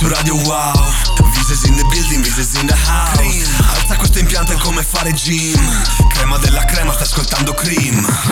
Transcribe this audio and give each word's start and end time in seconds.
su 0.00 0.08
Radio 0.08 0.34
Wow. 0.34 0.72
Vises 1.34 1.64
in 1.64 1.76
the 1.76 1.84
building, 1.90 2.22
Vises 2.24 2.54
in 2.54 2.66
the 2.66 2.74
house. 2.74 3.46
Alza 3.80 3.96
questo 3.96 4.18
impianto 4.18 4.52
è 4.52 4.56
come 4.56 4.82
fare 4.82 5.12
gym. 5.12 5.60
Crema 6.08 6.38
della 6.38 6.64
crema, 6.64 6.90
sta 6.92 7.02
ascoltando 7.02 7.52
Cream 7.52 8.29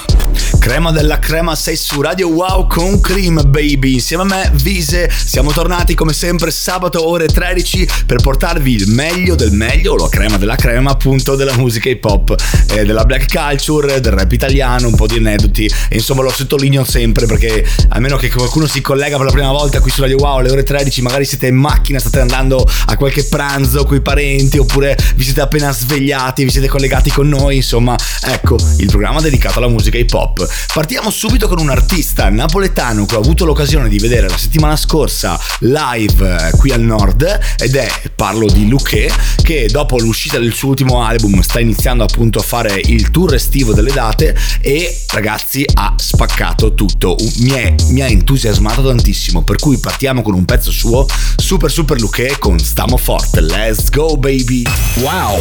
Crema 0.58 0.90
della 0.90 1.18
crema 1.18 1.54
sei 1.54 1.76
su 1.76 2.00
Radio 2.00 2.28
Wow 2.28 2.66
con 2.66 3.00
Cream 3.00 3.42
Baby. 3.48 3.94
Insieme 3.94 4.22
a 4.24 4.26
me 4.26 4.50
Vise 4.54 5.10
siamo 5.10 5.52
tornati 5.52 5.94
come 5.94 6.12
sempre 6.12 6.50
sabato 6.50 7.06
ore 7.08 7.26
13 7.26 7.88
Per 8.06 8.20
portarvi 8.20 8.74
il 8.74 8.88
meglio 8.88 9.34
del 9.34 9.52
meglio 9.52 9.96
La 9.96 10.08
crema 10.08 10.36
della 10.36 10.56
crema 10.56 10.90
appunto 10.90 11.36
della 11.36 11.56
musica 11.56 11.88
hip 11.88 12.04
hop 12.04 12.34
eh, 12.72 12.84
Della 12.84 13.04
black 13.04 13.32
culture, 13.32 14.00
del 14.00 14.12
rap 14.12 14.30
italiano 14.32 14.88
Un 14.88 14.94
po' 14.94 15.06
di 15.06 15.16
aneddoti. 15.16 15.64
E 15.88 15.96
insomma 15.96 16.22
lo 16.22 16.30
sottolineo 16.30 16.84
sempre 16.84 17.26
perché 17.26 17.64
almeno 17.88 18.16
che 18.16 18.28
qualcuno 18.30 18.66
si 18.66 18.80
collega 18.80 19.16
per 19.16 19.26
la 19.26 19.32
prima 19.32 19.50
volta 19.50 19.80
qui 19.80 19.90
su 19.90 20.02
Radio 20.02 20.16
Wow 20.18 20.38
alle 20.38 20.50
ore 20.50 20.62
13 20.64 21.02
Magari 21.02 21.24
siete 21.24 21.46
in 21.46 21.56
macchina, 21.56 21.98
state 21.98 22.20
andando 22.20 22.68
a 22.86 22.96
qualche 22.96 23.24
pranzo 23.24 23.84
con 23.84 23.96
i 23.96 24.00
parenti 24.00 24.58
Oppure 24.58 24.96
vi 25.14 25.24
siete 25.24 25.40
appena 25.40 25.72
svegliati, 25.72 26.44
vi 26.44 26.50
siete 26.50 26.68
collegati 26.68 27.10
con 27.10 27.28
noi 27.28 27.56
Insomma 27.56 27.96
ecco 28.22 28.56
il 28.78 28.86
programma 28.86 29.20
dedicato 29.20 29.58
alla 29.58 29.68
musica 29.68 29.96
hip 29.96 30.12
hop 30.12 30.27
Partiamo 30.72 31.10
subito 31.10 31.48
con 31.48 31.58
un 31.58 31.70
artista 31.70 32.28
napoletano 32.28 33.06
che 33.06 33.16
ho 33.16 33.20
avuto 33.20 33.44
l'occasione 33.44 33.88
di 33.88 33.98
vedere 33.98 34.28
la 34.28 34.38
settimana 34.38 34.76
scorsa 34.76 35.38
live 35.60 36.48
eh, 36.48 36.56
qui 36.56 36.70
al 36.70 36.80
nord 36.80 37.38
ed 37.58 37.76
è, 37.76 37.90
parlo 38.14 38.46
di 38.46 38.68
Luque, 38.68 39.10
che 39.42 39.68
dopo 39.70 39.98
l'uscita 39.98 40.38
del 40.38 40.52
suo 40.52 40.68
ultimo 40.68 41.02
album 41.02 41.40
sta 41.40 41.60
iniziando 41.60 42.04
appunto 42.04 42.38
a 42.38 42.42
fare 42.42 42.80
il 42.84 43.10
tour 43.10 43.34
estivo 43.34 43.72
delle 43.72 43.92
date 43.92 44.36
e 44.60 45.04
ragazzi 45.12 45.64
ha 45.74 45.94
spaccato 45.96 46.74
tutto, 46.74 47.16
mi, 47.38 47.50
è, 47.50 47.74
mi 47.88 48.02
ha 48.02 48.06
entusiasmato 48.06 48.82
tantissimo, 48.86 49.42
per 49.42 49.56
cui 49.56 49.78
partiamo 49.78 50.22
con 50.22 50.34
un 50.34 50.44
pezzo 50.44 50.70
suo, 50.70 51.06
super 51.36 51.70
super 51.70 52.00
Luque 52.00 52.36
con 52.38 52.58
Stamo 52.58 52.96
Forte, 52.96 53.40
let's 53.40 53.90
go 53.90 54.16
baby! 54.16 54.64
Wow! 54.96 55.38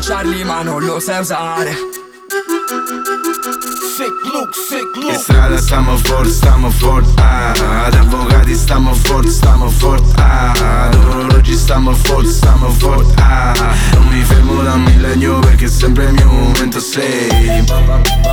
Charlie 0.00 0.44
ma 0.44 0.62
non 0.62 0.84
lo 0.84 1.00
sai 1.00 1.20
usare 1.20 2.07
Sick 2.28 4.12
look, 4.34 4.54
sick 4.54 4.96
look. 4.96 5.12
In 5.12 5.18
strada 5.18 5.56
stiamo 5.56 5.96
forte, 5.96 6.28
stiamo 6.28 6.68
forte 6.70 7.22
ah, 7.22 7.86
Ad 7.86 7.94
avvocati 7.94 8.54
stiamo 8.54 8.92
forte, 8.92 9.30
stiamo 9.30 9.70
forte 9.70 10.20
ah, 10.20 10.88
Ad 10.88 10.94
orologi 10.94 11.54
stiamo 11.54 11.94
forte, 11.94 12.28
stiamo 12.28 12.68
forte 12.68 13.14
ah, 13.22 13.74
Non 13.94 14.08
mi 14.08 14.22
fermo 14.22 14.60
da 14.62 14.76
millennio 14.76 15.38
perché 15.38 15.64
è 15.64 15.68
sempre 15.68 16.04
il 16.04 16.12
mio 16.12 16.30
momento 16.30 16.80
sei 16.80 17.64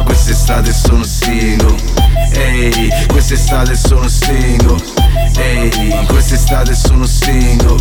Quest'estate 0.03 0.73
sono 0.73 1.03
single. 1.03 1.77
Ehi, 2.33 2.89
quest'estate 3.07 3.77
sono 3.77 4.09
single 4.09 5.04
Ehi, 5.37 6.05
quest'estate 6.07 6.73
sono 6.73 7.05
single. 7.05 7.77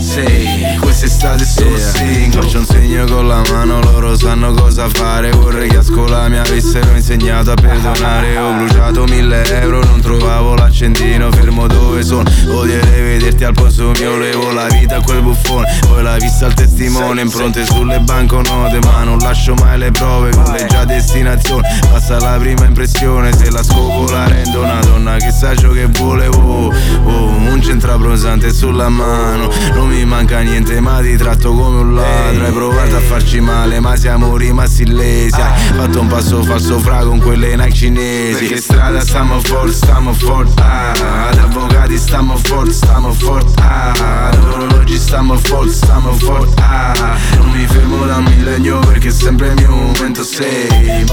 Sei, 0.00 0.76
quest'estate 0.78 1.44
sono 1.44 1.76
yeah. 1.76 1.88
single. 1.90 2.42
Faccio 2.42 2.58
un 2.58 2.64
segno 2.66 3.04
con 3.06 3.26
la 3.26 3.42
mano, 3.50 3.80
loro 3.80 4.16
sanno 4.16 4.52
cosa 4.52 4.88
fare. 4.88 5.30
Vorrei 5.30 5.68
che 5.68 5.78
a 5.78 5.82
scuola 5.82 6.28
mi 6.28 6.38
avessero 6.38 6.94
insegnato 6.94 7.52
a 7.52 7.54
perdonare. 7.54 8.36
Ho 8.38 8.52
bruciato 8.54 9.04
mille 9.04 9.42
euro, 9.60 9.82
non 9.84 10.00
trovavo 10.00 10.54
l'accendino. 10.54 11.30
Fermo 11.32 11.66
dove 11.66 12.02
sono, 12.02 12.28
odierei 12.48 13.02
vederti 13.02 13.44
al 13.44 13.54
posto 13.54 13.92
mio. 13.98 14.16
Levo 14.16 14.52
la 14.52 14.66
vita 14.66 14.96
a 14.96 15.00
quel 15.00 15.22
buffone, 15.22 15.66
poi 15.88 16.02
la 16.02 16.16
vista 16.16 16.46
al 16.46 16.54
testimone. 16.54 17.22
Impronte 17.22 17.64
sulle 17.64 18.00
banconote, 18.00 18.78
ma 18.80 19.02
non 19.04 19.18
lascio 19.18 19.54
mai 19.54 19.78
le 19.78 19.90
prove 19.90 20.30
Con 20.30 20.52
le 20.52 20.66
già 20.66 20.84
destinazione, 20.84 21.68
passa 21.90 22.18
la 22.18 22.36
prima 22.38 22.64
impressione 22.64 23.32
Se 23.32 23.50
la 23.50 23.62
scopo 23.62 24.10
la 24.10 24.26
rendo 24.26 24.62
una 24.62 24.80
donna 24.80 25.16
che 25.16 25.30
sa 25.30 25.54
ciò 25.54 25.70
che 25.70 25.86
volevo 25.86 26.72
oh, 27.04 27.26
Un 27.26 27.62
centraprosante 27.62 28.52
sulla 28.52 28.88
mano. 28.88 29.50
Non 29.72 29.88
mi 29.88 30.04
manca 30.04 30.40
niente 30.40 30.80
ma 30.80 31.00
ti 31.00 31.16
tratto 31.16 31.52
come 31.52 31.80
un 31.80 31.94
ladro. 31.94 32.44
Hai 32.44 32.52
provato 32.52 32.96
a 32.96 33.00
farci 33.00 33.40
male 33.40 33.80
ma 33.80 33.96
siamo 33.96 34.36
rimasti 34.36 34.82
illesi 34.82 35.40
Hai 35.40 35.74
fatto 35.74 36.00
un 36.00 36.06
passo 36.06 36.42
falso 36.42 36.78
fra 36.78 36.98
con 37.04 37.18
quelle 37.20 37.56
Nike 37.56 37.72
cinesi. 37.72 38.38
Perché 38.40 38.56
strada 38.56 39.00
stiamo 39.00 39.40
forte, 39.40 39.72
stiamo 39.72 40.12
forte 40.12 40.62
ah, 40.62 41.28
Ad 41.30 41.38
avvocati 41.38 41.96
stiamo 41.98 42.36
forte, 42.36 42.72
stiamo 42.72 43.12
forte 43.12 43.62
ah, 43.62 44.28
Ad 44.30 44.44
orologi 44.44 44.96
stiamo 44.98 45.36
forte, 45.36 45.72
stiamo 45.72 46.12
forte 46.12 46.62
ah, 46.62 47.16
Non 47.38 47.50
mi 47.50 47.66
fermo 47.66 48.04
da 48.04 48.20
millennio 48.20 48.78
perché 48.80 49.10
sempre 49.10 49.48
il 49.48 49.54
mio 49.54 49.70
momento. 49.70 50.22
Sei 50.22 51.04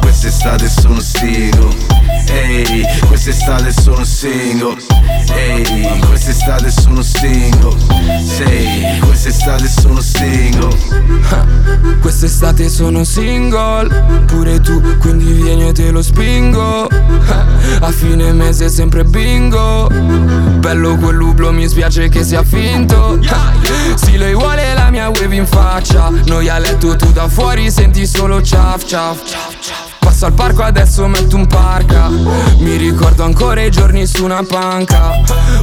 Quest'estate 0.00 0.68
sono 0.68 1.00
stigo 1.00 1.68
Ehi, 2.30 2.82
quest'estate 3.06 3.72
sono 3.72 4.04
single 4.04 4.76
Ehi, 5.34 5.98
quest'estate 6.06 6.70
sono 6.70 7.02
single. 7.02 7.76
Sei, 8.24 8.98
quest'estate 9.00 9.68
sono 9.68 10.00
single. 10.00 10.76
Quest'estate 12.00 12.68
sono 12.68 13.04
single. 13.04 14.24
Pure 14.26 14.60
tu, 14.60 14.80
quindi 14.98 15.32
vieni 15.32 15.68
e 15.68 15.72
te 15.72 15.90
lo 15.90 16.02
spingo. 16.02 16.88
A 17.80 17.90
fine 17.90 18.32
mese 18.32 18.68
sempre 18.68 19.04
bingo. 19.04 19.88
Bello 20.58 20.96
quell'ublo, 20.96 21.52
mi 21.52 21.68
spiace 21.68 22.08
che 22.08 22.24
sia 22.24 22.42
finto. 22.42 23.18
Sì, 23.94 24.16
lei 24.16 24.34
vuole 24.34 24.74
la 24.74 24.90
mia 24.90 25.08
wave 25.08 25.34
in 25.34 25.46
faccia. 25.46 26.10
Noi 26.26 26.48
a 26.48 26.58
letto 26.58 26.96
tu 26.96 27.12
da 27.12 27.28
fuori 27.28 27.70
senti 27.70 28.06
solo 28.06 28.42
ciaf 28.42 28.84
ciaf 28.84 29.24
ciaf 29.24 29.57
Passo 30.18 30.32
al 30.32 30.36
parco 30.36 30.62
adesso 30.64 31.06
metto 31.06 31.36
un 31.36 31.46
parca. 31.46 32.08
Mi 32.08 32.74
ricordo 32.74 33.22
ancora 33.22 33.62
i 33.62 33.70
giorni 33.70 34.04
su 34.04 34.24
una 34.24 34.42
panca. 34.42 35.12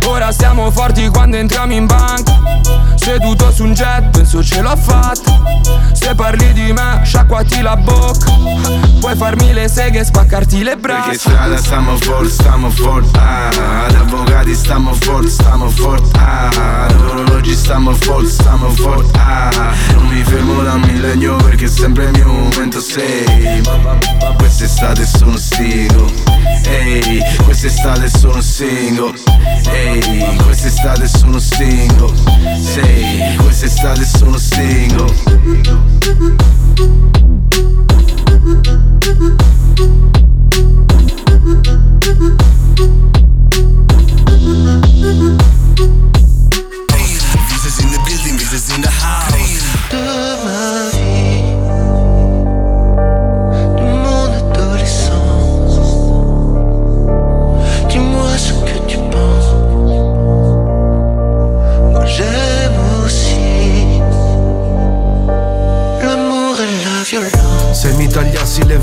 Ora 0.05 0.31
siamo 0.31 0.71
forti 0.71 1.09
quando 1.09 1.35
entriamo 1.35 1.73
in 1.73 1.85
banca. 1.85 2.39
Seduto 2.95 3.51
su 3.51 3.65
un 3.65 3.73
jet 3.73 4.11
penso 4.11 4.41
ce 4.41 4.61
l'ho 4.61 4.73
fatta. 4.77 5.41
Se 5.91 6.15
parli 6.15 6.53
di 6.53 6.71
me 6.71 7.01
sciacquati 7.03 7.61
la 7.61 7.75
bocca. 7.75 8.31
Puoi 9.01 9.15
farmi 9.17 9.51
le 9.51 9.67
seghe 9.67 9.99
e 9.99 10.03
spaccarti 10.05 10.63
le 10.63 10.77
braccia. 10.77 11.01
Perché 11.01 11.17
strada 11.17 11.57
stiamo 11.57 11.97
forte, 11.97 12.29
stiamo 12.29 12.69
forte 12.69 13.19
ah, 13.19 13.85
Ad 13.87 13.95
avvocati 13.95 14.55
stiamo 14.55 14.93
forte, 14.93 15.29
stiamo 15.29 15.69
forte 15.69 16.17
ah, 16.17 16.85
Ad 16.87 17.01
orologi 17.01 17.53
stiamo 17.53 17.93
forte, 17.93 18.29
stiamo 18.29 18.69
forte 18.69 19.19
ah, 19.19 19.73
Non 19.95 20.07
mi 20.07 20.23
fermo 20.23 20.63
da 20.63 20.77
millennio 20.77 21.35
perché 21.35 21.67
sempre 21.67 22.09
mio 22.11 22.27
momento 22.27 22.79
sei 22.79 23.61
Quest'estate 24.45 25.07
sono 25.07 25.37
stigo 25.37 26.05
Ehi, 26.67 27.19
quest'estate 27.43 28.07
sono 28.07 28.41
single. 28.41 29.13
Ehi, 29.71 30.35
quest'estate 30.43 31.07
sono 31.07 31.39
single. 31.39 32.13
Sei, 32.55 33.35
quest'estate 33.37 34.05
sono 34.05 34.37
single. 34.37 35.13
Visas 47.49 47.79
in 47.79 47.89
the 47.89 47.99
building, 48.05 48.37
visas 48.37 48.69
in 48.69 48.81
the 48.81 48.89
house. 48.89 49.25
Dis-moi 49.89 50.94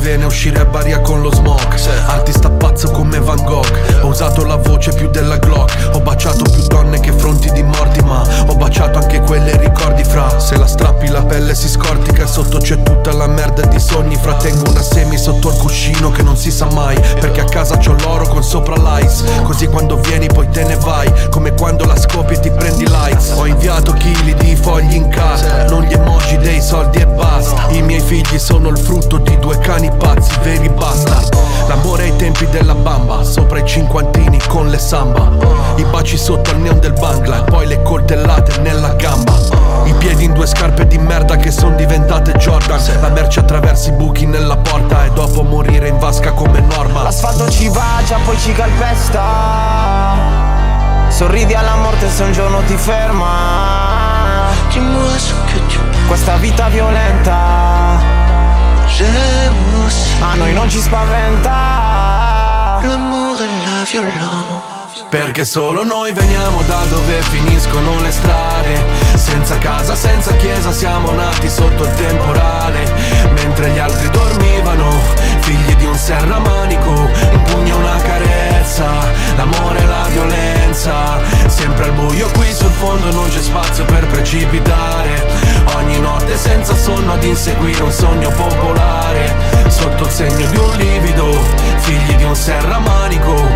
vene 0.02 0.24
uscire 0.24 0.58
a 0.58 0.64
baria 0.64 1.00
con 1.00 1.22
lo 1.22 1.32
smog 1.32 1.60
Artista 2.06 2.50
pazzo 2.50 2.90
come 2.90 3.20
Van 3.20 3.42
Gogh 3.42 4.02
Ho 4.02 4.08
usato 4.08 4.44
la 4.44 4.56
voce 4.56 4.92
più 4.92 5.08
della 5.08 5.36
Glock 5.36 5.61
samba. 34.92 35.26
I 35.76 35.84
baci 35.84 36.18
sotto 36.18 36.50
al 36.50 36.58
neon 36.58 36.78
del 36.78 36.92
bangla 36.92 37.38
E 37.38 37.44
poi 37.44 37.66
le 37.66 37.80
coltellate 37.80 38.60
nella 38.60 38.92
gamba. 38.92 39.32
I 39.84 39.94
piedi 39.94 40.24
in 40.24 40.34
due 40.34 40.46
scarpe 40.46 40.86
di 40.86 40.98
merda 40.98 41.36
che 41.36 41.50
son 41.50 41.76
diventate 41.76 42.32
Jordan. 42.32 42.78
La 43.00 43.08
merce 43.08 43.40
attraverso 43.40 43.88
i 43.88 43.92
buchi 43.92 44.26
nella 44.26 44.58
porta 44.58 45.06
E 45.06 45.10
dopo 45.12 45.44
morire 45.44 45.88
in 45.88 45.98
vasca 45.98 46.32
come 46.32 46.60
Norma. 46.60 47.04
L'asfalto 47.04 47.48
ci 47.48 47.70
bacia, 47.70 48.18
poi 48.22 48.36
ci 48.36 48.52
calpesta. 48.52 49.20
Sorridi 51.08 51.54
alla 51.54 51.76
morte 51.76 52.10
se 52.10 52.24
un 52.24 52.32
giorno 52.32 52.60
ti 52.66 52.76
ferma. 52.76 54.50
Questa 56.06 56.36
vita 56.36 56.68
violenta. 56.68 57.40
A 60.20 60.34
noi 60.34 60.52
non 60.52 60.68
ci 60.68 60.80
spaventa. 60.80 61.80
L'amour 62.82 63.40
et 63.40 63.48
la 63.64 63.84
violence. 63.84 64.61
Perché 65.12 65.44
solo 65.44 65.84
noi 65.84 66.10
veniamo 66.14 66.62
da 66.62 66.84
dove 66.88 67.20
finiscono 67.20 68.00
le 68.00 68.10
strade. 68.10 68.82
Senza 69.14 69.58
casa, 69.58 69.94
senza 69.94 70.34
chiesa, 70.36 70.72
siamo 70.72 71.10
nati 71.10 71.50
sotto 71.50 71.84
il 71.84 71.92
temporale. 71.96 72.90
Mentre 73.34 73.68
gli 73.72 73.78
altri 73.78 74.08
dormivano, 74.08 74.90
figli 75.40 75.76
di 75.76 75.84
un 75.84 75.94
serramanico 75.96 76.88
Un 76.88 77.42
pugno, 77.42 77.76
una 77.76 78.00
carezza, 78.00 78.88
l'amore 79.36 79.82
e 79.82 79.86
la 79.86 80.08
violenza. 80.10 81.20
Sempre 81.46 81.84
al 81.84 81.92
buio 81.92 82.30
qui 82.30 82.50
sul 82.50 82.70
fondo 82.70 83.12
non 83.12 83.28
c'è 83.28 83.42
spazio 83.42 83.84
per 83.84 84.06
precipitare. 84.06 85.26
Ogni 85.76 86.00
notte 86.00 86.38
senza 86.38 86.74
sonno 86.74 87.12
ad 87.12 87.22
inseguire 87.22 87.82
un 87.82 87.92
sogno 87.92 88.30
popolare. 88.30 89.30
Sotto 89.68 90.04
il 90.04 90.10
segno 90.10 90.46
di 90.46 90.56
un 90.56 90.70
livido, 90.76 91.38
figli 91.80 92.14
di 92.14 92.24
un 92.24 92.34
serramanico 92.34 93.51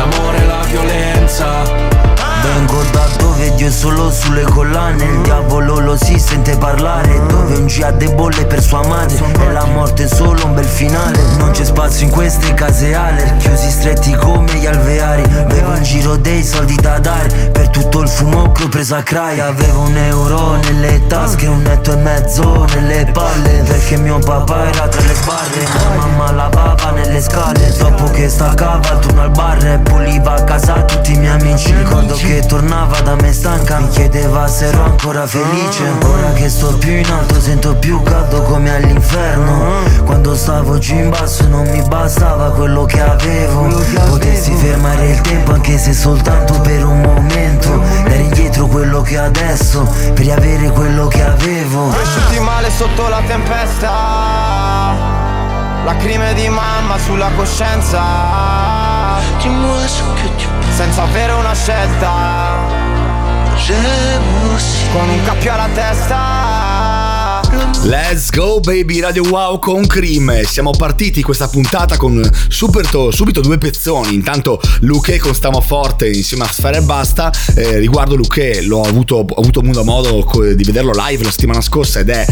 l'amore 0.00 0.38
e 0.38 0.46
la 0.46 0.62
violenza 0.66 1.09
dove 3.60 3.66
Dio 3.66 3.66
è 3.66 3.70
solo 3.70 4.10
sulle 4.10 4.44
collane 4.44 5.04
Il 5.04 5.20
diavolo 5.20 5.80
lo 5.80 5.96
si 5.96 6.18
sente 6.18 6.56
parlare 6.56 7.20
Dove 7.26 7.56
un 7.56 7.66
jihad 7.66 8.14
bolle 8.14 8.46
per 8.46 8.62
sua 8.62 8.86
madre 8.86 9.22
E 9.38 9.52
la 9.52 9.66
morte 9.66 10.04
è 10.04 10.08
solo 10.08 10.46
un 10.46 10.54
bel 10.54 10.64
finale. 10.64 11.20
Non 11.36 11.50
c'è 11.50 11.64
spazio 11.64 12.06
in 12.06 12.12
queste 12.12 12.54
case 12.54 12.94
ale 12.94 13.36
Chiusi 13.38 13.70
stretti 13.70 14.14
come 14.14 14.54
gli 14.54 14.66
alveari. 14.66 15.22
Avevo 15.22 15.74
in 15.74 15.82
giro 15.82 16.16
dei 16.16 16.42
soldi 16.42 16.74
da 16.76 16.98
dare 16.98 17.50
Per 17.52 17.68
tutto 17.68 18.00
il 18.00 18.08
fumo 18.08 18.50
che 18.52 18.64
ho 18.64 18.68
preso 18.68 18.94
a 18.94 19.02
cry 19.02 19.38
Avevo 19.40 19.80
un 19.80 19.96
euro 19.96 20.56
nelle 20.56 21.06
tasche 21.06 21.46
Un 21.46 21.62
netto 21.62 21.92
e 21.92 21.96
mezzo 21.96 22.66
nelle 22.74 23.10
palle 23.12 23.62
Perché 23.66 23.96
mio 23.98 24.18
papà 24.18 24.68
era 24.68 24.88
tra 24.88 25.00
le 25.02 25.14
sbarre 25.14 25.64
La 25.64 25.96
mamma 25.96 26.32
lavava 26.32 26.90
nelle 26.92 27.20
scale. 27.20 27.74
Dopo 27.76 28.04
che 28.10 28.28
staccava 28.28 28.90
il 28.92 28.98
turno 29.00 29.22
al 29.22 29.30
bar 29.30 29.64
E 29.66 29.78
puliva 29.78 30.34
a 30.34 30.44
casa 30.44 30.82
tutti 30.82 31.12
i 31.12 31.18
miei 31.18 31.38
amici. 31.38 31.74
Ricordo 31.74 32.14
che 32.14 32.42
tornava 32.46 33.00
da 33.00 33.14
me 33.16 33.32
stanca. 33.50 33.78
Mi 33.80 33.88
chiedeva 33.88 34.46
se 34.46 34.66
ero 34.66 34.84
ancora 34.84 35.26
felice. 35.26 35.82
Ora 36.04 36.32
che 36.32 36.48
sto 36.48 36.76
più 36.78 36.92
in 36.92 37.10
alto 37.10 37.40
sento 37.40 37.74
più 37.76 38.00
caldo 38.02 38.42
come 38.42 38.74
all'inferno. 38.74 39.82
Quando 40.04 40.36
stavo 40.36 40.78
giù 40.78 40.94
in 40.94 41.10
basso 41.10 41.46
non 41.48 41.68
mi 41.68 41.82
bastava 41.82 42.52
quello 42.52 42.84
che 42.84 43.00
avevo. 43.00 43.66
Potessi 44.08 44.54
fermare 44.54 45.08
il 45.08 45.20
tempo 45.20 45.52
anche 45.52 45.78
se 45.78 45.92
soltanto 45.92 46.60
per 46.60 46.84
un 46.84 47.00
momento. 47.00 47.82
Dare 48.04 48.16
indietro 48.16 48.66
quello 48.66 49.00
che 49.02 49.18
ho 49.18 49.24
adesso 49.24 49.82
Per 50.14 50.18
riavere 50.18 50.70
quello 50.70 51.08
che 51.08 51.22
avevo. 51.24 51.88
Cresciuti 51.88 52.38
male 52.40 52.70
sotto 52.70 53.08
la 53.08 53.20
tempesta. 53.26 55.08
Lacrime 55.84 56.34
di 56.34 56.48
mamma 56.48 56.98
sulla 56.98 57.30
coscienza. 57.36 57.98
Senza 60.76 61.02
avere 61.02 61.32
una 61.32 61.54
scelta 61.54 62.89
Con 64.90 65.08
un 65.10 65.22
cappio 65.22 65.52
alla 65.52 65.68
testa. 65.74 67.40
Let's 67.82 68.30
go 68.30 68.58
baby 68.60 69.00
Radio 69.00 69.22
Wow 69.28 69.58
con 69.58 69.86
Cream. 69.86 70.42
Siamo 70.44 70.70
partiti 70.70 71.22
questa 71.22 71.46
puntata 71.48 71.98
con 71.98 72.22
super 72.48 72.88
to- 72.88 73.10
subito 73.10 73.42
due 73.42 73.58
pezzoni. 73.58 74.14
Intanto 74.14 74.58
Luque 74.80 75.18
con 75.18 75.34
Stamo 75.34 75.60
Forte 75.60 76.08
insieme 76.08 76.44
a 76.44 76.48
Sfera 76.48 76.78
e 76.78 76.82
Basta. 76.82 77.30
Eh, 77.54 77.76
Riguardo 77.78 78.16
Luque 78.16 78.62
l'ho 78.62 78.80
avuto, 78.80 79.16
ho 79.28 79.40
avuto 79.40 79.62
modo, 79.84 80.26
di 80.54 80.64
vederlo 80.64 80.92
live 80.94 81.24
la 81.24 81.30
settimana 81.30 81.60
scorsa 81.60 82.00
ed 82.00 82.08
è 82.08 82.24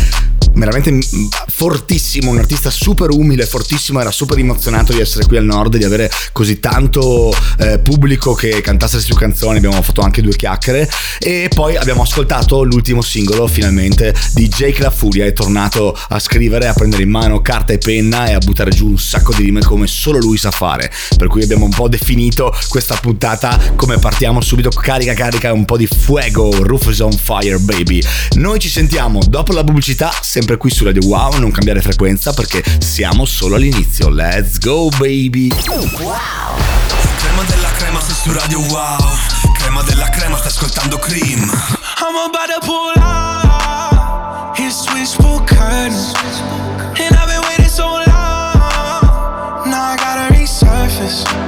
veramente 0.59 0.99
fortissimo, 1.47 2.31
un 2.31 2.39
artista 2.39 2.71
super 2.71 3.11
umile, 3.11 3.47
fortissimo, 3.47 4.01
era 4.01 4.11
super 4.11 4.39
emozionato 4.39 4.93
di 4.93 5.01
essere 5.01 5.27
qui 5.27 5.37
al 5.37 5.45
nord, 5.45 5.77
di 5.77 5.85
avere 5.85 6.11
così 6.33 6.61
tanto 6.61 7.35
eh, 7.59 7.79
pubblico 7.79 8.35
che 8.35 8.61
cantasse 8.61 8.97
le 8.97 9.03
sue 9.03 9.17
canzoni, 9.17 9.59
abbiamo 9.59 9.81
fatto 9.83 10.01
anche 10.01 10.23
due 10.23 10.35
chiacchiere 10.37 10.89
e 11.19 11.51
poi 11.55 11.77
abbiamo 11.77 12.03
ascoltato 12.03 12.63
l'ultimo 12.63 13.03
singolo 13.03 13.47
finalmente 13.47 14.15
di 14.35 14.49
Jake 14.49 14.83
La 14.83 14.91
Furia, 14.91 15.25
è 15.25 15.33
tornato 15.33 15.97
a 16.09 16.19
scrivere, 16.19 16.69
a 16.69 16.73
prendere 16.73 17.03
in 17.03 17.11
mano 17.11 17.41
carta 17.41 17.73
e 17.73 17.79
penna 17.79 18.27
e 18.27 18.35
a 18.35 18.39
buttare 18.39 18.71
giù 18.71 18.89
un 18.89 18.99
sacco 18.99 19.33
di 19.35 19.43
rime 19.43 19.63
come 19.63 19.87
solo 19.87 20.19
lui 20.19 20.37
sa 20.37 20.51
fare, 20.51 20.91
per 21.17 21.29
cui 21.29 21.43
abbiamo 21.43 21.65
un 21.65 21.71
po' 21.71 21.89
definito 21.89 22.55
questa 22.69 22.97
puntata 22.97 23.59
come 23.77 23.99
partiamo 23.99 24.41
subito 24.41 24.71
carica 24.71 25.15
carica 25.15 25.53
un 25.53 25.65
po' 25.65 25.77
di 25.77 25.87
fuego, 25.87 26.51
Roof 26.63 26.89
is 26.91 27.01
on 27.01 27.13
fire 27.13 27.59
baby. 27.59 28.01
Noi 28.35 28.59
ci 28.59 28.69
sentiamo 28.69 29.21
dopo 29.29 29.53
la 29.53 29.65
pubblicità 29.65 30.13
sempre 30.21 30.48
qui 30.57 30.71
su 30.71 30.85
Radio 30.85 31.05
Wow, 31.05 31.39
non 31.39 31.51
cambiare 31.51 31.83
frequenza 31.83 32.33
perché 32.33 32.63
siamo 32.79 33.25
solo 33.25 33.57
all'inizio. 33.57 34.09
Let's 34.09 34.59
go 34.59 34.89
baby. 34.99 35.49
Crema 35.49 37.43
della 37.47 37.71
crema 37.77 38.01
sei 38.01 38.15
su 38.15 38.33
Radio 38.33 38.61
Wow 38.61 38.97
Crema 39.59 39.83
della 39.83 40.09
crema 40.09 40.37
stai 40.37 40.49
ascoltando 40.49 40.97
Cream 40.99 41.41
I'm 42.01 42.17
about 42.17 42.49
to 42.49 42.61
pull 42.65 42.95
out 43.03 44.57
his 44.57 44.75
switchboard 44.75 45.47
curtains. 45.47 46.15
And 46.99 47.15
I've 47.15 47.29
been 47.29 47.43
waiting 47.49 47.69
so 47.69 47.85
long. 47.87 48.05
Now 49.67 49.93
I 49.93 49.97
gotta 49.97 50.35
resurface. 50.35 51.48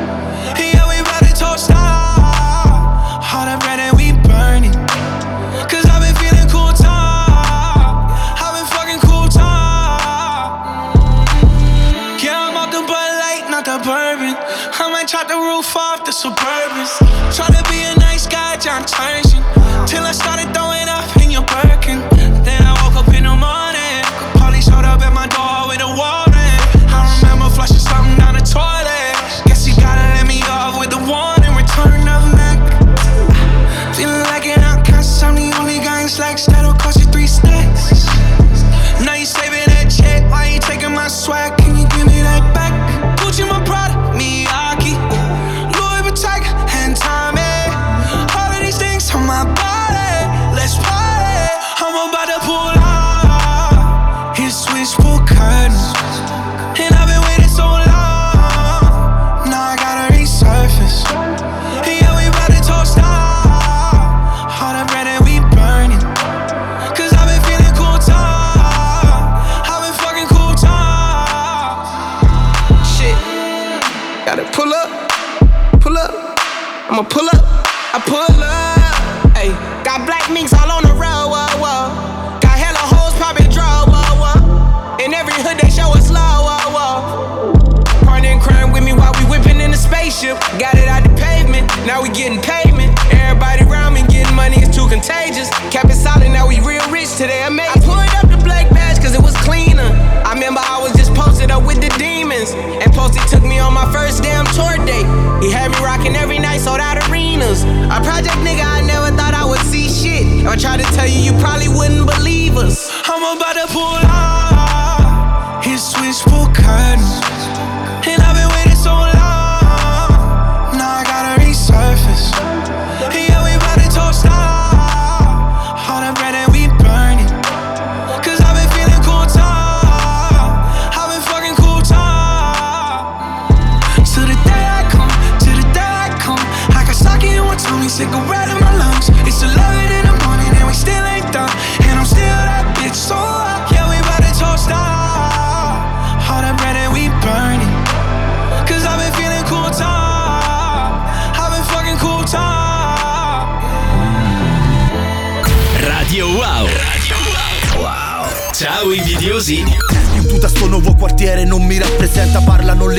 Today, 97.21 97.45
amazing. 97.45 97.77
I 97.77 97.85
pulled 97.85 98.15
up 98.17 98.27
the 98.33 98.41
black 98.43 98.71
badge 98.71 98.97
cause 98.97 99.13
it 99.13 99.21
was 99.21 99.37
cleaner. 99.45 99.93
I 100.25 100.33
remember 100.33 100.65
I 100.65 100.81
was 100.81 100.97
just 100.97 101.13
posted 101.13 101.51
up 101.51 101.69
with 101.69 101.77
the 101.77 101.93
demons. 102.01 102.57
And 102.57 102.89
Posty 102.97 103.21
took 103.29 103.45
me 103.45 103.59
on 103.59 103.75
my 103.75 103.85
first 103.93 104.23
damn 104.23 104.49
tour 104.57 104.73
date. 104.89 105.05
He 105.45 105.53
had 105.53 105.69
me 105.69 105.85
rocking 105.85 106.17
every 106.17 106.39
night, 106.39 106.65
sold 106.65 106.81
out 106.81 106.97
arenas. 106.97 107.65
A 107.93 108.01
project 108.01 108.41
nigga, 108.41 108.65
I 108.65 108.81
never 108.89 109.13
thought 109.13 109.37
I 109.37 109.45
would 109.45 109.61
see 109.69 109.93
shit. 109.93 110.25
If 110.25 110.49
I 110.49 110.57
tried 110.57 110.81
to 110.81 110.89
tell 110.97 111.07
you, 111.07 111.21
you 111.21 111.33
probably 111.45 111.69
wouldn't 111.69 112.09
believe 112.09 112.57
us. 112.57 112.89
I'm 113.05 113.37
about 113.37 113.53
to 113.61 113.67
pull 113.69 114.01
out 114.01 115.61
his 115.61 115.85
switchboard 115.85 116.57
curtains. 116.57 117.40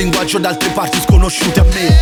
Linguaggio 0.02 0.38
d'altre 0.38 0.70
parti 0.70 0.98
sconosciute 1.00 1.60
a 1.60 1.64
me. 1.64 1.96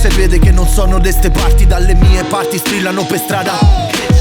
Se 0.00 0.08
vede 0.08 0.38
che 0.38 0.50
non 0.50 0.66
sono 0.66 0.98
deste 0.98 1.30
parti, 1.30 1.66
dalle 1.66 1.94
mie 1.94 2.24
parti 2.24 2.56
strillano 2.56 3.04
per 3.04 3.18
strada. 3.18 4.13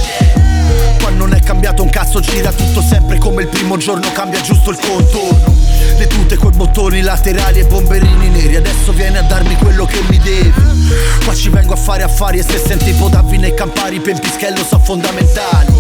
Qua 1.04 1.12
non 1.12 1.34
è 1.34 1.42
cambiato 1.42 1.84
un 1.84 1.90
cazzo, 1.90 2.22
gira 2.22 2.54
tutto 2.54 2.82
sempre 2.82 3.18
come 3.18 3.42
il 3.42 3.50
primo 3.50 3.76
giorno, 3.76 4.10
cambia 4.14 4.40
giusto 4.40 4.70
il 4.70 4.78
contorno. 4.78 5.54
Le 5.98 6.08
tute 6.08 6.38
coi 6.38 6.52
bottoni 6.52 7.02
laterali 7.02 7.60
e 7.60 7.66
bomberini 7.66 8.30
neri, 8.30 8.56
adesso 8.56 8.94
vieni 8.94 9.18
a 9.18 9.22
darmi 9.24 9.54
quello 9.58 9.84
che 9.84 10.02
mi 10.08 10.18
devi. 10.18 10.54
Qua 11.26 11.36
ci 11.36 11.50
vengo 11.50 11.74
a 11.74 11.76
fare 11.76 12.04
affari 12.04 12.40
e 12.40 12.44
se 12.44 12.58
senti 12.58 12.94
podavvi 12.94 13.38
nei 13.38 13.54
campari, 13.54 14.00
pempischello 14.00 14.64
sono 14.64 14.82
fondamentali. 14.82 15.74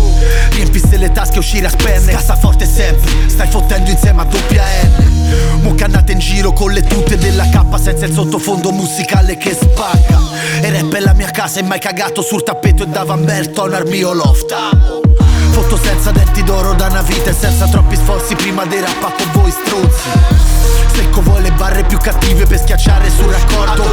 Riempiste 0.56 0.98
le 0.98 1.10
tasche, 1.14 1.40
uscire 1.40 1.68
a 1.68 1.70
spenne, 1.70 2.12
cassaforte 2.12 2.66
sempre, 2.66 3.10
stai 3.28 3.48
fottendo 3.48 3.92
insieme 3.92 4.24
a 4.24 4.26
doppia 4.26 4.66
N. 4.84 5.62
Mucca 5.62 5.86
andate 5.86 6.12
in 6.12 6.20
giro 6.20 6.52
con 6.52 6.74
le 6.74 6.82
tute 6.82 7.18
della 7.18 7.48
K 7.48 7.80
senza 7.82 8.06
il 8.06 8.14
sottofondo 8.14 8.72
musicale 8.72 9.38
che 9.38 9.54
spacca. 9.54 10.20
E 10.60 10.70
rap 10.70 10.94
è 10.94 11.00
la 11.00 11.14
mia 11.14 11.32
casa 11.32 11.62
e 11.62 11.64
mai 11.64 11.80
cagato 11.80 12.22
sul 12.22 12.44
tappeto 12.44 12.84
e 12.84 12.88
dava 12.88 13.16
Berton 13.16 13.74
al 13.74 13.88
mio 13.88 14.12
loft. 14.12 15.03
Foto 15.54 15.78
senza 15.78 16.12
denti 16.12 16.44
d'oro 16.44 16.74
da 16.74 16.88
una 16.88 17.02
vita 17.04 17.30
e 17.30 17.34
senza 17.34 17.68
troppi 17.68 17.96
sforzi 17.96 18.36
prima 18.36 18.66
dei 18.66 18.82
rappa 18.82 19.12
con 19.12 19.30
voi 19.34 19.52
struzzi 19.52 20.10
Secco 20.94 21.22
vuoi 21.22 21.42
le 21.42 21.52
barre 21.52 21.84
più 21.84 21.98
cattive 21.98 22.46
per 22.46 22.60
schiacciare 22.60 23.10
sul 23.10 23.26
raccordo. 23.32 23.84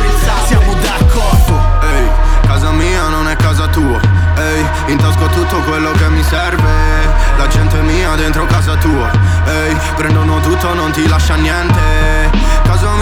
Siamo 0.46 0.74
d'accordo. 0.74 1.86
Ehi, 1.86 2.08
casa 2.46 2.70
mia 2.72 3.08
non 3.08 3.26
è 3.28 3.36
casa 3.36 3.68
tua. 3.68 3.98
Ehi, 4.36 4.92
intasco 4.92 5.26
tutto 5.28 5.56
quello 5.60 5.92
che 5.92 6.08
mi 6.08 6.22
serve. 6.22 6.68
La 7.38 7.46
gente 7.46 7.80
mia 7.80 8.14
dentro 8.16 8.44
casa 8.46 8.76
tua. 8.76 9.10
Ehi, 9.46 9.76
prendono 9.96 10.40
tutto, 10.40 10.74
non 10.74 10.90
ti 10.90 11.08
lascia 11.08 11.36
niente. 11.36 12.28
Casa 12.64 12.90
mia 12.92 12.99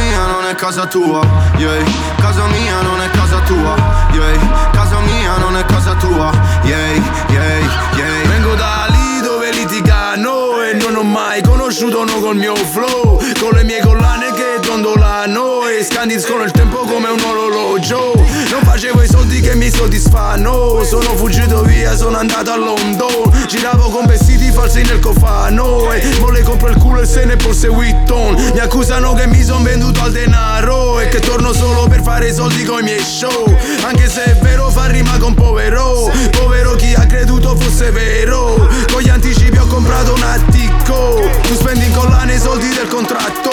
è 0.48 0.54
casa 0.54 0.86
tua 0.86 1.20
yeah. 1.56 1.84
Casa 2.16 2.46
mia 2.46 2.80
non 2.80 3.00
è 3.00 3.10
casa 3.10 3.40
tua 3.40 3.74
yeah. 4.12 4.70
Casa 4.72 4.98
mia 5.00 5.36
non 5.36 5.56
è 5.56 5.64
casa 5.64 5.94
tua 5.94 6.30
yeah, 6.62 6.92
yeah, 7.28 7.58
yeah. 7.96 8.28
Vengo 8.28 8.54
da 8.54 8.86
lì 8.88 9.20
dove 9.20 9.52
litigano 9.52 10.62
E 10.62 10.74
non 10.74 10.96
ho 10.96 11.02
mai 11.02 11.42
conosciuto 11.42 12.00
uno 12.00 12.18
col 12.20 12.36
mio 12.36 12.54
flow 12.54 13.20
Con 13.38 13.50
le 13.52 13.64
mie 13.64 13.80
collane 13.80 14.32
che 14.32 14.60
dondolano 14.66 15.57
E 15.78 15.84
scandiscono 15.84 16.42
il 16.42 16.50
tempo 16.50 16.78
come 16.78 17.08
un 17.08 17.20
orologio. 17.20 18.12
Non 18.50 18.62
facevo 18.64 19.00
i 19.00 19.06
soldi 19.06 19.38
che 19.38 19.54
mi 19.54 19.70
soddisfanno. 19.70 20.82
Sono 20.82 21.14
fuggito 21.14 21.62
via, 21.62 21.96
sono 21.96 22.16
andato 22.16 22.50
a 22.50 22.56
London. 22.56 23.46
Giravo 23.46 23.88
con 23.88 24.04
vestiti 24.06 24.50
falsi 24.50 24.82
nel 24.82 24.98
cofano. 24.98 25.92
E 25.92 26.18
mo 26.18 26.30
le 26.30 26.42
compro 26.42 26.70
il 26.70 26.78
culo 26.78 27.02
e 27.02 27.06
se 27.06 27.24
ne 27.24 27.36
borse 27.36 27.68
Witton 27.68 28.50
Mi 28.54 28.58
accusano 28.58 29.14
che 29.14 29.28
mi 29.28 29.44
son 29.44 29.62
venduto 29.62 30.02
al 30.02 30.12
denaro 30.12 30.98
E 31.00 31.08
che 31.08 31.20
torno 31.20 31.52
solo 31.52 31.86
per 31.86 32.02
fare 32.02 32.28
i 32.28 32.34
soldi 32.34 32.64
con 32.64 32.80
i 32.80 32.82
miei 32.82 33.04
show. 33.04 33.56
Anche 33.86 34.08
se 34.08 34.24
è 34.24 34.34
vero 34.34 34.70
fa 34.70 34.86
rima 34.86 35.16
con 35.18 35.34
povero. 35.34 36.10
Povero 36.32 36.74
chi 36.74 36.92
ha 36.94 37.06
creduto 37.06 37.54
fosse 37.54 37.92
vero. 37.92 38.68
Con 38.92 39.00
gli 39.00 39.10
anticipi 39.10 39.58
ho 39.58 39.66
comprato 39.68 40.12
un 40.12 40.22
attico. 40.24 41.20
Tu 41.42 41.54
spendi 41.54 41.84
in 41.84 41.94
collane 41.94 42.34
i 42.34 42.40
soldi 42.40 42.68
del 42.68 42.88
contratto. 42.88 43.50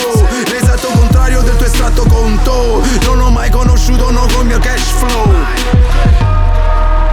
L'esatto 0.49 0.64
contrario 1.25 1.41
del 1.41 1.55
tuo 1.57 1.65
estratto 1.65 2.05
conto. 2.07 2.83
Non 3.05 3.19
ho 3.19 3.29
mai 3.31 3.49
conosciuto 3.49 4.09
uno 4.09 4.27
con 4.31 4.41
il 4.41 4.45
mio 4.45 4.59
cash 4.59 4.91
flow. 4.99 5.33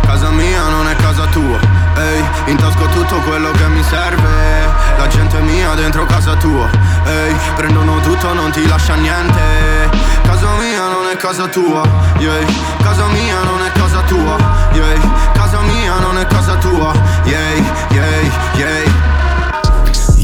Casa 0.03 0.29
mia 0.31 0.69
non 0.69 0.87
è 0.87 0.95
casa 0.97 1.25
tua. 1.27 1.59
Ehi, 1.97 2.51
intasco 2.51 2.85
tutto 2.89 3.17
quello 3.21 3.51
che 3.53 3.67
mi 3.69 3.83
serve. 3.83 4.69
La 4.99 5.07
gente 5.07 5.39
mia 5.41 5.73
dentro 5.75 6.05
casa 6.05 6.35
tua. 6.37 6.69
Ehi, 7.07 7.35
prendono 7.57 8.01
tutto, 8.01 8.35
non 8.35 8.51
ti 8.51 8.67
lascia 8.67 8.95
niente. 8.97 9.89
Casa 10.23 10.49
mia 10.59 10.89
non 10.89 11.09
è 11.11 11.17
casa 11.17 11.47
tua. 11.49 11.83
Yeah. 12.19 12.45
Casa 12.83 13.07
mia 13.07 13.43
non 13.45 13.63
è 13.65 13.73
casa 13.73 14.01
tua. 14.03 14.37
Yeah. 14.73 15.33
Casa 15.33 15.61
mia 15.61 15.99
non 16.01 16.19
è 16.19 16.27
casa 16.27 16.55
tua. 16.57 16.93
Yeah, 17.25 17.55
yeah, 17.91 18.31
yeah. 18.57 19.32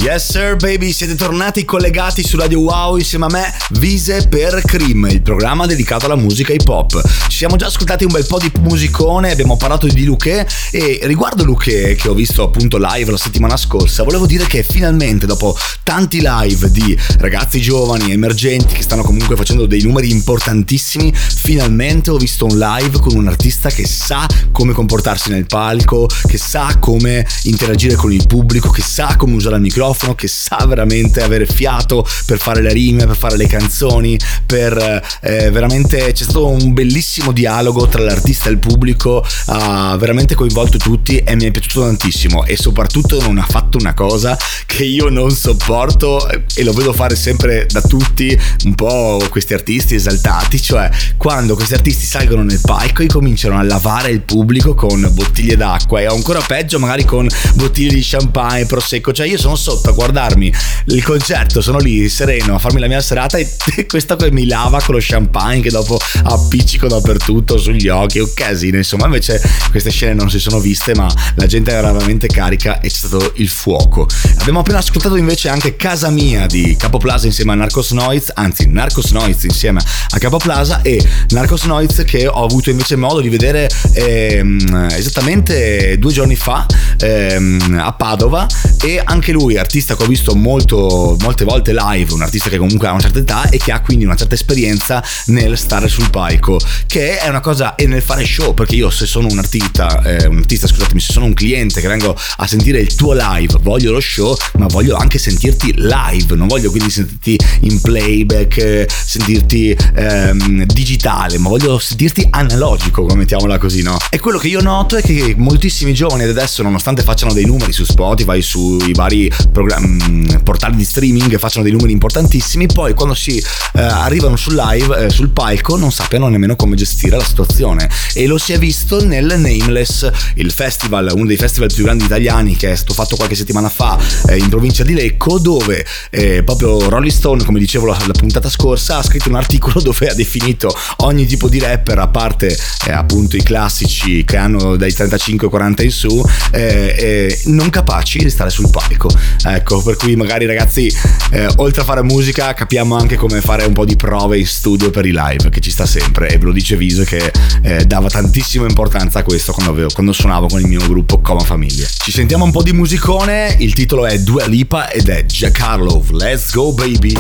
Yes 0.01 0.31
sir 0.31 0.55
baby, 0.55 0.93
siete 0.93 1.17
tornati 1.17 1.65
collegati 1.65 2.23
su 2.23 2.37
Radio 2.37 2.61
Wow 2.61 2.99
insieme 2.99 3.25
a 3.25 3.29
me, 3.31 3.53
Vise 3.71 4.29
per 4.29 4.63
Cream, 4.65 5.09
il 5.11 5.23
programma 5.23 5.67
dedicato 5.67 6.07
alla 6.07 6.15
musica 6.15 6.53
hip 6.53 6.69
hop. 6.69 7.03
Ci 7.27 7.39
siamo 7.39 7.57
già 7.57 7.67
ascoltati 7.67 8.05
un 8.05 8.13
bel 8.13 8.25
po' 8.25 8.39
di 8.39 8.51
musicone, 8.61 9.33
abbiamo 9.33 9.57
parlato 9.57 9.89
di 9.89 10.05
Luque 10.05 10.47
e 10.71 11.01
riguardo 11.03 11.43
Luque 11.43 11.97
che 11.97 12.09
ho 12.09 12.15
visto 12.15 12.45
appunto 12.45 12.79
live 12.79 13.11
la 13.11 13.17
settimana 13.17 13.57
scorsa, 13.57 14.05
volevo 14.05 14.27
dire 14.27 14.47
che 14.47 14.63
finalmente 14.63 15.27
dopo 15.27 15.57
tanti 15.83 16.21
live 16.23 16.71
di 16.71 16.97
ragazzi 17.19 17.61
giovani, 17.61 18.13
emergenti 18.13 18.75
che 18.75 18.83
stanno 18.83 19.03
comunque 19.03 19.35
facendo 19.35 19.67
dei 19.67 19.83
numeri 19.83 20.11
importantissimi, 20.11 21.13
finalmente 21.13 22.11
ho 22.11 22.17
visto 22.19 22.47
un 22.47 22.57
live 22.57 23.01
con 23.01 23.17
un 23.17 23.27
artista 23.27 23.69
che 23.69 23.87
sa 23.87 24.27
come 24.53 24.73
comportarsi 24.73 25.31
nel 25.31 25.47
palco, 25.47 26.07
che 26.29 26.39
sa 26.39 26.77
come 26.79 27.27
interagire 27.43 27.97
con 27.97 28.13
il 28.13 28.27
pubblico, 28.29 28.71
che 28.71 28.83
sa 28.83 29.17
come 29.17 29.35
usare 29.35 29.57
il 29.57 29.63
microfono 29.63 29.87
che 30.15 30.29
sa 30.29 30.65
veramente 30.67 31.23
avere 31.23 31.47
fiato 31.47 32.07
per 32.27 32.39
fare 32.39 32.61
le 32.61 32.73
rime, 32.73 33.07
per 33.07 33.17
fare 33.17 33.37
le 33.37 33.47
canzoni, 33.47 34.19
per 34.47 34.77
eh, 35.21 35.51
veramente 35.51 36.13
c'è 36.13 36.25
stato 36.25 36.49
un 36.49 36.73
bellissimo 36.73 37.33
dialogo 37.33 37.87
tra 37.87 38.03
l'artista 38.03 38.49
e 38.49 38.53
il 38.53 38.59
pubblico, 38.59 39.25
ha 39.47 39.97
veramente 39.97 40.35
coinvolto 40.35 40.79
tutti 40.79 41.19
e 41.19 41.35
mi 41.37 41.45
è 41.45 41.51
piaciuto 41.51 41.85
tantissimo 41.85 42.45
e 42.45 42.57
soprattutto 42.57 43.21
non 43.21 43.39
ha 43.39 43.47
fatto 43.49 43.79
una 43.79 43.95
cosa 43.95 44.37
che 44.67 44.85
io 44.85 45.09
non 45.09 45.31
sopporto 45.31 46.29
e 46.29 46.65
lo 46.65 46.73
vedo 46.73 46.93
fare 46.93 47.15
sempre 47.15 47.67
da 47.71 47.81
tutti 47.81 48.39
un 48.65 48.75
po' 48.75 49.25
questi 49.31 49.55
artisti 49.55 49.95
esaltati, 49.95 50.61
cioè 50.61 50.91
quando 51.17 51.55
questi 51.55 51.75
artisti 51.75 52.05
salgono 52.05 52.43
nel 52.43 52.61
palco 52.61 53.03
e 53.03 53.07
cominciano 53.07 53.59
a 53.59 53.63
lavare 53.63 54.11
il 54.11 54.23
pubblico 54.23 54.75
con 54.75 55.09
bottiglie 55.13 55.57
d'acqua 55.57 56.01
e 56.01 56.07
ancora 56.07 56.41
peggio 56.41 56.79
magari 56.79 57.05
con 57.05 57.29
bottiglie 57.55 57.95
di 57.95 58.03
champagne, 58.03 58.67
prosecco, 58.67 59.13
cioè 59.13 59.27
io 59.27 59.39
sono 59.39 59.55
sotto 59.55 59.78
a 59.87 59.93
guardarmi 59.93 60.53
il 60.87 61.05
concerto, 61.05 61.61
sono 61.61 61.79
lì 61.79 62.09
sereno 62.09 62.55
a 62.55 62.59
farmi 62.59 62.81
la 62.81 62.87
mia 62.87 63.01
serata 63.01 63.39
e 63.39 63.57
questa 63.87 64.17
che 64.17 64.31
mi 64.31 64.47
lava 64.47 64.81
con 64.83 64.95
lo 64.95 65.01
champagne 65.03 65.61
che 65.61 65.71
dopo 65.71 65.99
appiccico 66.25 66.89
dappertutto 66.89 67.59
sugli 67.59 67.89
occhi, 67.89 68.19
un 68.19 68.33
casino, 68.35 68.77
insomma 68.77 69.07
invece 69.07 69.41
queste 69.71 69.91
scene 69.91 70.15
non 70.15 70.31
si 70.31 70.39
sono 70.39 70.59
viste 70.61 70.95
ma 70.95 71.13
la 71.35 71.47
gente 71.47 71.71
era 71.71 71.93
veramente 71.93 72.27
carica 72.27 72.81
e 72.81 72.89
c'è 72.89 72.95
stato 72.95 73.33
il 73.37 73.49
fuoco. 73.49 74.09
Abbiamo 74.39 74.61
appena 74.61 74.79
ascoltato 74.79 75.17
invece 75.17 75.49
anche 75.49 75.77
Casa 75.77 76.11
Mia 76.11 76.47
di 76.47 76.77
Capo 76.77 76.99
Plaza 76.99 77.27
insieme 77.27 77.53
a 77.53 77.55
Narcos 77.55 77.91
Noiz, 77.93 78.31
anzi 78.35 78.67
Narcos 78.69 79.11
Noiz 79.11 79.45
insieme 79.45 79.81
a 80.11 80.19
Capo 80.19 80.39
Plaza 80.39 80.83
e 80.83 81.05
Narcos 81.29 81.65
Noiz 81.65 82.03
che 82.07 82.27
ho 82.27 82.45
avuto 82.45 82.71
invece 82.71 82.97
modo 82.97 83.21
di 83.21 83.29
vedere 83.29 83.69
ehm, 83.93 84.89
esattamente 84.93 85.99
due 85.99 86.13
giorni 86.13 86.37
fa 86.37 86.67
ehm, 86.99 87.81
a 87.83 87.93
Padova 87.93 88.47
e 88.81 89.01
anche 89.03 89.33
lui 89.33 89.57
artista 89.69 89.97
che 89.97 90.05
ho 90.05 90.07
visto 90.07 90.35
molto, 90.35 91.15
molte 91.21 91.45
volte 91.45 91.75
live, 91.75 92.15
un 92.15 92.23
artista 92.23 92.49
che 92.49 92.57
comunque 92.57 92.89
ha 92.89 92.93
una 92.93 93.03
certa 93.03 93.19
età 93.19 93.51
e 93.51 93.59
che 93.59 93.71
ha 93.71 93.83
quindi 93.83 94.07
una 94.07 94.17
certa 94.17 94.35
esperienza 94.35 95.05
nel 95.27 95.59
stare 95.59 95.89
sul 95.89 96.09
palco, 96.09 96.59
che 96.87 97.19
è 97.19 97.29
una 97.29 97.41
cosa 97.41 97.75
e 97.75 97.87
nel 97.87 98.01
fare 98.01 98.25
show, 98.25 98.55
perché 98.55 98.77
io 98.77 98.89
se 98.89 99.05
sono 99.05 99.29
un 99.29 99.37
artista, 99.37 100.01
eh, 100.05 100.27
un 100.27 100.39
artista 100.39 100.67
scusatemi, 100.67 101.01
se 101.01 101.13
sono 101.13 101.27
un 101.27 101.35
cliente 101.35 101.83
che 101.83 101.87
vengo 101.87 102.17
a 102.37 102.47
sentire 102.47 102.81
il 102.81 102.95
tuo 102.95 103.13
live, 103.13 103.59
voglio 103.61 103.93
lo 103.93 104.01
show, 104.01 104.35
ma 104.57 104.67
voglio 104.69 104.97
anche 104.97 105.19
sentirti 105.19 105.75
live, 105.77 106.35
non 106.35 106.47
voglio 106.47 106.71
quindi 106.71 106.89
sentirti 106.89 107.39
in 107.63 107.79
playback, 107.83 108.87
sentirti 108.89 109.77
ehm, 109.97 110.65
digitale, 110.65 111.37
ma 111.37 111.51
voglio 111.51 111.79
sentirti 111.79 112.27
analogico, 112.31 113.03
come 113.03 113.17
mettiamola 113.17 113.59
così, 113.59 113.83
no? 113.83 113.99
E 114.09 114.19
quello 114.19 114.39
che 114.39 114.49
io 114.49 114.63
noto 114.63 114.97
è 114.97 115.03
che 115.03 115.35
moltissimi 115.37 115.93
giovani 115.93 116.23
ad 116.23 116.31
adesso, 116.31 116.63
nonostante 116.63 117.03
facciano 117.03 117.35
dei 117.35 117.45
numeri 117.45 117.73
su 117.73 117.85
Spotify, 117.85 118.41
sui 118.41 118.93
vari 118.95 119.31
programmi, 119.59 120.39
portali 120.45 120.77
di 120.77 120.85
streaming 120.85 121.37
facciano 121.37 121.65
dei 121.65 121.73
numeri 121.73 121.91
importantissimi, 121.91 122.67
poi 122.67 122.95
quando 122.95 123.15
si 123.15 123.37
eh, 123.39 123.81
arrivano 123.81 124.37
sul 124.37 124.55
live, 124.55 125.07
eh, 125.07 125.11
sul 125.11 125.31
palco, 125.31 125.77
non 125.77 125.91
sappiano 125.91 126.29
nemmeno 126.29 126.55
come 126.55 126.77
gestire 126.77 127.17
la 127.17 127.25
situazione. 127.25 127.91
E 128.15 128.29
lo 128.29 128.39
si 128.39 128.53
è 128.53 128.59
visto 128.59 129.05
nel 129.05 129.27
Nameless, 129.27 130.09
il 130.35 130.53
festival, 130.53 131.11
uno 131.13 131.27
dei 131.27 131.37
festival 131.37 131.73
più 131.75 131.83
grandi 131.83 132.05
italiani 132.05 132.55
che 132.55 132.71
è 132.71 132.77
stato 132.77 132.95
fatto 132.95 133.17
qualche 133.17 133.35
settimana 133.35 133.69
fa 133.69 133.99
eh, 134.29 134.37
in 134.37 134.49
provincia 134.49 134.85
di 134.85 134.95
Lecco, 134.95 135.41
dove 135.41 135.85
eh, 136.11 136.45
proprio 136.45 136.89
Rolling 136.89 137.13
Stone, 137.13 137.45
come 137.45 137.59
dicevo 137.59 137.87
la, 137.87 137.99
la, 138.07 138.13
puntata 138.13 138.49
scorsa, 138.49 138.99
ha 138.99 139.03
scritto 139.03 139.29
un 139.29 139.35
articolo 139.35 139.81
dove 139.83 140.09
ha 140.09 140.15
definito 140.15 140.73
ogni 140.99 141.27
tipo 141.27 141.49
di 141.49 141.59
rapper, 141.59 141.99
a 141.99 142.07
parte 142.07 142.57
eh, 142.87 142.93
appunto 142.93 143.37
i 143.37 143.43
classici 143.43 144.25
che 144.25 144.37
hanno 144.37 144.77
dai 144.77 144.91
35-40 144.91 145.83
in 145.83 145.91
su, 145.91 146.25
eh, 146.53 147.41
non 147.47 147.71
capaci 147.71 148.19
di 148.19 148.31
stare 148.31 148.51
sul 148.51 148.71
palco. 148.71 149.11
Ecco, 149.55 149.83
per 149.83 149.97
cui 149.97 150.17
magari 150.17 150.47
ragazzi, 150.47 150.93
eh, 151.31 151.49
oltre 151.57 151.83
a 151.83 151.85
fare 151.85 152.03
musica, 152.03 152.53
capiamo 152.53 152.97
anche 152.97 153.17
come 153.17 153.41
fare 153.41 153.65
un 153.65 153.73
po' 153.73 153.85
di 153.85 153.97
prove 153.97 154.39
in 154.39 154.47
studio 154.47 154.91
per 154.91 155.07
i 155.07 155.13
live, 155.13 155.49
che 155.49 155.61
ci 155.61 155.71
sta 155.71 155.87
sempre. 155.87 156.29
E 156.29 156.39
ve 156.39 156.45
lo 156.47 156.53
dice 156.53 156.77
Viso 156.77 157.05
che 157.05 157.33
eh, 157.63 157.85
dava 157.85 158.09
tantissima 158.09 158.67
importanza 158.67 159.21
a 159.21 159.23
questo 159.23 159.53
quando, 159.53 159.73
avevo, 159.73 159.89
quando 159.93 160.13
suonavo 160.13 160.49
con 160.49 160.61
il 160.61 160.67
mio 160.67 160.81
gruppo 160.87 161.21
Coma 161.21 161.41
Famiglia. 161.41 161.87
Ci 161.87 162.11
sentiamo 162.11 162.45
un 162.45 162.51
po' 162.51 162.63
di 162.63 162.73
musicone, 162.73 163.57
il 163.59 163.73
titolo 163.73 164.07
è 164.07 164.19
Dua 164.19 164.47
Lipa 164.47 164.91
ed 164.91 165.09
è 165.09 165.25
Giancarlo. 165.25 166.05
Let's 166.11 166.53
go 166.53 166.73
baby. 166.73 167.17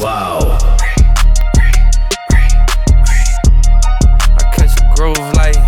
Wow. 0.00 0.56
groove 4.98 5.32
like 5.36 5.67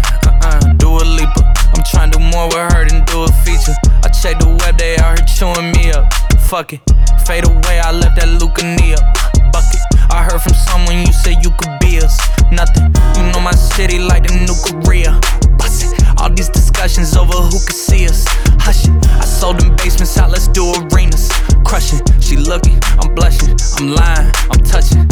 Fuck 6.50 6.73
it, 6.73 6.80
fade 7.28 7.47
away, 7.47 7.78
I 7.78 7.92
left 7.92 8.19
that 8.19 8.26
Lucania 8.42 8.99
bucket. 9.54 9.78
I 10.11 10.26
heard 10.26 10.42
from 10.42 10.52
someone 10.52 11.07
you 11.07 11.12
said 11.14 11.38
you 11.47 11.54
could 11.54 11.78
be 11.78 12.02
us. 12.02 12.19
Nothing, 12.50 12.90
you 13.14 13.23
know 13.30 13.38
my 13.38 13.54
city 13.54 14.00
like 14.00 14.26
the 14.26 14.35
new 14.35 14.59
Korea. 14.66 15.14
All 16.19 16.28
these 16.28 16.49
discussions 16.49 17.14
over 17.16 17.38
who 17.38 17.54
could 17.54 17.78
see 17.78 18.04
us. 18.04 18.26
Hush 18.66 18.83
it, 18.83 18.90
I 19.23 19.25
sold 19.25 19.61
them 19.61 19.76
basements 19.76 20.19
out, 20.19 20.35
let's 20.35 20.49
do 20.49 20.75
arenas. 20.75 21.30
Crushing, 21.62 22.02
she 22.19 22.35
looking, 22.35 22.83
I'm 22.99 23.14
blushing, 23.14 23.54
I'm 23.78 23.95
lying, 23.95 24.35
I'm 24.50 24.59
touching. 24.66 25.07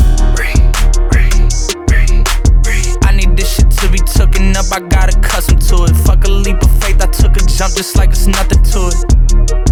I 3.06 3.14
need 3.14 3.38
this 3.38 3.54
shit 3.54 3.70
to 3.78 3.86
be 3.94 4.02
tooken 4.10 4.58
up, 4.58 4.66
I 4.74 4.82
got 4.90 5.14
accustomed 5.14 5.62
to 5.70 5.86
it. 5.86 5.94
Fuck 6.02 6.26
a 6.26 6.30
leap 6.34 6.58
of 6.58 6.82
faith, 6.82 6.98
I 6.98 7.06
took 7.06 7.38
a 7.38 7.46
jump 7.46 7.78
just 7.78 7.94
like 7.94 8.10
it's 8.10 8.26
nothing 8.26 8.58
to 8.74 8.90
it. 8.90 9.67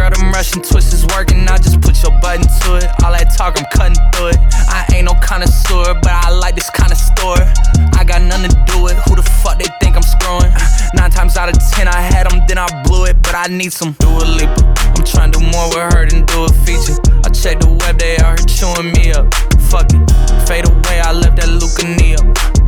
Girl, 0.00 0.08
them 0.08 0.32
Russian 0.32 0.62
twists 0.62 0.94
is 0.94 1.04
working, 1.12 1.44
I 1.44 1.58
just 1.58 1.78
put 1.82 1.92
your 2.00 2.16
button 2.24 2.40
to 2.40 2.80
it. 2.80 2.88
All 3.04 3.12
that 3.12 3.36
talk, 3.36 3.60
I'm 3.60 3.68
cutting 3.68 4.00
through 4.16 4.32
it. 4.32 4.40
I 4.72 4.88
ain't 4.96 5.04
no 5.04 5.12
connoisseur, 5.20 5.92
but 6.00 6.08
I 6.08 6.32
like 6.32 6.56
this 6.56 6.70
kind 6.72 6.88
of 6.88 6.96
store. 6.96 7.36
I 8.00 8.08
got 8.08 8.24
nothing 8.24 8.48
to 8.48 8.60
do 8.64 8.80
with 8.80 8.96
who 9.04 9.20
the 9.20 9.26
fuck 9.44 9.60
they 9.60 9.68
think 9.76 10.00
I'm 10.00 10.06
screwing. 10.16 10.48
Nine 10.96 11.12
times 11.12 11.36
out 11.36 11.52
of 11.52 11.60
ten, 11.76 11.84
I 11.84 12.00
had 12.00 12.24
them, 12.32 12.40
then 12.48 12.56
I 12.56 12.64
blew 12.88 13.12
it, 13.12 13.20
but 13.20 13.36
I 13.36 13.52
need 13.52 13.76
some 13.76 13.92
Dua 14.00 14.24
Lipa. 14.24 14.72
I'm 14.96 15.04
trying 15.04 15.36
to 15.36 15.38
do 15.38 15.44
more 15.44 15.68
with 15.68 15.84
her 15.92 16.08
than 16.08 16.24
do 16.24 16.48
a 16.48 16.52
feature. 16.64 16.96
I 17.20 17.28
check 17.28 17.60
the 17.60 17.68
web, 17.68 18.00
they 18.00 18.16
out 18.24 18.40
here 18.40 18.48
chewing 18.48 18.96
me 18.96 19.12
up. 19.12 19.28
Fuck 19.68 19.92
it, 19.92 20.00
fade 20.48 20.64
away, 20.64 21.04
I 21.04 21.12
left 21.12 21.36
that 21.44 21.52
Lucania 21.60 22.16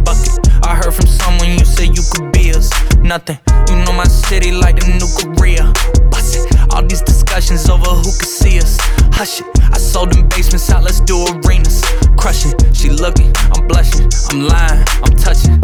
bucket. 0.05 0.37
I 0.69 0.77
heard 0.77 0.93
from 0.93 1.09
someone 1.09 1.49
you 1.57 1.65
said 1.65 1.97
you 1.97 2.05
could 2.13 2.29
be 2.37 2.53
us. 2.53 2.69
Nothing, 3.01 3.41
you 3.73 3.81
know 3.89 3.97
my 3.97 4.05
city 4.05 4.53
like 4.53 4.77
the 4.77 5.01
new 5.01 5.09
Korea. 5.17 5.73
All 6.83 6.89
these 6.89 7.03
discussions 7.03 7.69
over 7.69 7.85
who 7.85 8.03
could 8.03 8.27
see 8.27 8.59
us. 8.59 8.77
Hush 9.15 9.41
it, 9.41 9.47
I 9.73 9.79
sold 9.79 10.13
them 10.13 10.27
basements 10.27 10.69
out, 10.69 10.83
let's 10.83 10.99
do 10.99 11.25
arenas. 11.29 11.81
Crushing, 12.19 12.55
she 12.75 12.91
looking, 12.91 13.33
I'm 13.55 13.69
blushing, 13.69 14.11
I'm 14.31 14.49
lying, 14.49 14.83
I'm 15.05 15.15
touching. 15.15 15.63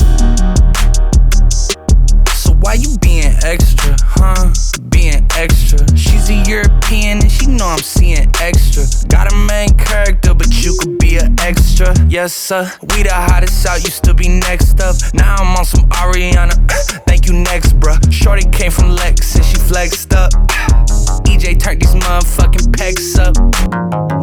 So 2.30 2.52
why 2.60 2.74
you 2.74 2.96
being 2.98 3.34
extra, 3.42 3.96
huh? 4.00 4.52
Being 4.90 5.26
extra. 5.34 5.80
She's 5.98 6.30
a 6.30 6.34
European 6.48 7.18
and 7.18 7.32
she 7.32 7.48
know 7.48 7.66
I'm 7.66 7.78
seeing 7.78 8.30
extra. 8.40 8.84
Got 9.08 9.32
a 9.32 9.36
main 9.36 9.70
character, 9.76 10.34
but 10.34 10.54
you 10.64 10.78
could 10.78 10.98
be 11.00 11.16
an 11.16 11.34
extra. 11.40 11.92
Yes, 12.08 12.32
sir. 12.32 12.70
We 12.94 13.02
the 13.02 13.12
hottest 13.12 13.66
out, 13.66 13.82
used 13.82 14.04
to 14.04 14.14
be 14.14 14.28
next 14.28 14.80
up. 14.80 14.94
Now 15.14 15.34
I'm 15.34 15.56
on 15.56 15.64
some 15.64 15.88
Ariana. 15.88 16.54
Thank 17.08 17.26
you, 17.26 17.32
next, 17.32 17.72
bruh. 17.80 17.98
Shorty 18.12 18.48
came 18.50 18.70
from 18.70 18.94
Lex 18.94 19.34
and 19.34 19.44
she 19.44 19.56
flexed 19.56 20.12
up. 20.14 20.30
EJ 21.38 21.60
turned 21.60 21.80
these 21.80 21.94
motherfucking 21.94 22.66
pecs 22.74 23.16
up. 23.16 23.36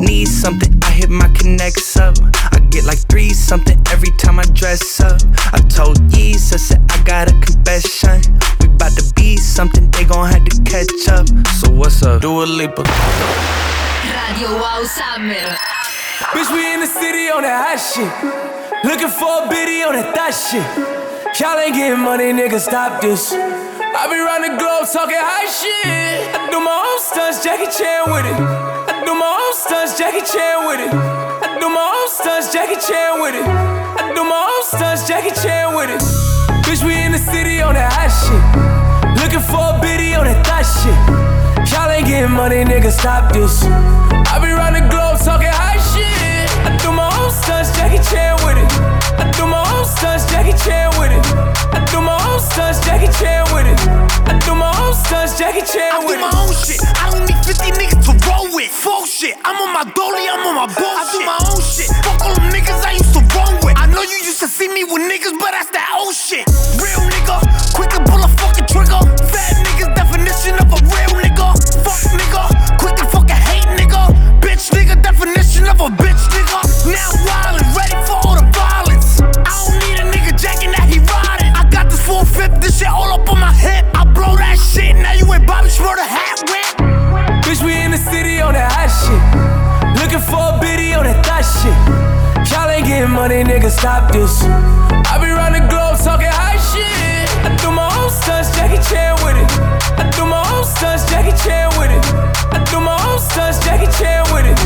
Need 0.02 0.26
something, 0.26 0.78
I 0.84 0.92
hit 0.92 1.10
my 1.10 1.30
connects 1.30 1.96
up. 1.96 2.18
I 2.52 2.60
get 2.70 2.84
like 2.84 2.98
three 3.08 3.30
something 3.30 3.82
every 3.90 4.12
time 4.18 4.38
I 4.38 4.44
dress 4.44 5.00
up. 5.00 5.22
I 5.54 5.60
told 5.70 5.98
Yeez, 6.12 6.54
I 6.54 6.58
said 6.58 6.84
I 6.90 7.02
got 7.04 7.32
a 7.32 7.34
confession. 7.40 8.22
We 8.60 8.68
bout 8.68 8.92
to 8.98 9.14
be 9.16 9.38
something, 9.38 9.90
they 9.92 10.04
gon' 10.04 10.30
have 10.30 10.44
to 10.44 10.62
catch 10.64 11.08
up. 11.08 11.26
So 11.56 11.72
what's 11.72 12.04
up? 12.04 12.22
Do 12.22 12.44
a 12.44 12.44
leap 12.44 12.78
Radio 12.78 14.60
Wow 14.60 14.84
Summer. 14.84 15.85
Bitch, 16.16 16.48
we 16.48 16.64
in 16.74 16.80
the 16.80 16.88
city 16.88 17.28
on 17.28 17.44
that 17.44 17.60
hot 17.60 17.76
shit. 17.76 18.08
Looking 18.88 19.12
for 19.12 19.44
a 19.44 19.50
biddy 19.52 19.84
on 19.84 20.00
that 20.00 20.16
thot 20.16 20.32
shit. 20.32 20.64
Y'all 21.36 21.60
ain't 21.60 21.76
getting 21.76 22.00
money, 22.00 22.32
nigga, 22.32 22.56
stop 22.56 23.02
this. 23.04 23.36
I 23.36 24.08
be 24.08 24.16
round 24.16 24.48
the 24.48 24.56
globe 24.56 24.88
talking 24.88 25.20
high 25.20 25.44
shit. 25.52 26.32
I 26.32 26.48
do 26.48 26.64
my 26.64 26.72
own 26.72 27.00
stunts, 27.04 27.44
Jackie 27.44 27.68
Chan 27.68 28.08
with 28.08 28.24
it. 28.32 28.38
I 28.40 29.04
do 29.04 29.12
my 29.12 29.28
own 29.28 29.52
stunts, 29.60 30.00
Jackie 30.00 30.24
Chan 30.24 30.64
with 30.64 30.80
it. 30.88 30.92
I 30.96 31.60
do 31.60 31.68
my 31.68 31.84
own 31.84 32.08
stunts, 32.08 32.48
Jackie 32.48 32.80
Chan 32.80 33.20
with 33.20 33.36
it. 33.36 33.44
I 33.44 34.16
do 34.16 34.24
my 34.24 34.40
own 34.40 34.64
stunts, 34.64 35.04
Jackie 35.04 35.36
Chan 35.36 35.76
with 35.76 35.92
it. 35.92 36.00
Bitch, 36.64 36.80
we 36.80 36.96
in 36.96 37.12
the 37.12 37.20
city 37.20 37.60
on 37.60 37.76
that 37.76 37.92
hot 37.92 38.08
shit. 38.08 38.40
Looking 39.20 39.44
for 39.44 39.76
a 39.76 39.84
biddy 39.84 40.16
on 40.16 40.32
that 40.32 40.48
thot 40.48 40.64
shit. 40.64 40.96
Y'all 41.76 41.92
ain't 41.92 42.08
getting 42.08 42.32
money, 42.32 42.64
nigga, 42.64 42.88
stop 42.88 43.36
this. 43.36 43.68
I 43.68 44.40
be 44.40 44.56
round 44.56 44.80
the 44.80 44.88
globe 44.88 45.20
talking 45.20 45.52
high. 45.52 45.75
I 46.66 46.76
do 46.82 46.92
my 46.92 47.06
own 47.22 47.32
stunts, 47.32 47.70
Jackie 47.78 48.02
Chan 48.10 48.36
with 48.44 48.58
it. 48.58 48.70
I 49.22 49.30
do 49.38 49.46
my 49.46 49.62
own 49.78 49.86
stunts, 49.86 50.26
Jackie 50.26 50.58
Chan 50.58 50.90
with 50.98 51.14
it. 51.14 51.22
I 51.72 51.80
do 51.92 52.02
my 52.02 52.18
own 52.30 52.40
stunts, 52.40 52.82
Jackie 52.86 53.12
Chan 53.22 53.46
with 53.54 53.70
it. 53.70 53.80
I 54.26 54.34
do 54.42 54.56
my 54.56 54.74
own 54.82 54.94
stunts, 54.94 55.38
Jackie 55.38 55.62
Chan 55.62 56.06
with 56.06 56.18
it. 56.18 56.26
I 56.26 56.30
do 56.30 56.34
my 56.34 56.42
own 56.42 56.54
shit. 56.58 56.82
I 56.98 57.06
don't 57.14 57.26
need 57.30 57.38
50 57.46 57.72
niggas 57.78 58.02
to 58.10 58.14
roll 58.26 58.50
with. 58.56 58.72
Full 58.72 59.06
shit. 59.06 59.38
I'm 59.46 59.56
on 59.62 59.72
my 59.74 59.86
dolly, 59.94 60.26
I'm 60.26 60.42
on 60.50 60.56
my 60.56 60.68
bullshit. 60.74 60.98
I 60.98 61.12
do 61.14 61.20
my 61.22 61.40
own 61.54 61.62
shit. 61.62 61.90
Fuck 62.02 62.22
all 62.26 62.34
them 62.34 62.50
niggas 62.50 62.82
I 62.82 62.98
used 62.98 63.14
to 63.14 63.22
roll 63.38 63.54
with. 63.62 63.78
I 63.78 63.86
know 63.86 64.02
you 64.02 64.18
used 64.26 64.42
to 64.42 64.48
see 64.48 64.68
me 64.68 64.84
with 64.84 65.06
niggas, 65.06 65.38
but 65.38 65.54
that's 65.54 65.70
that 65.70 65.86
old 65.94 66.18
shit. 66.18 66.50
Real 66.82 67.06
nigga, 67.06 67.46
quick 67.78 67.94
to 67.94 68.02
pull 68.10 68.26
a 68.26 68.30
fucking 68.42 68.66
trigger. 68.66 69.00
Fat 69.30 69.54
niggas, 69.62 69.94
definition 69.94 70.58
of 70.58 70.74
a 70.74 70.80
real 70.90 71.14
nigga. 71.22 71.54
Fuck 71.86 72.02
nigga, 72.18 72.42
quick 72.82 72.96
to 72.98 73.06
fucking 73.06 73.38
hate 73.38 73.70
nigga. 73.78 74.10
Bitch 74.42 74.74
nigga, 74.74 74.98
definition 75.02 75.68
of 75.70 75.80
a 75.80 75.90
stop 93.76 94.12
this. 94.12 94.44
I 95.12 95.20
be 95.20 95.28
round 95.30 95.56
the 95.56 95.64
globe 95.68 96.00
talking 96.00 96.32
high 96.32 96.60
shit. 96.72 97.28
I 97.44 97.52
do 97.60 97.70
my 97.70 97.86
own 98.00 98.10
stunts, 98.10 98.50
Jackie 98.56 98.80
Chan 98.88 99.20
with 99.24 99.36
it. 99.36 99.50
I 100.00 100.08
do 100.16 100.24
my 100.26 100.42
own 100.56 100.64
stunts, 100.64 101.04
Jackie 101.12 101.36
Chan 101.44 101.76
with 101.76 101.92
it. 101.92 102.04
I 102.56 102.64
do 102.72 102.80
my 102.80 102.96
own 103.12 103.20
stunts, 103.20 103.60
Jackie 103.60 103.92
Chan 104.00 104.24
with 104.32 104.48
it. 104.48 104.58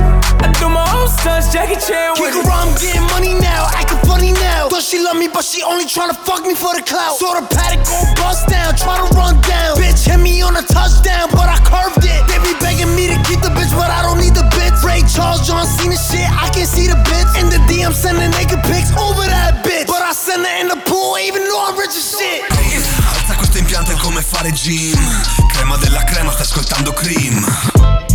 I 0.46 0.54
do 0.62 0.70
my 0.70 0.86
own 0.94 1.10
stunts, 1.10 1.50
Jackie 1.52 1.82
Chan 1.82 2.22
with 2.22 2.38
Kick 2.38 2.46
it. 2.46 2.48
around, 2.48 2.70
I'm 2.70 2.76
getting 2.78 3.06
money 3.10 3.34
now, 3.34 3.68
acting 3.74 3.98
funny 4.06 4.32
now. 4.32 4.70
Thought 4.70 4.86
she 4.86 5.02
love 5.02 5.18
me, 5.18 5.28
but 5.28 5.44
she 5.44 5.66
only 5.66 5.90
tryna 5.90 6.14
fuck 6.14 6.46
me 6.46 6.54
for 6.54 6.78
the 6.78 6.86
clout. 6.86 7.18
Saw 7.18 7.34
the 7.34 7.46
paddock 7.50 7.82
go 7.90 7.98
bust 8.22 8.46
down, 8.48 8.78
try 8.78 9.02
to 9.02 9.08
run 9.18 9.42
down. 9.42 9.74
Bitch 9.76 10.06
hit 10.06 10.22
me 10.22 10.42
on 10.46 10.54
a 10.56 10.64
touchdown, 10.64 11.34
but 11.34 11.50
I 11.50 11.58
curved 11.66 12.06
it. 12.06 12.22
They 12.30 12.38
be 12.46 12.54
begging 12.62 12.94
me 12.94 13.10
to 13.10 13.18
keep 13.26 13.42
the 13.42 13.50
bitch, 13.50 13.74
but 13.74 13.90
I 13.90 14.06
don't 14.06 14.22
need 14.22 14.38
the 14.38 14.39
John 15.50 15.66
Cena 15.66 15.98
shit, 15.98 16.30
I 16.30 16.48
can 16.54 16.68
see 16.68 16.86
the 16.86 16.96
bits. 17.10 17.34
In 17.42 17.50
the 17.50 17.58
DM, 17.66 17.92
sending 17.92 18.30
naked 18.38 18.62
pics 18.70 18.92
over 19.02 19.26
that 19.26 19.66
bitch. 19.66 19.88
But 19.88 20.04
I 20.04 20.14
send 20.14 20.46
her 20.46 20.62
in 20.62 20.68
the 20.68 20.78
pool, 20.86 21.18
even 21.18 21.42
though 21.46 21.66
I'm 21.66 21.76
rich 21.76 21.98
as 21.98 22.06
shit. 22.06 22.46
Alza 23.02 23.34
questo 23.34 23.58
impianto 23.58 23.92
è 23.92 23.96
come 23.96 24.22
fare 24.22 24.52
gym 24.52 24.96
Crema 25.52 25.78
della 25.78 26.04
crema, 26.04 26.32
stai 26.32 26.44
ascoltando 26.44 26.94
cream 26.94 28.09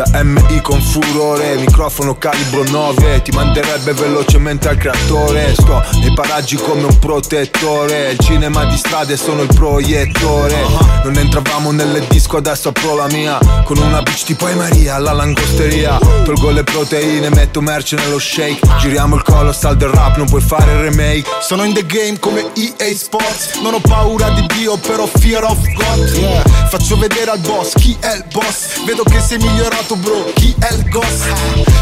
Da 0.00 0.22
MI 0.22 0.62
con 0.62 0.80
furore, 0.80 1.56
microfono 1.56 2.16
calibro 2.16 2.64
9 2.64 3.20
Ti 3.20 3.32
manderebbe 3.32 3.92
velocemente 3.92 4.70
al 4.70 4.78
creatore. 4.78 5.52
Sto 5.52 5.84
nei 6.00 6.14
paraggi 6.14 6.56
come 6.56 6.84
un 6.84 6.98
protettore 6.98 8.12
Il 8.12 8.18
cinema 8.18 8.64
di 8.64 8.78
strade 8.78 9.18
sono 9.18 9.42
il 9.42 9.54
proiettore. 9.54 10.56
Non 11.04 11.18
entravamo 11.18 11.70
nelle 11.72 12.06
disco, 12.08 12.38
adesso 12.38 12.70
apro 12.70 12.96
la 12.96 13.08
mia 13.08 13.38
Con 13.64 13.76
una 13.76 14.00
bitch 14.00 14.24
tipo 14.24 14.48
E 14.48 14.54
Maria 14.54 14.94
alla 14.94 15.12
langosteria. 15.12 15.98
Tolgo 16.24 16.48
le 16.48 16.64
proteine, 16.64 17.28
metto 17.28 17.60
merce 17.60 17.96
nello 17.96 18.18
shake. 18.18 18.66
Giriamo 18.78 19.16
il 19.16 19.22
colossal 19.22 19.76
del 19.76 19.90
rap, 19.90 20.16
non 20.16 20.28
puoi 20.28 20.40
fare 20.40 20.72
il 20.72 20.78
remake. 20.78 21.28
Sono 21.42 21.64
in 21.64 21.74
the 21.74 21.84
game 21.84 22.18
come 22.18 22.50
EA 22.54 22.96
Sports. 22.96 23.60
Non 23.60 23.74
ho 23.74 23.80
paura 23.80 24.30
di 24.30 24.46
Dio, 24.56 24.78
però 24.78 25.04
fear 25.04 25.44
of 25.44 25.58
God. 25.74 26.10
Yeah. 26.14 26.42
Faccio 26.70 26.96
vedere 26.96 27.32
al 27.32 27.40
boss 27.40 27.74
chi 27.74 27.94
è 28.00 28.14
il 28.14 28.24
boss. 28.32 28.82
Vedo 28.86 29.02
che 29.02 29.20
sei 29.20 29.36
migliorato 29.36 29.88
bro, 29.96 30.30
chi 30.34 30.54
è 30.58 30.72
il 30.72 30.88
boss? 30.88 31.24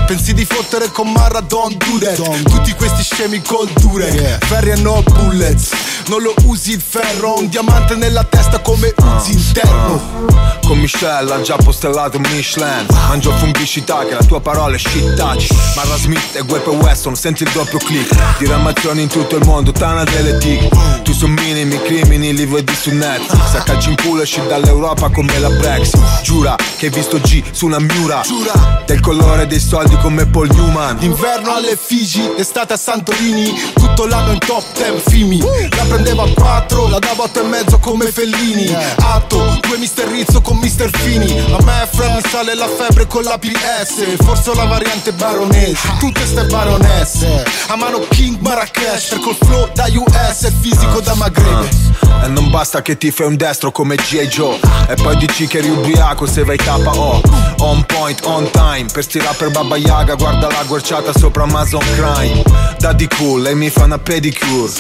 Pensi 0.07 0.33
di 0.33 0.45
fottere 0.45 0.91
con 0.91 1.11
Marra, 1.13 1.41
don't 1.41 1.77
do 1.85 1.99
that 1.99 2.43
Tutti 2.45 2.73
questi 2.73 3.03
scemi 3.03 3.43
col 3.43 3.69
dure. 3.81 4.39
Ferri 4.41 4.71
e 4.71 4.77
no 4.77 5.03
bullets. 5.03 5.71
Non 6.07 6.23
lo 6.23 6.35
usi 6.45 6.73
il 6.73 6.81
ferro 6.81 7.37
Un 7.39 7.49
diamante 7.49 7.95
nella 7.95 8.25
testa 8.25 8.61
come 8.61 8.95
usi 8.97 9.33
interno 9.33 10.01
Con 10.65 10.79
Michelle 10.79 11.35
ha 11.35 11.41
già 11.43 11.57
postellato 11.57 12.19
Michelin. 12.19 12.87
Mangio 12.91 13.31
fungicità 13.33 14.07
che 14.07 14.15
la 14.15 14.25
tua 14.25 14.41
parola 14.41 14.75
è 14.75 14.79
shit 14.79 15.15
touch 15.15 15.49
Marra 15.77 15.97
Smith 15.99 16.35
e 16.35 16.41
Guepe 16.43 16.71
Weston 16.71 17.15
senti 17.15 17.43
il 17.43 17.51
doppio 17.53 17.79
click. 17.79 18.39
Diramazioni 18.39 19.03
in 19.03 19.09
tutto 19.09 19.37
il 19.37 19.45
mondo, 19.45 19.73
tana 19.73 20.05
delle 20.05 20.39
tig 20.39 20.69
Tu 21.03 21.13
su 21.13 21.27
minimi 21.27 21.81
crimini 21.83 22.35
li 22.35 22.47
vedi 22.47 22.75
su 22.75 22.91
net 22.91 23.21
Se 23.51 23.63
calci 23.65 23.91
in 23.91 23.97
culo 24.03 24.23
esci 24.23 24.41
dall'Europa 24.47 25.11
come 25.11 25.39
la 25.39 25.51
Brexit. 25.51 26.23
Giura 26.23 26.57
che 26.79 26.87
hai 26.87 26.93
visto 26.93 27.19
G 27.21 27.43
su 27.51 27.67
una 27.67 27.79
miura 27.99 28.23
Del 28.87 29.01
colore 29.01 29.47
dei 29.47 29.61
soldi 29.61 29.97
come 29.99 30.27
Paul 30.27 30.49
Newman. 30.51 30.97
Inverno 31.01 31.55
alle 31.55 31.77
Figi, 31.77 32.33
estate 32.37 32.75
a 32.75 32.77
Santorini 32.77 33.53
Tutto 33.75 34.07
l'anno 34.07 34.33
in 34.33 34.39
top 34.39 34.65
10 34.75 35.03
fimi. 35.11 35.41
La 35.41 35.85
prendevo 35.89 36.23
a 36.23 36.29
4, 36.33 36.89
la 36.89 36.99
davo 36.99 37.23
a 37.23 37.27
8 37.27 37.41
e 37.41 37.45
mezzo 37.45 37.79
come 37.79 38.11
Fellini. 38.11 38.75
Atto, 39.01 39.59
due 39.61 39.79
Mister 39.79 40.09
Rizzo 40.09 40.41
con 40.41 40.57
Mister 40.59 40.91
Fini. 40.97 41.39
A 41.39 41.63
me 41.65 41.89
mi 42.15 42.21
sale 42.31 42.55
la 42.55 42.69
febbre 42.69 43.07
con 43.07 43.23
la 43.23 43.39
PS 43.39 44.17
Forse 44.23 44.51
ho 44.51 44.55
la 44.55 44.65
variante 44.65 45.13
baronese. 45.13 45.89
Tutte 45.99 46.25
ste 46.25 46.45
baronesse. 46.45 47.45
A 47.69 47.77
mano 47.77 48.01
King 48.09 48.39
Marrakesh 48.41 49.19
Col 49.21 49.37
flow 49.39 49.69
da 49.75 49.87
US 49.93 50.45
e 50.45 50.53
fisico 50.61 51.01
da 51.01 51.15
Maghreb 51.15 51.69
E 52.25 52.29
non 52.29 52.51
basta 52.51 52.83
che 52.83 52.97
ti 52.97 53.11
fai 53.11 53.27
un 53.27 53.37
destro 53.37 53.71
come 53.73 53.97
G.I. 53.97 54.27
Joe. 54.29 54.59
E 54.89 54.95
poi 54.95 55.17
dici 55.17 55.47
che 55.47 55.59
eri 55.59 55.69
ubriaco 55.69 56.27
se 56.27 56.45
vai 56.45 56.57
KO 56.57 57.21
On 57.59 57.85
point, 57.89 58.25
on 58.25 58.51
time. 58.51 58.87
Per 58.93 59.03
sti 59.03 59.19
rapper 59.19 59.51
Baba 59.51 59.77
Yaga 59.77 60.15
Guarda 60.15 60.49
la 60.49 60.63
guerciata 60.65 61.13
sopra 61.13 61.43
Amazon 61.43 61.83
Crime 61.97 62.43
Daddy 62.79 63.09
cool, 63.17 63.43
lei 63.43 63.57
mi 63.57 63.71
fa 63.71 63.85
una 63.85 63.99
pedicure. 63.99 64.71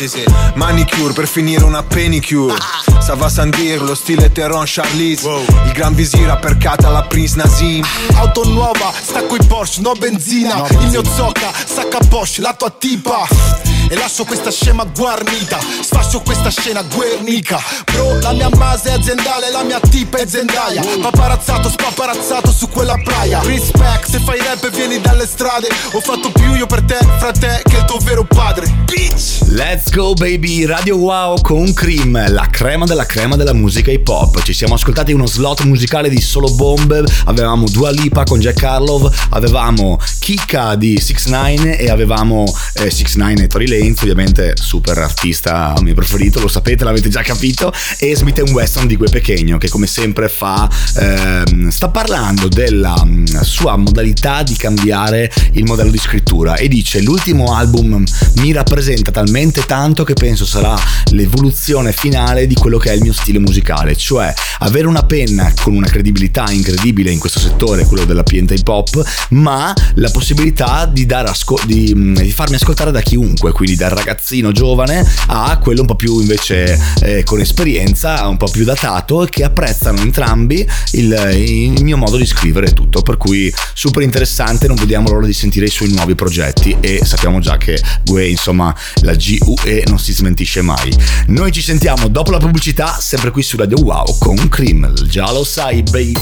Manicure 0.54 1.12
per 1.12 1.26
finire 1.26 1.64
una 1.64 1.82
penicure 1.82 2.54
Sava 3.00 3.28
Sandir, 3.28 3.82
lo 3.82 3.94
stile 3.94 4.30
Teron 4.30 4.64
Charlize. 4.66 5.28
Il 5.64 5.72
gran 5.72 5.94
visira 5.94 6.36
percata 6.36 6.90
la 6.90 7.02
Prince 7.02 7.36
Nazim. 7.36 7.84
Auto 8.14 8.44
nuova, 8.44 8.92
stacco 9.00 9.34
i 9.34 9.44
Porsche, 9.44 9.80
no 9.80 9.92
benzina. 9.94 10.64
Il 10.68 10.88
mio 10.88 11.02
zocca, 11.04 11.52
sacca 11.52 11.98
Porsche, 12.08 12.42
la 12.42 12.54
tua 12.54 12.70
tipa 12.70 13.77
E 13.90 13.94
lascio 13.96 14.24
questa 14.24 14.50
scema 14.50 14.84
guarnita 14.84 15.58
Sfascio 15.80 16.20
questa 16.20 16.50
scena 16.50 16.82
guernica. 16.82 17.58
Bro, 17.90 18.18
la 18.20 18.32
mia 18.32 18.50
base 18.50 18.90
è 18.90 18.92
aziendale, 18.92 19.50
la 19.50 19.62
mia 19.62 19.80
tipa 19.80 20.18
è 20.18 20.26
Zendaya 20.26 20.82
Paparazzato, 21.00 21.70
spaparazzato 21.70 22.50
su 22.50 22.68
quella 22.68 23.00
playa 23.02 23.40
Respect, 23.42 24.10
se 24.10 24.18
fai 24.18 24.38
rap 24.40 24.62
e 24.64 24.70
vieni 24.70 25.00
dalle 25.00 25.26
strade. 25.26 25.68
Ho 25.92 26.00
fatto 26.00 26.30
più 26.30 26.54
io 26.54 26.66
per 26.66 26.82
te, 26.82 26.98
fra 27.18 27.32
te, 27.32 27.62
che 27.64 27.76
il 27.76 27.84
tuo 27.84 27.98
vero 27.98 28.24
padre. 28.24 28.66
Bitch! 28.84 29.46
Let's 29.50 29.90
go 29.90 30.12
baby, 30.12 30.66
Radio 30.66 30.96
Wow 30.96 31.40
con 31.40 31.72
Cream, 31.72 32.30
la 32.30 32.46
crema 32.50 32.84
della 32.84 33.06
crema 33.06 33.36
della 33.36 33.54
musica 33.54 33.90
hip 33.90 34.06
hop. 34.06 34.42
Ci 34.42 34.52
siamo 34.52 34.74
ascoltati 34.74 35.12
uno 35.12 35.26
slot 35.26 35.64
musicale 35.64 36.10
di 36.10 36.20
solo 36.20 36.52
bombe, 36.54 37.04
avevamo 37.24 37.66
Dua 37.68 37.90
Lipa 37.90 38.24
con 38.24 38.40
Jack 38.40 38.62
Harlow, 38.62 39.10
avevamo 39.30 39.98
Kika 40.18 40.74
di 40.74 41.00
6 41.00 41.16
9 41.28 41.78
e 41.78 41.88
avevamo 41.88 42.44
eh, 42.74 42.90
6 42.90 43.06
9 43.14 43.42
e 43.42 43.46
Tori 43.46 43.66
Lanez, 43.78 44.02
ovviamente 44.02 44.54
super 44.60 44.98
artista 44.98 45.74
mio 45.80 45.94
preferito, 45.94 46.40
lo 46.40 46.48
sapete, 46.48 46.84
l'avete 46.84 47.08
già 47.08 47.22
capito, 47.22 47.72
e 47.98 48.16
Smith 48.16 48.42
Weston 48.50 48.86
di 48.86 48.96
Gue 48.96 49.08
Pechegno 49.08 49.56
che 49.58 49.68
come 49.68 49.86
sempre 49.86 50.28
fa, 50.28 50.68
ehm, 50.96 51.68
sta 51.68 51.88
parlando 51.88 52.48
della 52.48 53.00
mm, 53.04 53.24
sua 53.42 53.76
modalità 53.76 54.42
di 54.42 54.56
cambiare 54.56 55.30
il 55.52 55.64
modello 55.64 55.90
di 55.90 55.98
scrittura 55.98 56.56
e 56.56 56.68
dice 56.68 57.00
l'ultimo 57.00 57.54
album 57.54 58.02
mi 58.36 58.52
rappresenta 58.52 59.10
talmente 59.10 59.64
tanto 59.64 60.04
che 60.04 60.14
penso 60.14 60.44
sarà 60.44 60.76
l'evoluzione 61.10 61.92
finale 61.92 62.46
di 62.46 62.54
quello 62.54 62.78
che 62.78 62.90
è 62.90 62.94
il 62.94 63.02
mio 63.02 63.12
stile 63.12 63.38
musicale, 63.38 63.96
cioè 63.96 64.32
avere 64.60 64.86
una 64.86 65.04
penna 65.04 65.52
con 65.62 65.74
una 65.74 65.88
credibilità 65.88 66.50
incredibile 66.50 67.10
in 67.10 67.18
questo 67.18 67.38
settore, 67.38 67.86
quello 67.86 68.04
dell'ambiente 68.04 68.54
hip 68.54 68.68
hop, 68.68 69.26
ma 69.30 69.72
la 69.94 70.10
possibilità 70.10 70.86
di, 70.86 71.06
asco- 71.08 71.60
di, 71.64 71.92
mm, 71.94 72.14
di 72.16 72.32
farmi 72.32 72.56
ascoltare 72.56 72.90
da 72.90 73.00
chiunque, 73.00 73.52
quindi 73.52 73.67
dal 73.76 73.90
ragazzino 73.90 74.52
giovane 74.52 75.06
a 75.26 75.58
quello 75.58 75.82
un 75.82 75.86
po' 75.86 75.96
più 75.96 76.20
invece 76.20 76.78
eh, 77.00 77.24
con 77.24 77.40
esperienza, 77.40 78.26
un 78.26 78.36
po' 78.36 78.48
più 78.48 78.64
datato, 78.64 79.26
che 79.30 79.44
apprezzano 79.44 80.00
entrambi 80.00 80.66
il, 80.92 81.12
il 81.34 81.84
mio 81.84 81.96
modo 81.96 82.16
di 82.16 82.26
scrivere 82.26 82.72
tutto, 82.72 83.02
per 83.02 83.16
cui 83.16 83.52
super 83.74 84.02
interessante, 84.02 84.66
non 84.66 84.76
vediamo 84.76 85.10
l'ora 85.10 85.26
di 85.26 85.32
sentire 85.32 85.66
i 85.66 85.70
suoi 85.70 85.90
nuovi 85.90 86.14
progetti 86.14 86.76
e 86.80 87.00
sappiamo 87.04 87.40
già 87.40 87.56
che 87.56 87.80
Gue, 88.04 88.28
insomma, 88.28 88.74
la 89.02 89.14
GUE 89.14 89.84
non 89.86 89.98
si 89.98 90.12
smentisce 90.12 90.62
mai. 90.62 90.96
Noi 91.28 91.52
ci 91.52 91.62
sentiamo 91.62 92.08
dopo 92.08 92.30
la 92.30 92.38
pubblicità, 92.38 92.98
sempre 93.00 93.30
qui 93.30 93.42
su 93.42 93.56
Radio 93.56 93.78
Wow 93.80 94.18
con 94.18 94.48
Cream, 94.48 94.92
già 95.04 95.30
lo 95.32 95.44
sai, 95.44 95.82
baby. 95.82 96.14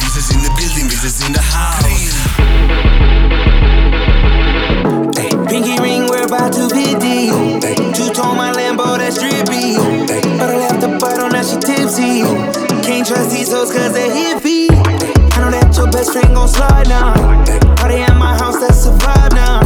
Visas 0.00 0.30
in 0.30 0.40
the 0.40 0.50
building, 0.56 0.88
visas 0.88 1.20
in 1.26 1.32
the 1.32 1.40
house. 1.52 3.05
Pinky 5.48 5.78
ring, 5.78 6.06
we're 6.10 6.26
about 6.26 6.52
to 6.54 6.66
be 6.74 6.90
deep. 6.98 7.30
Two 7.94 8.10
tone 8.10 8.36
my 8.36 8.50
Lambo, 8.50 8.98
that's 8.98 9.18
drippy. 9.18 9.78
But 10.38 10.50
I 10.50 10.56
left 10.58 10.80
the 10.80 10.98
bottle, 10.98 11.30
now 11.30 11.42
she 11.46 11.54
tipsy. 11.62 12.26
Can't 12.82 13.06
trust 13.06 13.30
these 13.30 13.52
hoes 13.52 13.70
cause 13.70 13.92
they 13.92 14.10
hippie. 14.10 14.66
I 14.70 15.38
know 15.38 15.50
that 15.54 15.70
your 15.76 15.86
best 15.86 16.10
friend 16.10 16.34
gon' 16.34 16.48
slide 16.48 16.88
now. 16.88 17.14
Party 17.78 18.02
at 18.02 18.18
my 18.18 18.34
house, 18.36 18.58
that's 18.58 18.86
a 18.86 18.92
vibe 18.98 19.38
now. 19.38 19.62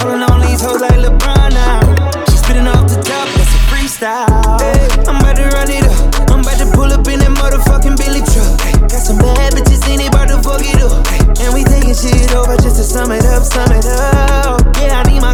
Holding 0.00 0.24
on 0.24 0.40
these 0.40 0.64
hoes 0.64 0.80
like 0.80 0.96
LeBron 0.96 1.52
now. 1.52 1.84
She 2.32 2.36
spitting 2.40 2.66
off 2.66 2.88
the 2.88 2.96
top, 3.04 3.28
that's 3.36 3.52
a 3.52 3.60
freestyle. 3.68 4.56
Hey, 4.56 4.88
I'm 5.04 5.20
about 5.20 5.36
to 5.36 5.52
run 5.52 5.68
it 5.68 5.84
up. 5.84 6.32
I'm 6.32 6.40
about 6.40 6.56
to 6.64 6.66
pull 6.72 6.88
up 6.88 7.04
in 7.12 7.20
that 7.20 7.36
motherfucking 7.36 8.00
Billy 8.00 8.24
truck. 8.24 8.56
Got 8.88 9.04
some 9.04 9.18
bad 9.18 9.52
bitches 9.52 9.84
in 9.84 10.00
it, 10.00 10.08
about 10.08 10.32
to 10.32 10.40
fuck 10.40 10.64
it 10.64 10.80
up. 10.80 11.04
And 11.44 11.52
we 11.52 11.60
taking 11.64 11.92
shit 11.92 12.32
over 12.32 12.56
just 12.56 12.80
to 12.80 12.84
sum 12.84 13.12
it 13.12 13.24
up, 13.28 13.44
sum 13.44 13.68
it 13.76 13.84
up. 13.84 14.09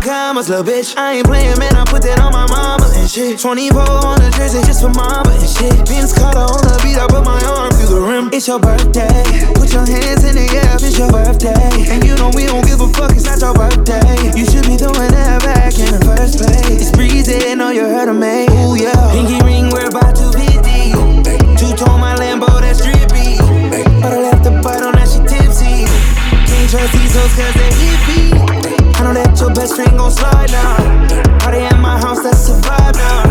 Yeah, 0.07 0.31
I 0.31 0.31
need 0.31 0.35
my 0.35 0.47
commas, 0.47 0.49
little 0.49 0.65
bitch. 0.65 0.97
I 0.97 1.19
ain't 1.19 1.27
playing, 1.27 1.59
man. 1.59 1.75
I 1.75 1.85
put 1.85 2.03
that 2.03 2.21
on 2.21 2.31
my 2.31 2.47
mama 2.47 2.87
and 2.95 3.11
shit. 3.11 3.39
24 3.39 3.83
on 3.83 4.19
the 4.23 4.31
jersey 4.39 4.63
just 4.63 4.83
for 4.83 4.91
mama 4.95 5.35
and 5.35 5.51
shit. 5.51 5.75
Vince 5.89 6.15
Carter 6.15 6.47
on 6.47 6.63
the 6.63 6.79
beat, 6.83 6.99
I 6.99 7.07
put 7.11 7.25
my 7.25 7.39
arm 7.43 7.71
through 7.75 7.91
the 7.91 8.01
rim. 8.01 8.31
It's 8.33 8.47
your 8.47 8.61
birthday. 8.63 9.27
Put 9.59 9.73
your 9.75 9.87
hands 9.87 10.23
in 10.23 10.39
the 10.39 10.47
air 10.47 10.79
it's 10.79 10.99
your 10.99 11.11
birthday. 11.11 11.91
And 11.91 12.05
you 12.07 12.15
know 12.17 12.31
we 12.35 12.47
don't 12.47 12.63
give 12.67 12.81
a 12.81 12.89
fuck, 12.95 13.19
it's 13.19 13.27
not 13.27 13.43
your 13.43 13.55
birthday. 13.55 14.31
You 14.31 14.47
should 14.47 14.67
be 14.67 14.79
doing 14.79 15.11
that 15.11 15.43
back 15.43 15.75
in 15.75 15.91
the 15.91 16.03
first 16.07 16.39
place. 16.39 16.71
It's 16.71 16.93
breezy, 16.95 17.55
know 17.55 17.71
you 17.71 17.87
heard 17.87 18.07
of 18.07 18.17
me. 18.17 18.47
Ooh, 18.63 18.79
yeah. 18.79 18.95
Pinky 19.11 19.43
ring, 19.43 19.75
we're 19.75 19.91
about 19.91 20.15
to 20.23 20.27
be 20.35 20.47
deep. 20.63 20.95
Two 21.59 21.73
tone 21.75 21.99
my 21.99 22.15
Lambo, 22.15 22.47
that's 22.63 22.79
drippy. 22.79 23.43
But 24.03 24.15
I 24.15 24.19
left 24.23 24.47
the 24.47 24.55
bottle, 24.63 24.95
now 24.95 25.07
she 25.07 25.19
tipsy. 25.27 25.91
Can't 26.47 26.69
trust 26.71 26.93
these 26.95 27.15
hoes 27.15 27.35
cause 27.35 27.55
they 27.59 27.71
hippie. 27.75 28.36
I 28.97 29.05
know 29.05 29.13
that 29.13 29.37
your 29.39 29.53
best 29.53 29.77
friend 29.77 29.93
gon' 29.99 30.11
slide 30.11 30.51
now. 30.51 31.37
Party 31.39 31.61
at 31.61 31.79
my 31.79 32.01
house, 32.01 32.23
that's 32.25 32.49
a 32.49 32.57
vibe 32.65 32.97
now. 32.97 33.29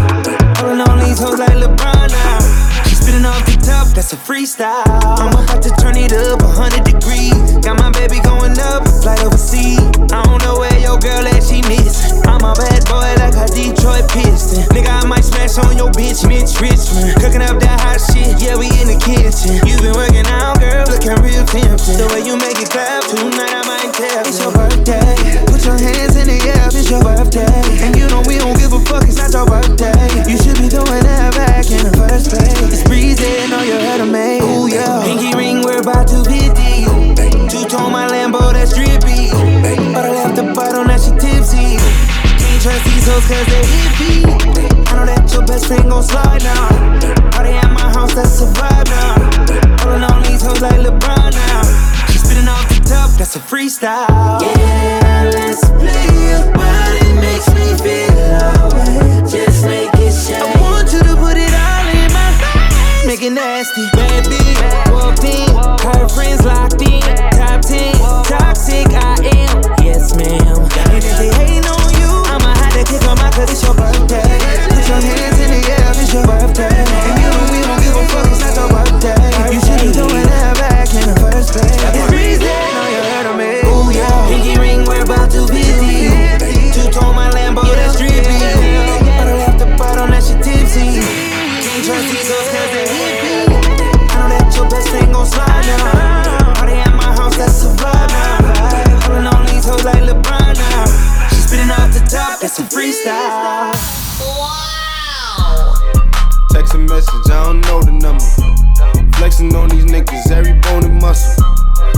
Holding 0.62 0.82
on 0.86 1.01
these 1.01 1.17
hoes 1.17 1.41
like 1.41 1.58
LeBron 1.58 2.10
now. 2.13 2.39
She 2.86 2.93
spitting 2.93 3.25
off 3.25 3.41
the 3.49 3.58
top, 3.58 3.89
that's 3.97 4.13
a 4.13 4.17
freestyle. 4.17 4.86
I'm 5.17 5.34
about 5.34 5.65
to 5.65 5.73
turn 5.82 5.97
it 5.97 6.13
up 6.13 6.45
100 6.45 6.86
degrees. 6.86 7.58
Got 7.65 7.82
my 7.82 7.89
baby 7.97 8.21
going 8.21 8.54
up, 8.62 8.86
flight 9.01 9.25
overseas. 9.25 9.82
I 10.13 10.21
don't 10.21 10.38
know 10.45 10.62
where 10.62 10.78
your 10.78 11.01
girl 11.01 11.25
at, 11.25 11.41
she 11.41 11.65
missing. 11.65 12.21
I'm 12.30 12.45
a 12.45 12.54
bad 12.54 12.86
boy 12.86 13.10
like 13.17 13.34
a 13.34 13.49
Detroit 13.49 14.06
Piston. 14.13 14.69
Nigga, 14.69 15.01
I 15.01 15.04
might 15.10 15.25
smash 15.25 15.58
on 15.58 15.73
your 15.73 15.89
bitch, 15.89 16.30
Mitch 16.30 16.62
Richmond. 16.62 17.17
Cooking 17.17 17.41
up 17.41 17.58
that 17.58 17.82
hot 17.82 17.97
shit, 17.97 18.38
yeah, 18.38 18.54
we 18.54 18.69
in 18.78 18.86
the 18.93 19.01
kitchen. 19.01 19.58
You 19.65 19.82
been 19.82 19.97
working 19.97 20.30
out, 20.30 20.62
girl, 20.62 20.86
looking 20.86 21.17
real 21.25 21.41
tempting. 21.41 21.97
The 21.97 22.06
way 22.13 22.21
you 22.21 22.38
make 22.38 22.62
it 22.62 22.69
clap, 22.69 23.01
tonight 23.10 23.49
I 23.49 23.65
might 23.65 23.91
tell. 23.97 24.21
It's 24.30 24.38
your 24.38 24.54
bills 43.15 43.28
cause 43.28 43.45
they 43.47 43.63
hit 43.65 43.93
me. 43.99 44.84
I 44.88 44.95
know 44.95 45.06
that 45.06 45.32
your 45.32 45.45
best 45.45 45.67
friend 45.67 45.89
gon' 45.89 46.04
slide 46.04 46.43
now. 46.43 47.32
Party 47.32 47.51
at 47.51 47.71
my 47.71 47.88
house, 47.91 48.13
that's 48.13 48.41
a 48.41 48.47
vibe 48.47 48.88
now. 48.91 49.78
Pulling 49.78 50.04
on 50.04 50.23
these 50.23 50.43
hoes 50.43 50.62
like 50.62 50.80
LeBron 50.80 51.32
now. 51.32 51.63
She 52.12 52.17
spinning 52.19 52.47
off 52.47 52.67
the 52.69 52.82
top, 52.84 53.12
that's 53.17 53.36
a 53.36 53.39
freestyle. 53.39 54.41
Yeah, 54.41 55.32
let's 55.32 55.63
play 55.80 56.08
your 56.28 56.43
body 56.51 57.08
makes 57.23 57.47
me 57.56 57.67
feel 57.80 58.19
alright. 58.51 59.23
Just 59.30 59.65
make 59.65 59.93
it 59.95 60.13
shine. 60.13 60.43
I 60.43 60.62
want 60.62 60.91
you 60.91 60.99
to 60.99 61.15
put 61.15 61.38
it 61.38 61.54
all 61.56 61.88
in 61.95 62.10
my 62.12 62.30
face. 62.39 63.08
Make 63.08 63.21
it 63.23 63.32
nasty, 63.32 63.86
baby. 63.95 64.43
Walked 64.91 65.23
in, 65.23 65.47
her 65.88 66.08
friends 66.10 66.43
locked 66.43 66.82
in. 66.82 67.04
Top 67.32 67.62
10, 67.62 67.95
toxic 68.28 68.88
I 68.91 69.15
am. 69.39 69.56
Yes, 69.84 70.15
ma'am. 70.15 70.67
And 70.91 71.04
if 71.04 71.17
they 71.17 71.32
hate 71.32 71.63
no 71.63 71.74
Take 72.85 73.01
a 73.01 73.15
my 73.15 73.29
cause 73.31 73.51
it's 73.51 73.63
your 73.63 73.73
birthday. 73.73 74.21
Put 74.69 74.87
your 74.87 75.01
hands 75.01 75.39
in 75.39 75.49
the 75.51 75.71
air, 75.71 75.91
it's 75.91 76.13
your 76.13 76.25
birthday. 76.25 76.64
like 110.07 110.31
every 110.31 110.53
bone 110.61 110.83
and 110.85 111.01
muscle. 111.01 111.43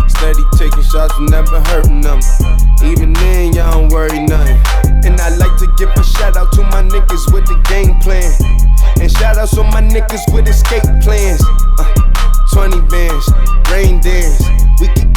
Steady 0.08 0.44
taking 0.58 0.84
shots 0.84 1.14
and 1.18 1.30
never 1.30 1.62
hurting 1.62 2.02
them. 2.02 2.20
Even 2.84 3.14
then, 3.14 3.54
y'all 3.54 3.72
don't 3.72 3.90
worry 3.92 4.20
nothing. 4.20 4.60
And 5.06 5.20
I 5.20 5.30
like 5.36 5.58
to 5.60 5.68
give 5.78 5.90
a 5.90 6.04
shout 6.04 6.38
out 6.38 6.52
to 6.54 6.62
my 6.64 6.84
niggas 6.84 7.34
with 7.34 7.46
the 7.46 7.60
game 7.70 8.00
plan. 8.00 8.32
And 9.00 9.12
shout 9.12 9.38
outs 9.38 9.56
to 9.56 9.64
my 9.64 9.82
niggas 9.82 10.34
with 10.34 10.48
escape 10.48 10.84
plans. 11.02 11.42
Uh, 11.80 11.94
20 12.54 12.82
bands, 12.88 13.30
rain 13.72 14.00
dance. 14.00 14.42
We 14.80 14.88
can 14.88 15.17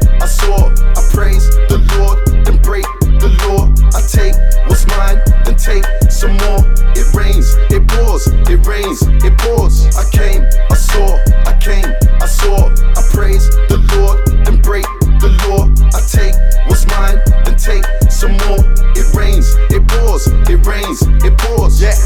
I 0.21 0.25
saw, 0.25 0.69
I 0.69 1.01
praise 1.09 1.49
the 1.65 1.81
Lord, 1.97 2.45
then 2.45 2.61
break 2.61 2.85
the 3.01 3.33
law. 3.49 3.65
I 3.89 4.01
take 4.05 4.37
what's 4.69 4.85
mine, 4.85 5.17
then 5.43 5.57
take 5.57 5.83
some 6.11 6.37
more. 6.45 6.61
It 6.93 7.09
rains, 7.17 7.57
it 7.73 7.81
pours, 7.89 8.27
it 8.27 8.61
rains, 8.65 9.01
it 9.25 9.35
pours. 9.39 9.89
I 9.97 10.05
came, 10.11 10.45
I 10.69 10.75
saw, 10.75 11.17
I 11.49 11.57
came, 11.57 11.89
I 12.21 12.27
saw, 12.27 12.69
I 12.69 13.01
praise 13.09 13.49
the 13.65 13.81
Lord, 13.97 14.45
then 14.45 14.61
break 14.61 14.85
the 15.17 15.33
law. 15.49 15.65
I 15.89 16.01
take 16.05 16.37
what's 16.69 16.85
mine, 16.85 17.17
then 17.43 17.57
take 17.57 17.85
some 18.11 18.37
more. 18.45 18.61
It 18.93 19.09
rains, 19.17 19.49
it 19.73 19.81
pours, 19.87 20.27
it 20.27 20.61
rains, 20.63 21.01
it 21.25 21.35
pours. 21.39 21.81
Yeah, 21.81 21.97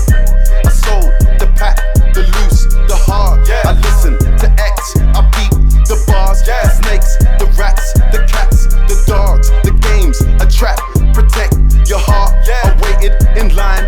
I 0.64 0.70
sold 0.70 1.25
bars, 6.06 6.42
the 6.44 6.70
snakes, 6.70 7.18
the 7.40 7.46
rats, 7.58 7.94
the 8.12 8.26
cats, 8.28 8.68
the 8.68 9.04
dogs, 9.08 9.50
the 9.64 9.72
games, 9.82 10.22
a 10.42 10.48
trap, 10.48 10.80
protect 11.14 11.56
your 11.90 12.00
heart. 12.00 12.34
I 12.48 12.74
waited 12.82 13.14
in 13.38 13.56
line, 13.56 13.88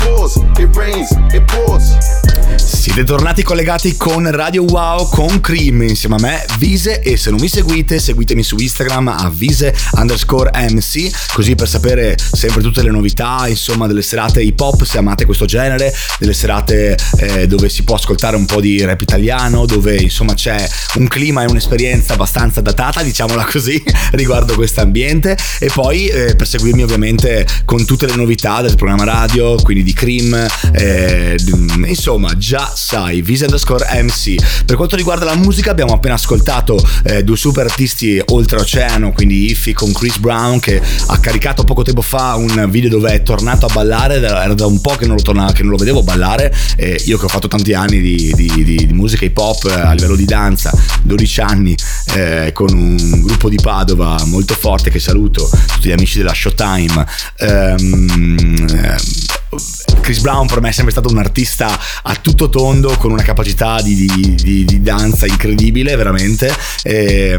Siete 2.55 3.03
tornati 3.03 3.41
collegati 3.41 3.97
con 3.97 4.29
Radio 4.29 4.63
Wow 4.63 5.09
con 5.09 5.39
Cream 5.41 5.81
insieme 5.83 6.15
a 6.15 6.19
me, 6.19 6.45
Vise 6.59 7.01
e 7.01 7.17
se 7.17 7.31
non 7.31 7.39
mi 7.39 7.47
seguite 7.47 7.99
seguitemi 7.99 8.43
su 8.43 8.55
Instagram 8.59 9.07
a 9.07 9.31
Vise 9.33 9.73
underscore 9.93 10.51
MC 10.69 11.09
così 11.33 11.55
per 11.55 11.67
sapere 11.67 12.17
sempre 12.17 12.61
tutte 12.61 12.83
le 12.83 12.91
novità 12.91 13.47
insomma 13.47 13.87
delle 13.87 14.01
serate 14.01 14.41
hip 14.41 14.59
hop 14.59 14.83
se 14.83 14.97
amate 14.97 15.25
questo 15.25 15.45
genere, 15.45 15.93
delle 16.19 16.33
serate 16.33 16.97
eh, 17.17 17.47
dove 17.47 17.69
si 17.69 17.83
può 17.83 17.95
ascoltare 17.95 18.35
un 18.35 18.45
po' 18.45 18.61
di 18.61 18.83
rap 18.83 19.01
italiano, 19.01 19.65
dove 19.65 19.95
insomma 19.95 20.33
c'è 20.33 20.67
un 20.95 21.07
clima 21.07 21.43
e 21.43 21.45
un'esperienza 21.45 22.13
abbastanza 22.13 22.61
datata 22.61 23.01
diciamola 23.01 23.45
così 23.45 23.81
riguardo 24.11 24.53
questo 24.55 24.81
ambiente. 24.81 25.37
E 25.59 25.69
poi 25.73 26.07
eh, 26.07 26.35
per 26.35 26.47
seguirmi 26.47 26.83
ovviamente 26.83 27.47
con 27.65 27.85
tutte 27.85 28.07
le 28.07 28.15
novità 28.15 28.61
del 28.61 28.75
programma 28.75 29.03
radio, 29.03 29.55
quindi 29.55 29.83
di 29.83 29.93
Cream, 29.93 30.09
eh, 30.73 31.37
insomma 31.85 32.37
già 32.37 32.71
sai, 32.73 33.21
Visa 33.21 33.45
underscore 33.45 33.85
MC. 34.03 34.63
Per 34.65 34.75
quanto 34.75 34.95
riguarda 34.95 35.25
la 35.25 35.35
musica 35.35 35.71
abbiamo 35.71 35.93
appena 35.93 36.15
ascoltato 36.15 36.81
eh, 37.03 37.23
due 37.23 37.37
super 37.37 37.65
artisti 37.65 38.21
oltreoceano, 38.23 39.11
quindi 39.11 39.49
Iffy 39.51 39.73
con 39.73 39.91
Chris 39.91 40.17
Brown 40.17 40.59
che 40.59 40.81
ha 41.07 41.19
caricato 41.19 41.63
poco 41.63 41.83
tempo 41.83 42.01
fa 42.01 42.35
un 42.35 42.67
video 42.69 42.89
dove 42.89 43.11
è 43.11 43.23
tornato 43.23 43.65
a 43.65 43.69
ballare, 43.73 44.15
era 44.15 44.53
da 44.53 44.65
un 44.65 44.81
po' 44.81 44.95
che 44.95 45.05
non 45.05 45.15
lo, 45.15 45.21
tornava, 45.21 45.51
che 45.51 45.61
non 45.61 45.71
lo 45.71 45.77
vedevo 45.77 46.03
ballare, 46.03 46.53
eh, 46.77 47.01
io 47.05 47.17
che 47.17 47.25
ho 47.25 47.29
fatto 47.29 47.47
tanti 47.47 47.73
anni 47.73 47.99
di, 47.99 48.31
di, 48.35 48.63
di, 48.63 48.63
di 48.63 48.93
musica 48.93 49.25
hip 49.25 49.37
hop 49.37 49.65
eh, 49.65 49.73
a 49.73 49.93
livello 49.93 50.15
di 50.15 50.25
danza, 50.25 50.71
12 51.03 51.41
anni 51.41 51.75
eh, 52.15 52.51
con 52.53 52.69
un 52.73 53.21
gruppo 53.21 53.49
di 53.49 53.57
Padova 53.61 54.21
molto 54.25 54.53
forte 54.53 54.89
che 54.89 54.99
saluto, 54.99 55.49
tutti 55.73 55.89
gli 55.89 55.91
amici 55.91 56.17
della 56.17 56.33
Showtime. 56.33 57.05
Ehm, 57.37 58.67
Chris 59.99 60.19
Brown 60.19 60.47
per 60.47 60.61
me 60.61 60.69
è 60.69 60.71
sempre 60.71 60.91
stato 60.91 61.09
un 61.09 61.17
artista 61.17 61.77
a 62.03 62.15
tutto 62.15 62.49
tondo 62.49 62.95
con 62.97 63.11
una 63.11 63.23
capacità 63.23 63.81
di, 63.81 63.95
di, 63.95 64.35
di, 64.35 64.65
di 64.65 64.81
danza 64.81 65.25
incredibile 65.25 65.95
veramente. 65.95 66.53
E, 66.83 67.35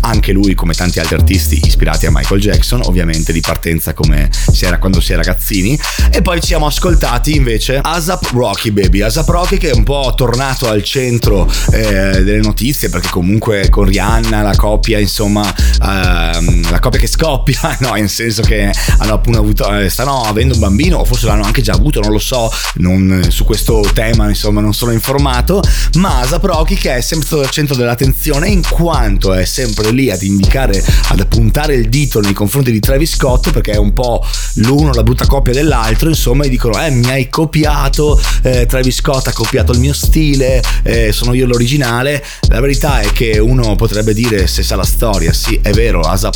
anche 0.00 0.32
lui 0.32 0.54
come 0.54 0.74
tanti 0.74 1.00
altri 1.00 1.16
artisti 1.16 1.60
ispirati 1.64 2.06
a 2.06 2.10
Michael 2.12 2.40
Jackson 2.40 2.82
ovviamente 2.84 3.32
di 3.32 3.40
partenza 3.40 3.92
come 3.94 4.30
si 4.52 4.64
era 4.64 4.78
quando 4.78 5.00
si 5.00 5.12
è 5.12 5.16
ragazzini. 5.16 5.78
E 6.12 6.22
poi 6.22 6.40
ci 6.40 6.48
siamo 6.48 6.66
ascoltati 6.66 7.34
invece 7.34 7.80
ASAP 7.82 8.30
Rocky 8.32 8.70
Baby. 8.70 9.02
ASAP 9.02 9.28
Rocky 9.28 9.56
che 9.58 9.70
è 9.70 9.74
un 9.74 9.84
po' 9.84 10.12
tornato 10.14 10.68
al 10.68 10.82
centro 10.82 11.50
eh, 11.72 12.22
delle 12.22 12.40
notizie 12.40 12.88
perché 12.88 13.08
comunque 13.08 13.68
con 13.68 13.84
Rihanna 13.84 14.42
la 14.42 14.54
coppia 14.56 14.98
insomma 14.98 15.42
ehm, 15.82 16.70
la 16.70 16.78
coppia 16.80 17.00
che 17.00 17.06
scoppia 17.06 17.76
no 17.80 17.92
nel 17.92 18.08
senso 18.08 18.42
che 18.42 18.70
hanno 18.98 19.12
appunto 19.12 19.38
avuto 19.38 19.76
eh, 19.76 19.88
stanno 19.88 20.22
avendo 20.22 20.54
un 20.54 20.60
bambino 20.60 20.98
o 20.98 21.04
forse 21.04 21.26
l'hanno 21.26 21.44
anche 21.44 21.62
già 21.62 21.72
avuto 21.72 21.95
non 22.00 22.12
lo 22.12 22.18
so 22.18 22.50
non, 22.76 23.26
su 23.28 23.44
questo 23.44 23.86
tema 23.92 24.28
insomma 24.28 24.60
non 24.60 24.74
sono 24.74 24.92
informato 24.92 25.62
ma 25.94 26.20
ASAP 26.20 26.44
Rocky 26.44 26.74
che 26.74 26.96
è 26.96 27.00
sempre 27.00 27.26
stato 27.26 27.42
al 27.42 27.50
centro 27.50 27.76
dell'attenzione 27.76 28.48
in 28.48 28.62
quanto 28.68 29.32
è 29.32 29.44
sempre 29.44 29.90
lì 29.90 30.10
ad 30.10 30.22
indicare 30.22 30.82
ad 31.08 31.26
puntare 31.26 31.74
il 31.74 31.88
dito 31.88 32.20
nei 32.20 32.32
confronti 32.32 32.70
di 32.70 32.80
Travis 32.80 33.14
Scott 33.14 33.50
perché 33.50 33.72
è 33.72 33.78
un 33.78 33.92
po' 33.92 34.24
l'uno 34.54 34.92
la 34.92 35.02
brutta 35.02 35.26
coppia 35.26 35.52
dell'altro 35.52 36.08
insomma 36.08 36.44
e 36.44 36.48
dicono 36.48 36.80
eh 36.82 36.90
mi 36.90 37.10
hai 37.10 37.28
copiato 37.28 38.20
eh, 38.42 38.66
Travis 38.66 38.96
Scott 38.96 39.26
ha 39.26 39.32
copiato 39.32 39.72
il 39.72 39.80
mio 39.80 39.92
stile 39.92 40.62
eh, 40.82 41.12
sono 41.12 41.34
io 41.34 41.46
l'originale. 41.46 42.24
La 42.48 42.60
verità 42.60 43.00
è 43.00 43.12
che 43.12 43.38
uno 43.38 43.74
potrebbe 43.74 44.14
dire 44.14 44.46
se 44.46 44.62
sa 44.62 44.76
la 44.76 44.84
storia. 44.84 45.32
Sì 45.32 45.58
è 45.62 45.70
vero 45.72 46.00
ASAP 46.00 46.34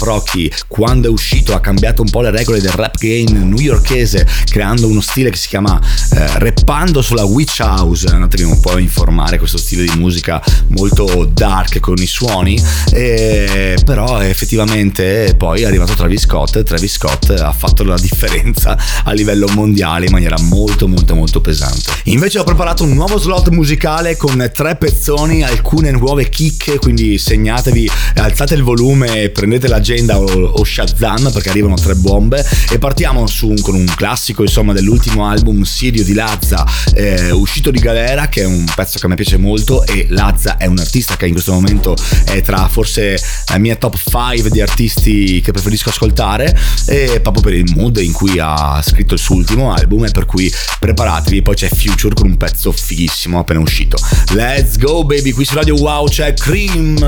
quando 0.66 1.08
è 1.08 1.10
uscito 1.10 1.54
ha 1.54 1.60
cambiato 1.60 2.02
un 2.02 2.10
po' 2.10 2.20
le 2.20 2.30
regole 2.30 2.60
del 2.60 2.72
rap 2.72 2.96
game 2.98 3.30
newyorkese 3.44 4.26
creando 4.46 4.88
uno 4.88 5.00
stile 5.00 5.30
che 5.30 5.36
si 5.36 5.48
chiama 5.50 5.80
eh, 6.12 6.38
Reppando 6.38 7.02
sulla 7.02 7.24
Witch 7.24 7.58
House, 7.58 8.06
andatevi 8.06 8.44
un 8.44 8.60
po' 8.60 8.70
a 8.70 8.78
informare 8.78 9.36
questo 9.36 9.58
stile 9.58 9.82
di 9.82 9.98
musica 9.98 10.40
molto 10.68 11.24
dark 11.24 11.80
con 11.80 11.96
i 11.98 12.06
suoni, 12.06 12.62
e, 12.92 13.76
però 13.84 14.20
effettivamente 14.20 15.34
poi 15.36 15.62
è 15.62 15.66
arrivato 15.66 15.94
Travis 15.94 16.20
Scott, 16.20 16.62
Travis 16.62 16.92
Scott 16.92 17.30
ha 17.30 17.50
fatto 17.50 17.82
la 17.82 17.96
differenza 17.96 18.78
a 19.02 19.10
livello 19.10 19.48
mondiale 19.52 20.06
in 20.06 20.12
maniera 20.12 20.36
molto 20.38 20.86
molto 20.86 21.16
molto 21.16 21.40
pesante. 21.40 21.90
Invece 22.04 22.38
ho 22.38 22.44
preparato 22.44 22.84
un 22.84 22.92
nuovo 22.92 23.18
slot 23.18 23.48
musicale 23.48 24.16
con 24.16 24.48
tre 24.54 24.76
pezzoni, 24.76 25.42
alcune 25.42 25.90
nuove 25.90 26.28
chicche, 26.28 26.78
quindi 26.78 27.18
segnatevi, 27.18 27.90
alzate 28.18 28.54
il 28.54 28.62
volume, 28.62 29.30
prendete 29.30 29.66
l'agenda 29.66 30.16
o, 30.16 30.26
o 30.26 30.62
Shazam 30.64 31.32
perché 31.32 31.50
arrivano 31.50 31.74
tre 31.74 31.96
bombe. 31.96 32.46
E 32.70 32.78
partiamo 32.78 33.26
su, 33.26 33.52
con 33.60 33.74
un 33.74 33.86
classico 33.96 34.42
insomma 34.42 34.72
dell'ultimo 34.72 35.26
album 35.26 35.38
Sirio 35.64 36.04
di 36.04 36.14
Lazza 36.14 36.66
eh, 36.94 37.30
uscito 37.30 37.70
di 37.70 37.78
galera 37.78 38.28
che 38.28 38.42
è 38.42 38.44
un 38.44 38.64
pezzo 38.74 38.98
che 38.98 39.06
a 39.06 39.08
me 39.08 39.14
piace 39.14 39.36
molto 39.36 39.84
e 39.86 40.06
Lazza 40.10 40.56
è 40.56 40.66
un 40.66 40.78
artista 40.78 41.16
che 41.16 41.26
in 41.26 41.32
questo 41.32 41.52
momento 41.52 41.96
è 42.24 42.40
tra 42.42 42.68
forse 42.68 43.20
la 43.46 43.58
mia 43.58 43.76
top 43.76 43.96
5 43.96 44.50
di 44.50 44.60
artisti 44.60 45.40
che 45.40 45.52
preferisco 45.52 45.88
ascoltare 45.88 46.56
e 46.86 47.20
proprio 47.20 47.42
per 47.42 47.54
il 47.54 47.72
mood 47.74 47.96
in 47.98 48.12
cui 48.12 48.38
ha 48.38 48.80
scritto 48.82 49.14
il 49.14 49.20
suo 49.20 49.36
ultimo 49.36 49.72
album 49.72 50.04
e 50.04 50.10
per 50.10 50.26
cui 50.26 50.52
preparatevi 50.78 51.42
poi 51.42 51.54
c'è 51.54 51.68
Future 51.68 52.14
con 52.14 52.28
un 52.28 52.36
pezzo 52.36 52.72
fighissimo 52.72 53.38
appena 53.38 53.60
uscito 53.60 53.96
let's 54.32 54.76
go 54.76 55.04
baby 55.04 55.30
qui 55.30 55.44
su 55.44 55.54
Radio 55.54 55.76
Wow 55.76 56.06
c'è 56.08 56.34
Cream 56.34 56.98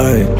Ehi. 0.00 0.39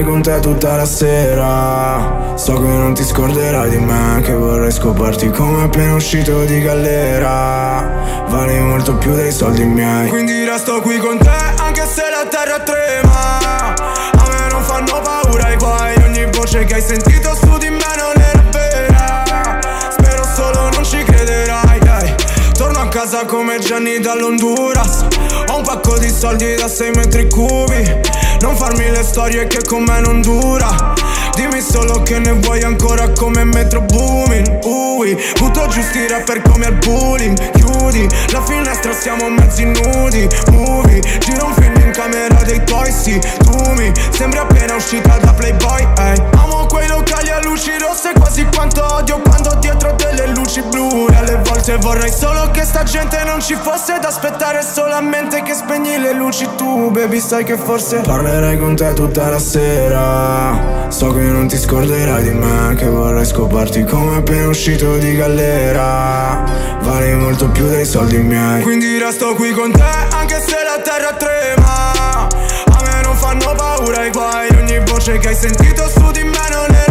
Parlerei 0.00 0.04
con 0.04 0.22
te 0.22 0.40
tutta 0.40 0.76
la 0.76 0.84
sera. 0.84 2.34
So 2.34 2.54
che 2.54 2.66
non 2.66 2.94
ti 2.94 3.04
scorderai 3.04 3.68
di 3.68 3.78
me 3.78 4.20
Che 4.22 4.32
vorrei 4.32 4.72
scoparti 4.72 5.28
come 5.28 5.64
appena 5.64 5.94
uscito 5.94 6.44
di 6.44 6.60
galera. 6.60 8.24
Vali 8.28 8.58
molto 8.60 8.94
più 8.96 9.14
dei 9.14 9.30
soldi 9.30 9.64
miei. 9.64 10.08
Quindi 10.08 10.44
resto 10.44 10.80
qui 10.80 10.98
con 10.98 11.18
te 11.18 11.28
anche 11.28 11.86
se 11.86 12.02
la 12.10 12.26
terra 12.28 12.60
trema. 12.60 13.74
A 13.74 14.28
me 14.28 14.50
non 14.50 14.62
fanno 14.62 15.00
paura 15.02 15.52
i 15.52 15.56
guai 15.56 15.94
Ogni 16.04 16.26
voce 16.32 16.64
che 16.64 16.74
hai 16.74 16.82
sentito 16.82 17.34
su 17.34 17.58
di 17.58 17.68
me 17.68 17.92
non 17.96 18.22
era 18.22 18.44
vera. 18.50 19.60
Spero 19.90 20.24
solo 20.34 20.70
non 20.70 20.84
ci 20.84 21.02
crederai 21.02 21.78
dai. 21.80 22.14
Torno 22.56 22.80
a 22.80 22.88
casa 22.88 23.24
come 23.26 23.58
Gianni 23.58 23.98
dall'Honduras. 23.98 25.06
Ho 25.48 25.56
un 25.56 25.62
pacco 25.62 25.98
di 25.98 26.08
soldi 26.08 26.54
da 26.54 26.68
6 26.68 26.90
metri 26.92 27.28
cubi 27.28 28.10
Non 28.40 28.56
farmi 28.56 28.90
le 28.90 29.02
storie 29.02 29.46
che 29.46 29.62
con 29.64 29.82
me 29.82 30.00
non 30.00 30.22
dura 30.22 30.94
Dimmi 31.34 31.60
solo 31.60 32.02
che 32.02 32.18
ne 32.18 32.32
vuoi 32.32 32.62
ancora 32.62 33.08
come 33.10 33.44
Metro 33.44 33.80
Booming 33.82 34.64
Ui, 34.64 35.16
butto 35.38 35.66
giù 35.68 35.80
sti 35.80 36.08
rapper 36.08 36.42
come 36.42 36.66
al 36.66 36.74
bullying 36.74 37.36
Chiudi 37.52 38.08
la 38.32 38.42
finestra 38.42 38.92
siamo 38.92 39.28
mezzi 39.28 39.64
nudi. 39.64 40.28
Movie, 40.52 41.00
giro 41.20 41.46
un 41.46 41.54
film 41.54 41.74
in 41.84 41.90
camera 41.92 42.42
dei 42.44 42.62
tuoi 42.64 42.90
sì. 42.92 43.18
Tu 43.18 43.72
mi 43.72 43.92
sembri 44.10 44.38
appena 44.38 44.74
uscita 44.74 45.16
da 45.18 45.32
Playboy 45.32 45.86
ehi. 45.98 46.22
Amo 46.36 46.66
quei 46.66 46.86
locali 46.88 47.30
a 47.30 47.40
luci 47.42 47.70
rosse 47.78 48.12
quasi 48.14 48.46
quanto 48.54 48.84
odio 48.94 49.20
quando 49.20 49.56
dietro 49.60 49.92
delle 49.92 50.28
luci 50.28 50.62
blu. 50.62 51.06
E 51.10 51.16
alle 51.16 51.40
volte 51.44 51.76
vorrei 51.78 52.12
solo 52.12 52.50
che 52.50 52.64
sta 52.64 52.82
gente 52.84 53.22
non 53.24 53.40
ci 53.40 53.54
fosse 53.54 53.96
Ed 53.96 54.04
aspettare 54.04 54.62
solamente 54.62 55.42
che 55.42 55.54
spegni 55.54 55.98
le 55.98 56.12
luci. 56.12 56.48
Tu 56.56 56.90
Baby 56.90 57.20
sai 57.20 57.44
che 57.44 57.56
forse 57.56 58.00
parlerei 58.00 58.58
con 58.58 58.76
te 58.76 58.92
tutta 58.92 59.28
la 59.28 59.38
sera. 59.38 60.88
So 60.88 61.12
che 61.12 61.19
non 61.28 61.46
ti 61.48 61.56
scorderai 61.56 62.22
di 62.22 62.30
me 62.30 62.74
Che 62.76 62.86
vorrei 62.86 63.24
scoparti 63.24 63.84
come 63.84 64.16
appena 64.16 64.48
uscito 64.48 64.96
di 64.96 65.14
galera. 65.16 66.44
Vali 66.80 67.14
molto 67.14 67.48
più 67.48 67.66
dei 67.68 67.84
soldi 67.84 68.18
miei. 68.18 68.62
Quindi 68.62 68.98
resto 68.98 69.34
qui 69.34 69.50
con 69.52 69.72
te 69.72 69.82
anche 70.12 70.40
se 70.40 70.56
la 70.64 70.80
terra 70.82 71.12
trema. 71.14 72.26
A 72.26 72.82
me 72.82 73.02
non 73.02 73.16
fanno 73.16 73.54
paura 73.54 74.04
i 74.04 74.10
guai 74.10 74.48
Ogni 74.56 74.78
voce 74.86 75.18
che 75.18 75.28
hai 75.28 75.34
sentito 75.34 75.88
su 75.88 76.10
di 76.10 76.22
me 76.22 76.48
non 76.50 76.74
era 76.74 76.89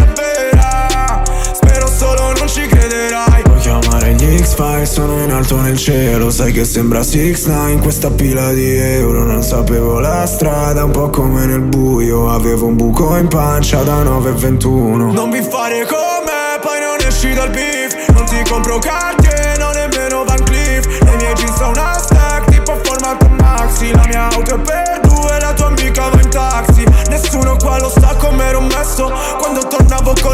X-Files, 4.80 4.92
sono 4.92 5.22
in 5.22 5.32
alto 5.32 5.60
nel 5.60 5.76
cielo. 5.76 6.30
Sai 6.30 6.52
che 6.52 6.64
sembra 6.64 7.02
6 7.02 7.72
in 7.72 7.80
questa 7.80 8.10
pila 8.10 8.52
di 8.52 8.76
euro. 8.76 9.24
Non 9.24 9.42
sapevo 9.42 9.98
la 9.98 10.26
strada, 10.26 10.84
un 10.84 10.90
po' 10.90 11.10
come 11.10 11.46
nel 11.46 11.60
buio. 11.60 12.30
Avevo 12.30 12.66
un 12.66 12.76
buco 12.76 13.16
in 13.16 13.28
pancia 13.28 13.82
da 13.82 14.02
9,21 14.02 15.12
Non 15.12 15.30
vi 15.30 15.42
fare 15.42 15.84
con 15.86 16.24
me, 16.24 16.58
poi 16.60 16.80
non 16.80 17.06
esci 17.06 17.32
dal 17.32 17.50
beef. 17.50 18.08
Non 18.12 18.24
ti 18.24 18.42
compro 18.48 18.78
carte, 18.78 19.54
non 19.58 19.72
nemmeno 19.74 20.24
Van 20.24 20.42
Cleef. 20.42 20.86
Le 21.02 21.16
mie 21.16 21.32
jeans 21.34 21.56
sono 21.56 21.70
una 21.70 21.98
stack, 21.98 22.50
tipo 22.50 22.78
formato 22.82 23.28
maxi. 23.38 23.90
La 23.92 24.04
mia 24.06 24.28
auto 24.30 24.54
è 24.54 24.58
per 24.58 25.00
due, 25.02 25.40
la 25.40 25.52
tua 25.52 25.66
amica 25.66 26.08
va 26.08 26.20
in 26.20 26.28
taxi. 26.28 26.84
Nessuno 27.08 27.56
qua 27.56 27.78
lo 27.78 27.88
sa 27.88 28.14
come 28.18 28.44
ero 28.44 28.60
messo. 28.60 29.12
Quando 29.38 29.60
tornavo 29.60 29.79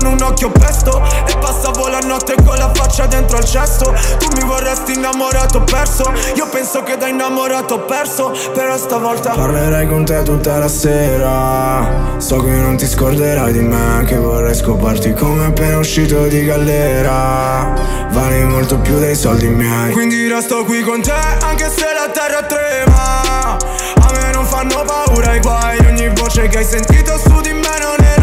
con 0.06 0.12
un 0.12 0.22
occhio 0.22 0.50
pesto 0.50 1.02
E 1.26 1.36
passavo 1.38 1.88
la 1.88 1.98
notte 1.98 2.34
con 2.44 2.56
la 2.56 2.70
faccia 2.72 3.06
dentro 3.06 3.38
al 3.38 3.44
cesso 3.44 3.92
Tu 4.18 4.28
mi 4.36 4.46
vorresti 4.46 4.92
innamorato 4.92 5.62
perso? 5.62 6.12
Io 6.34 6.46
penso 6.48 6.82
che 6.82 6.96
da 6.96 7.08
innamorato 7.08 7.74
ho 7.74 7.80
perso 7.80 8.32
Però 8.54 8.76
stavolta 8.76 9.32
Parlerei 9.32 9.88
con 9.88 10.04
te 10.04 10.22
tutta 10.22 10.58
la 10.58 10.68
sera. 10.68 12.14
So 12.18 12.42
che 12.42 12.50
non 12.50 12.76
ti 12.76 12.86
scorderai 12.86 13.52
di 13.52 13.60
me 13.60 14.04
Che 14.06 14.16
vorrei 14.16 14.54
scoparti 14.54 15.12
come 15.14 15.46
appena 15.46 15.78
uscito 15.78 16.26
di 16.26 16.44
galera. 16.44 17.74
Vali 18.10 18.44
molto 18.44 18.78
più 18.78 18.98
dei 18.98 19.14
soldi 19.14 19.48
miei. 19.48 19.92
Quindi 19.92 20.28
resto 20.28 20.64
qui 20.64 20.82
con 20.82 21.02
te 21.02 21.12
anche 21.12 21.68
se 21.68 21.86
la 21.92 22.10
terra 22.12 22.42
trema. 22.42 23.56
A 23.56 24.12
me 24.12 24.32
non 24.32 24.44
fanno 24.44 24.84
paura 24.84 25.34
i 25.34 25.40
guai 25.40 25.78
Ogni 25.86 26.08
voce 26.14 26.48
che 26.48 26.58
hai 26.58 26.64
sentito 26.64 27.18
su 27.18 27.40
di 27.40 27.52
me 27.52 27.78
non 27.80 27.96
Spero 27.96 28.15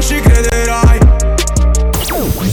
non 0.00 0.02
ci 0.02 0.20
crederai 0.20 0.98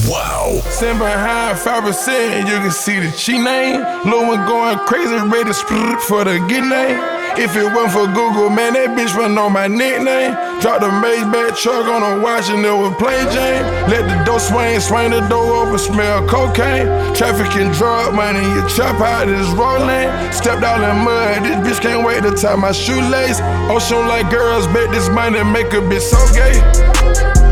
Wow. 0.08 0.62
Sitting 0.70 1.00
behind 1.00 1.58
5%, 1.58 2.48
you 2.48 2.60
can 2.60 2.72
see 2.72 3.00
the 3.00 3.12
cheat 3.12 3.42
name. 3.42 3.82
Lil 4.06 4.28
one 4.28 4.46
going 4.46 4.78
crazy, 4.86 5.14
ready 5.16 5.46
to 5.46 5.54
split 5.54 6.00
for 6.02 6.24
the 6.24 6.40
get 6.48 6.64
name. 6.64 7.27
If 7.40 7.56
it 7.56 7.66
wasn't 7.66 7.94
for 7.94 8.08
Google, 8.08 8.50
man, 8.50 8.74
that 8.74 8.98
bitch 8.98 9.14
run 9.14 9.38
on 9.38 9.54
my 9.54 9.68
nickname. 9.68 10.34
Drop 10.60 10.82
the 10.82 10.90
Maybach 10.90 11.56
truck 11.56 11.86
on 11.86 12.02
a 12.02 12.20
watch 12.20 12.50
and 12.50 12.66
it 12.66 12.74
was 12.74 12.96
play 12.98 13.22
Jane. 13.30 13.62
Let 13.86 14.10
the 14.10 14.18
door 14.26 14.40
swing, 14.40 14.80
swing 14.80 15.12
the 15.12 15.22
door 15.30 15.68
open, 15.68 15.78
smell 15.78 16.28
cocaine. 16.28 16.90
Trafficking 17.14 17.72
drug 17.74 18.16
money, 18.16 18.42
you 18.42 18.68
trap 18.70 19.00
out 19.00 19.28
this 19.28 19.46
rolling. 19.54 20.10
Stepped 20.34 20.64
out 20.64 20.82
in 20.82 21.06
mud, 21.06 21.46
this 21.46 21.78
bitch 21.78 21.82
can't 21.82 22.04
wait 22.04 22.24
to 22.24 22.32
tie 22.32 22.56
my 22.56 22.72
shoelace. 22.72 23.40
Ocean 23.70 24.08
like 24.08 24.32
girls, 24.32 24.66
bet 24.74 24.90
this 24.90 25.08
money 25.10 25.44
make 25.44 25.72
a 25.74 25.82
bitch 25.86 26.10
so 26.10 26.18
gay. 26.34 27.47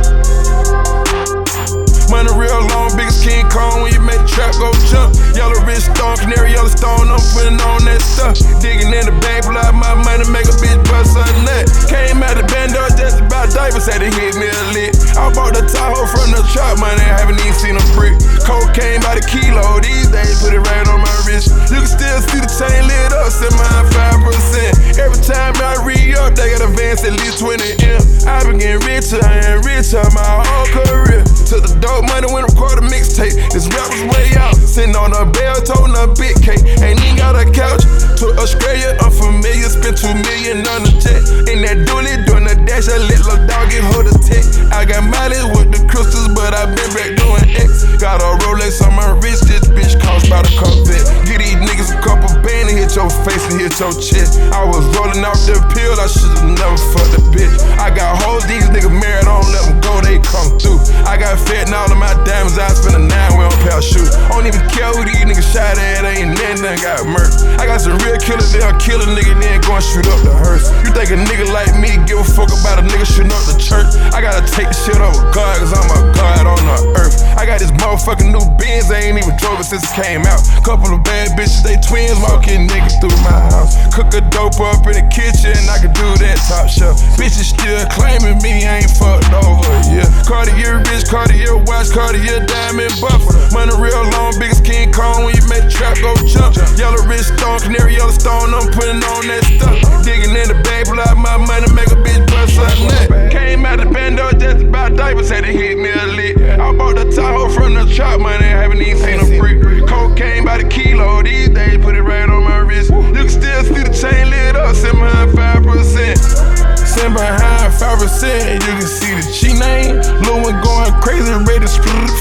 Money 2.16 2.32
real 2.39 2.63
long, 2.72 2.95
big 2.95 3.11
as 3.11 3.20
King 3.20 3.43
Kong 3.51 3.84
when 3.84 3.91
you 3.91 3.99
make 3.99 4.16
the 4.16 4.30
trap 4.32 4.55
go 4.55 4.72
jump. 4.88 5.11
Yellow 5.36 5.59
wrist 5.68 5.91
stone, 5.91 6.16
canary 6.16 6.55
yellow 6.55 6.72
stone, 6.72 7.11
I'm 7.11 7.20
putting 7.36 7.59
on 7.59 7.84
that 7.84 7.99
stuff. 7.99 8.39
Digging 8.63 8.88
in 8.88 9.03
the 9.03 9.16
bank, 9.20 9.43
pull 9.43 9.59
my 9.59 9.91
money, 9.99 10.24
make 10.32 10.47
a 10.47 10.55
bitch 10.55 10.80
bust 10.88 11.20
a 11.20 11.28
nut. 11.43 11.68
Came 11.91 12.24
out 12.24 12.39
the 12.39 12.47
bando 12.47 12.88
just 12.95 13.20
about 13.20 13.51
diapers, 13.51 13.91
had 13.91 13.99
to 13.99 14.07
hit 14.07 14.32
me 14.39 14.47
a 14.47 14.63
lick. 14.72 14.95
I 15.20 15.28
bought 15.36 15.59
the 15.59 15.68
Tahoe 15.68 16.07
from 16.07 16.32
the 16.32 16.39
trap 16.55 16.80
money, 16.80 17.03
haven't 17.03 17.36
even 17.43 17.51
seen 17.51 17.76
a 17.76 17.84
brick. 17.99 18.16
Cocaine 18.47 19.03
by 19.03 19.20
the 19.20 19.24
kilo, 19.28 19.84
these 19.84 20.07
days 20.07 20.39
put 20.39 20.55
it 20.55 20.63
right 20.72 20.88
on 20.88 21.03
my 21.03 21.16
wrist. 21.28 21.51
You 21.68 21.84
can 21.84 21.91
still 21.91 22.20
see 22.32 22.39
the 22.39 22.47
chain 22.47 22.80
lit 22.88 23.11
up, 23.11 23.28
set 23.28 23.51
mine 23.59 23.91
5%. 23.91 25.03
Every 25.03 25.20
time 25.20 25.51
I 25.59 25.84
re 25.84 26.16
up, 26.16 26.32
they 26.32 26.55
got 26.55 26.63
advance 26.63 27.03
at 27.03 27.11
least 27.20 27.43
20 27.43 27.59
M. 27.84 27.99
I 28.24 28.39
been 28.47 28.55
getting 28.55 28.80
richer 28.88 29.20
and 29.20 29.59
richer 29.68 29.99
my 30.16 30.24
whole 30.47 30.70
career. 30.72 31.28
Took 31.45 31.61
the 31.61 31.78
dope 31.78 32.04
money 32.11 32.27
when 32.31 32.43
record 32.45 32.79
a 32.79 32.85
mixtape. 32.85 33.35
This 33.51 33.67
rap 33.73 33.87
was 33.89 34.03
way 34.13 34.33
out. 34.37 34.55
Sitting 34.55 34.95
on 34.95 35.13
a 35.13 35.25
bell, 35.25 35.57
toting 35.61 35.95
a 35.95 36.07
big 36.15 36.35
cake. 36.41 36.61
Ain't 36.81 36.99
even 36.99 37.15
got 37.17 37.35
a 37.35 37.45
couch. 37.49 37.83
To 38.21 38.35
Australia, 38.39 38.95
unfamiliar. 39.01 39.69
Spent 39.69 39.97
two 39.97 40.13
million 40.13 40.63
on 40.71 40.85
the 40.85 40.93
jet. 40.99 41.21
In 41.51 41.61
that 41.65 41.83
dually, 41.87 42.15
doing 42.25 42.45
the 42.45 42.55
dash. 42.65 42.87
A 42.87 42.99
little 42.99 43.39
dog 43.47 43.71
get 43.71 43.83
hold 43.91 44.07
of 44.07 44.17
tech. 44.21 44.43
I 44.71 44.85
got 44.85 45.03
mileage 45.07 45.49
with 45.55 45.69
the 45.73 45.81
crystals, 45.89 46.29
but 46.35 46.53
I 46.53 46.67
been 46.69 46.91
back 46.93 47.15
doing 47.17 47.45
X. 47.55 47.85
Got 47.97 48.21
a 48.21 48.29
Rolex 48.43 48.83
on 48.85 48.93
my 48.95 49.15
wrist. 49.19 49.47
This 49.47 49.65
bitch 49.71 49.95
cost 50.01 50.29
by 50.29 50.41
the 50.43 50.51
carpet. 50.59 51.01
Get 51.25 51.39
these 51.41 51.57
niggas 51.57 51.91
a 51.95 51.99
couple 52.03 52.29
band 52.43 52.69
and 52.69 52.77
hit 52.77 52.95
your 52.95 53.09
face 53.23 53.43
and 53.49 53.59
hit 53.59 53.73
your 53.79 53.93
chest. 53.95 54.39
I 54.53 54.63
was 54.63 54.83
rolling 54.93 55.23
off 55.25 55.39
the 55.47 55.57
pill, 55.73 55.95
I 55.97 56.07
should've 56.07 56.45
never 56.45 56.77
fucked 56.93 57.17
a 57.17 57.21
bitch. 57.33 57.55
I 57.79 57.89
got 57.89 58.21
hoes, 58.21 58.45
these 58.45 58.67
niggas 58.69 58.93
married, 58.93 59.25
I 59.25 59.41
don't 59.41 59.49
let 59.51 59.63
them 59.65 59.77
go, 59.81 59.93
they 60.01 60.19
come 60.21 60.57
through. 60.59 60.79
I 61.05 61.17
got 61.17 61.39
fed 61.39 61.67
and 61.67 61.75
of 61.95 61.99
my 62.03 62.13
diamonds, 62.27 62.59
I 62.59 62.67
spend 62.75 62.99
a 62.99 63.03
nine 63.03 63.31
way 63.39 63.47
on 63.47 63.55
pair 63.63 63.79
shoes. 63.79 64.11
I 64.11 64.35
don't 64.35 64.45
even 64.45 64.59
care 64.67 64.91
who 64.91 65.07
these 65.07 65.23
niggas 65.23 65.47
shot 65.47 65.79
at, 65.79 66.03
ain't 66.03 66.35
nothing 66.35 66.61
that 66.67 66.83
got 66.83 67.07
murdered. 67.07 67.31
I 67.55 67.65
got 67.65 67.79
some 67.79 67.95
real 68.03 68.19
killers, 68.19 68.51
they'll 68.51 68.75
kill 68.77 68.99
a 68.99 69.07
nigga, 69.07 69.31
then 69.39 69.63
go 69.63 69.79
and 69.79 69.83
shoot 69.83 70.05
up 70.11 70.19
the 70.27 70.35
hearse. 70.35 70.67
You 70.83 70.91
think 70.91 71.15
a 71.15 71.19
nigga 71.19 71.47
like 71.55 71.71
me 71.79 71.95
give 72.03 72.19
a 72.19 72.27
fuck 72.27 72.51
about 72.51 72.83
a 72.83 72.85
nigga 72.85 73.07
shooting 73.07 73.31
up 73.31 73.43
the 73.47 73.55
church? 73.55 73.87
I 74.11 74.19
gotta 74.19 74.43
take 74.43 74.67
the 74.67 74.77
shit 74.77 74.99
over 74.99 75.23
God, 75.31 75.55
cause 75.63 75.71
I'm 75.71 75.87
a 75.87 75.99
God 76.11 76.43
on 76.43 76.59
the 76.59 76.99
earth. 76.99 77.23
I 77.39 77.47
got 77.47 77.63
this 77.63 77.71
motherfucking 77.79 78.27
new 78.27 78.43
Benz, 78.59 78.91
I 78.91 79.07
ain't 79.07 79.17
even 79.17 79.35
drove 79.39 79.63
it 79.63 79.67
since 79.67 79.87
it 79.87 79.95
came 79.95 80.27
out. 80.27 80.43
Couple 80.67 80.91
of 80.91 81.01
bad 81.07 81.31
bitches, 81.39 81.63
they 81.63 81.79
twins, 81.79 82.19
walking 82.19 82.67
niggas 82.67 82.99
through 82.99 83.15
my 83.23 83.39
house. 83.55 83.79
Cook 83.95 84.11
a 84.17 84.21
dope 84.33 84.59
up 84.59 84.83
in 84.91 84.99
the 84.99 85.05
kitchen, 85.07 85.55
I 85.71 85.79
can 85.79 85.95
do 85.95 86.07
that 86.19 86.37
top 86.49 86.67
shelf. 86.67 86.99
Bitches 87.15 87.55
still 87.55 87.79
claiming 87.95 88.41
me, 88.43 88.67
I 88.67 88.83
ain't 88.83 88.91
fucked 88.91 89.31
over, 89.31 89.71
yeah. 89.87 90.07
Cartier 90.27 90.83
bitch, 90.83 91.07
Cartier 91.07 91.55
watch, 91.63 91.84
Cartier 91.91 92.45
diamond 92.45 92.93
buffer. 93.01 93.36
Money 93.53 93.73
real 93.77 94.03
long, 94.15 94.33
big 94.39 94.51
as 94.51 94.61
King 94.61 94.91
Kong 94.91 95.25
when 95.25 95.36
you 95.36 95.43
make 95.47 95.63
the 95.63 95.71
trap 95.71 95.97
go 96.01 96.15
jump. 96.25 96.55
Yellow 96.77 97.03
wrist 97.05 97.38
stone, 97.38 97.59
canary 97.59 97.95
yellow 97.95 98.11
stone, 98.11 98.53
I'm 98.53 98.71
putting 98.71 99.01
on 99.03 99.27
that 99.27 99.43
stuff. 99.55 99.77
Digging 100.03 100.36
in 100.36 100.47
the 100.47 100.57
bag, 100.63 100.86
pull 100.86 100.99
out 100.99 101.17
my 101.17 101.38
money, 101.38 101.67
make 101.73 101.91
a 101.91 101.99
bitch 101.99 102.23
bust 102.27 102.57
a 102.57 103.09
nut. 103.09 103.31
Came 103.31 103.65
out 103.65 103.79
the 103.79 103.86
bando 103.86 104.31
just 104.31 104.65
about 104.65 104.95
diapers, 104.95 105.29
had 105.29 105.43
to 105.43 105.51
hit 105.51 105.77
me 105.77 105.91
a 105.91 106.05
lick. 106.15 106.38
I 106.38 106.71
bought 106.71 106.95
the 106.95 107.11
Tahoe 107.11 107.49
from 107.49 107.73
the 107.73 107.86
trap 107.93 108.19
money, 108.19 108.45
haven't 108.45 108.81
even 108.81 108.97
seen 109.01 109.19
a 109.19 109.39
brick. 109.39 109.88
Cocaine 109.88 110.45
by 110.45 110.57
the 110.57 110.67
kilo, 110.67 111.23
these 111.23 111.49
days 111.49 111.77
put 111.83 111.95
it 111.95 112.01
right 112.01 112.29
on 112.29 112.43
my 112.43 112.59
wrist. 112.59 112.89
You 112.89 113.13
can 113.13 113.29
still 113.29 113.63
see 113.63 113.83
the 113.83 113.93
chain 113.93 114.29
lit 114.29 114.55
up, 114.55 114.75
sitting 114.75 114.99
behind 114.99 115.31
5%. 115.31 116.54
Sitting 116.95 117.11
behind 117.11 117.73
5%, 117.73 118.23
and 118.23 118.63
you 118.63 118.71
can 118.71 118.87
see 118.87 119.13
the 119.13 119.21
name. 119.59 119.97
One 120.31 120.43
going 120.63 120.93
crazy, 121.01 121.29
ready 121.43 121.65
to 121.67 121.67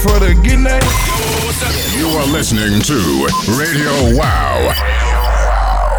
for 0.03 0.19
the 0.19 0.35
name. 0.63 0.83
You 1.97 2.09
are 2.19 2.27
listening 2.27 2.81
to 2.81 3.27
Radio 3.55 4.17
Wow. 4.19 5.14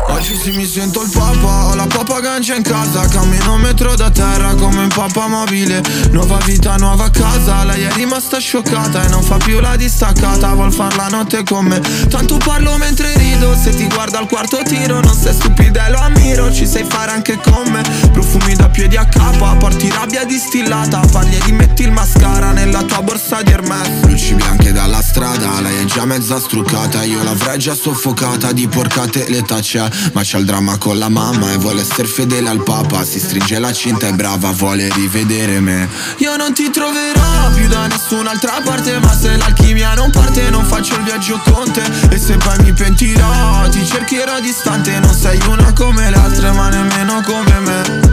Oggi 0.09 0.37
sì 0.37 0.53
mi 0.53 0.65
sento 0.65 1.03
il 1.03 1.11
papa, 1.11 1.67
ho 1.67 1.75
la 1.75 1.87
papa 1.87 2.21
gancia 2.21 2.55
in 2.55 2.63
casa 2.63 3.07
Cammino 3.09 3.57
metro 3.59 3.95
da 3.97 4.09
terra 4.11 4.55
come 4.55 4.83
un 4.83 4.89
papa 4.89 5.27
mobile. 5.27 5.83
Nuova 6.11 6.39
vita, 6.45 6.77
nuova 6.77 7.11
casa, 7.11 7.65
lei 7.65 7.83
è 7.83 7.93
rimasta 7.93 8.39
scioccata 8.39 9.05
E 9.05 9.09
non 9.09 9.23
fa 9.23 9.37
più 9.37 9.59
la 9.59 9.75
distaccata, 9.75 10.55
vuol 10.55 10.73
far 10.73 10.95
la 10.97 11.09
notte 11.09 11.43
con 11.43 11.67
me. 11.67 11.81
Tanto 12.09 12.37
parlo 12.37 12.77
mentre 12.77 13.17
rido, 13.17 13.55
se 13.57 13.75
ti 13.75 13.87
guardo 13.89 14.19
al 14.19 14.29
quarto 14.29 14.63
tiro 14.63 15.01
Non 15.01 15.15
sei 15.15 15.35
stupida 15.35 15.87
e 15.87 15.91
lo 15.91 15.99
ammiro, 15.99 16.53
ci 16.53 16.67
sai 16.67 16.85
fare 16.89 17.11
anche 17.11 17.39
con 17.39 17.69
me. 17.69 17.83
Profumi 18.13 18.55
da 18.55 18.69
piedi 18.69 18.97
a 18.97 19.07
capa, 19.07 19.57
porti 19.57 19.91
rabbia 19.91 20.25
distillata 20.25 21.01
Parli 21.11 21.37
e 21.37 21.41
rimetti 21.45 21.83
il 21.83 21.91
mascara 21.91 22.53
nella 22.53 22.83
tua 22.85 23.03
borsa 23.03 23.43
di 23.43 23.51
Hermes. 23.51 24.05
Luci 24.05 24.35
bianche 24.35 24.73
dalla 24.73 25.03
strada, 25.03 25.61
lei 25.61 25.83
è 25.83 25.85
già 25.85 26.05
mezza 26.05 26.39
struccata 26.39 27.03
Io 27.03 27.23
l'avrei 27.23 27.59
già 27.59 27.75
soffocata, 27.75 28.53
di 28.53 28.69
porcate 28.69 29.27
l'età 29.29 29.59
c'è 29.61 29.95
ma 30.13 30.23
c'ha 30.25 30.39
il 30.39 30.45
dramma 30.45 30.77
con 30.79 30.99
la 30.99 31.09
mamma 31.09 31.53
e 31.53 31.57
vuole 31.57 31.81
essere 31.83 32.07
fedele 32.07 32.49
al 32.49 32.63
papa. 32.63 33.05
Si 33.05 33.19
stringe 33.19 33.59
la 33.59 33.73
cinta 33.73 34.09
e 34.09 34.13
brava, 34.13 34.51
vuole 34.51 34.89
rivedere 34.93 35.61
me. 35.61 35.89
Io 36.19 36.37
non 36.37 36.53
ti 36.53 36.71
troverò 36.71 37.51
più 37.55 37.69
da 37.69 37.87
nessun'altra 37.87 38.61
parte 38.65 38.99
Ma 38.99 39.13
se 39.13 39.37
l'alchimia 39.37 39.95
non 39.95 40.11
parte 40.11 40.49
non 40.51 40.65
faccio 40.65 40.97
il 40.97 41.03
viaggio 41.03 41.41
con 41.45 41.71
te. 41.71 41.83
E 42.11 42.19
se 42.19 42.37
poi 42.37 42.59
mi 42.63 42.73
pentirò 42.73 43.69
ti 43.69 43.85
cercherò 43.85 44.41
distante. 44.41 44.99
Non 45.01 45.15
sei 45.15 45.41
una 45.49 45.73
come 45.73 46.11
le 46.11 46.17
altre 46.17 46.51
ma 46.53 46.69
nemmeno 46.69 47.23
come 47.23 47.61
me 47.61 48.07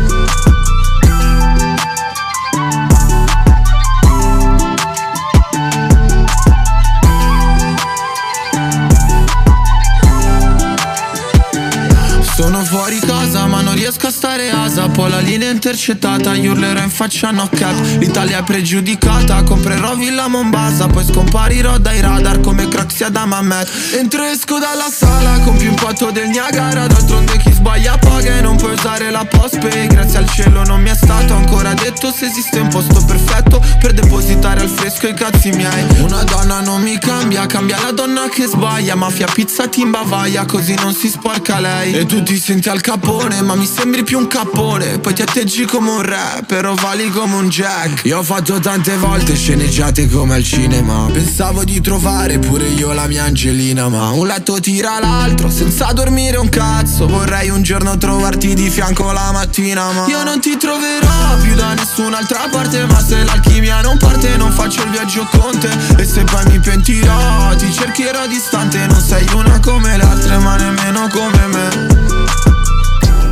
stare 14.73 14.85
asa 14.85 14.89
Poi 14.89 15.09
la 15.09 15.19
linea 15.19 15.51
intercettata, 15.51 16.33
gli 16.35 16.47
urlerò 16.47 16.81
in 16.81 16.89
faccia 16.89 17.29
knockout 17.29 17.97
L'Italia 17.99 18.39
è 18.39 18.43
pregiudicata, 18.43 19.43
comprerò 19.43 19.95
Villa 19.95 20.27
Mombasa 20.27 20.87
Poi 20.87 21.05
scomparirò 21.05 21.77
dai 21.77 22.01
radar 22.01 22.39
come 22.39 22.67
Craxia 22.67 23.09
da 23.09 23.25
Mamet. 23.25 23.69
Entro 23.97 24.23
e 24.23 24.31
esco 24.31 24.57
dalla 24.59 24.89
sala 24.91 25.39
con 25.39 25.57
più 25.57 25.69
impatto 25.69 26.11
del 26.11 26.29
Niagara 26.29 26.87
D'altronde 26.87 27.37
chi 27.37 27.51
sbaglia 27.51 27.97
paga 27.97 28.37
e 28.37 28.41
non 28.41 28.57
puoi 28.57 28.73
usare 28.73 29.11
la 29.11 29.25
postpay 29.25 29.87
Grazie 29.87 30.17
al 30.17 30.29
cielo 30.29 30.63
non 30.63 30.81
mi 30.81 30.89
è 30.89 30.95
stato 30.95 31.33
ancora 31.33 31.73
detto 31.73 32.11
se 32.11 32.25
esiste 32.25 32.59
un 32.59 32.69
posto 32.69 33.03
perfetto 33.05 33.63
Per 33.79 33.93
depositare 33.93 34.61
al 34.61 34.69
fresco 34.69 35.07
i 35.07 35.13
cazzi 35.13 35.51
miei. 35.51 35.85
Una 35.99 36.23
donna 36.23 36.61
non 36.61 36.81
mi 36.81 36.97
cambia, 36.97 37.45
cambia 37.45 37.79
la 37.81 37.91
donna 37.91 38.27
che 38.29 38.45
sbaglia 38.45 38.95
Mafia, 38.95 39.27
pizza, 39.33 39.67
timba, 39.67 40.01
vaia, 40.03 40.45
così 40.45 40.73
non 40.75 40.93
si 40.93 41.09
sporca 41.09 41.59
lei. 41.59 41.93
E 41.93 42.05
tu 42.05 42.23
ti 42.23 42.37
senti 42.37 42.69
al 42.69 42.81
capone, 42.81 43.41
ma 43.41 43.55
mi 43.55 43.65
sembri 43.65 44.03
più 44.03 44.17
un 44.17 44.27
cappone 44.63 44.99
Poi 44.99 45.13
ti 45.13 45.21
atteggi 45.21 45.65
come 45.65 45.89
un 45.89 46.01
re, 46.01 46.43
però 46.45 46.73
vali 46.75 47.09
come 47.09 47.35
un 47.35 47.49
jack. 47.49 48.05
Io 48.05 48.19
ho 48.19 48.23
fatto 48.23 48.59
tante 48.59 48.95
volte 48.97 49.35
sceneggiate 49.35 50.07
come 50.07 50.35
al 50.35 50.43
cinema. 50.43 51.09
Pensavo 51.11 51.63
di 51.63 51.81
trovare 51.81 52.39
pure 52.39 52.67
io 52.67 52.93
la 52.93 53.07
mia 53.07 53.25
Angelina 53.25 53.89
Ma 53.89 54.09
un 54.09 54.27
letto 54.27 54.59
tira 54.59 54.99
l'altro, 54.99 55.49
senza 55.49 55.91
dormire 55.93 56.37
un 56.37 56.49
cazzo. 56.49 57.07
Vorrei 57.07 57.49
un 57.49 57.61
giorno 57.61 57.97
trovarti 57.97 58.53
di 58.53 58.69
fianco 58.69 59.11
la 59.11 59.31
mattina 59.31 59.91
Ma 59.91 60.07
io 60.07 60.23
non 60.23 60.39
ti 60.39 60.57
troverò 60.57 61.37
più 61.41 61.55
da 61.55 61.73
nessun'altra 61.73 62.47
parte 62.51 62.85
Ma 62.85 62.99
se 62.99 63.23
l'alchimia 63.23 63.81
non 63.81 63.97
parte 63.97 64.37
non 64.37 64.51
faccio 64.51 64.83
il 64.83 64.89
viaggio 64.89 65.27
con 65.31 65.57
te. 65.59 65.71
E 65.97 66.05
se 66.05 66.23
poi 66.23 66.45
mi 66.47 66.59
pentirò 66.59 67.55
ti 67.55 67.71
cercherò 67.71 68.27
distante. 68.27 68.85
Non 68.87 69.01
sei 69.01 69.25
una 69.33 69.59
come 69.59 69.97
le 69.97 70.03
altre 70.03 70.37
ma 70.37 70.55
nemmeno 70.55 71.07
come 71.09 71.47
me 71.47 72.52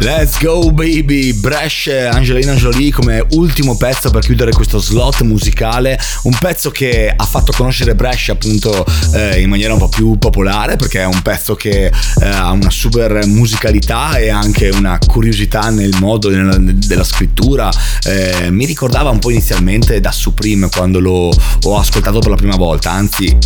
Let's 0.02 0.42
go 0.42 0.72
baby, 0.72 1.32
Bresh 1.32 1.86
Angelina 1.86 2.56
Jolie 2.56 2.92
come 2.92 3.24
ultimo 3.34 3.78
pezzo 3.78 4.10
per 4.10 4.24
chiudere 4.24 4.52
questo 4.52 4.80
slot 4.80 5.22
musicale, 5.22 6.00
un 6.24 6.36
pezzo 6.40 6.72
che 6.72 7.14
ha 7.16 7.24
fatto 7.24 7.52
conoscere 7.56 7.94
Bresh 7.94 8.30
appunto 8.30 8.84
eh, 9.14 9.40
in 9.40 9.48
maniera 9.48 9.74
un 9.74 9.80
po' 9.80 9.90
più 9.90 10.18
popolare 10.18 10.76
perché 10.76 11.02
è 11.02 11.06
un 11.06 11.22
pezzo 11.22 11.54
che 11.54 11.86
eh, 11.86 12.26
ha 12.26 12.50
una 12.50 12.72
super 12.72 13.28
musicalità 13.28 14.18
e 14.18 14.30
anche 14.30 14.70
una 14.70 14.98
curiosità 15.06 15.70
nel 15.70 15.96
modo 16.00 16.30
nella, 16.30 16.58
della 16.58 17.04
scrittura, 17.04 17.70
eh, 18.04 18.50
mi 18.50 18.66
ricordava 18.66 19.12
un 19.12 19.20
po' 19.20 19.30
inizialmente 19.30 20.02
da 20.02 20.12
Supreme 20.12 20.68
quando 20.70 21.00
l'ho 21.00 21.32
ho 21.64 21.78
ascoltato 21.78 22.18
per 22.18 22.32
la 22.32 22.38
prima 22.38 22.56
volta, 22.56 22.90
anzi 22.90 23.38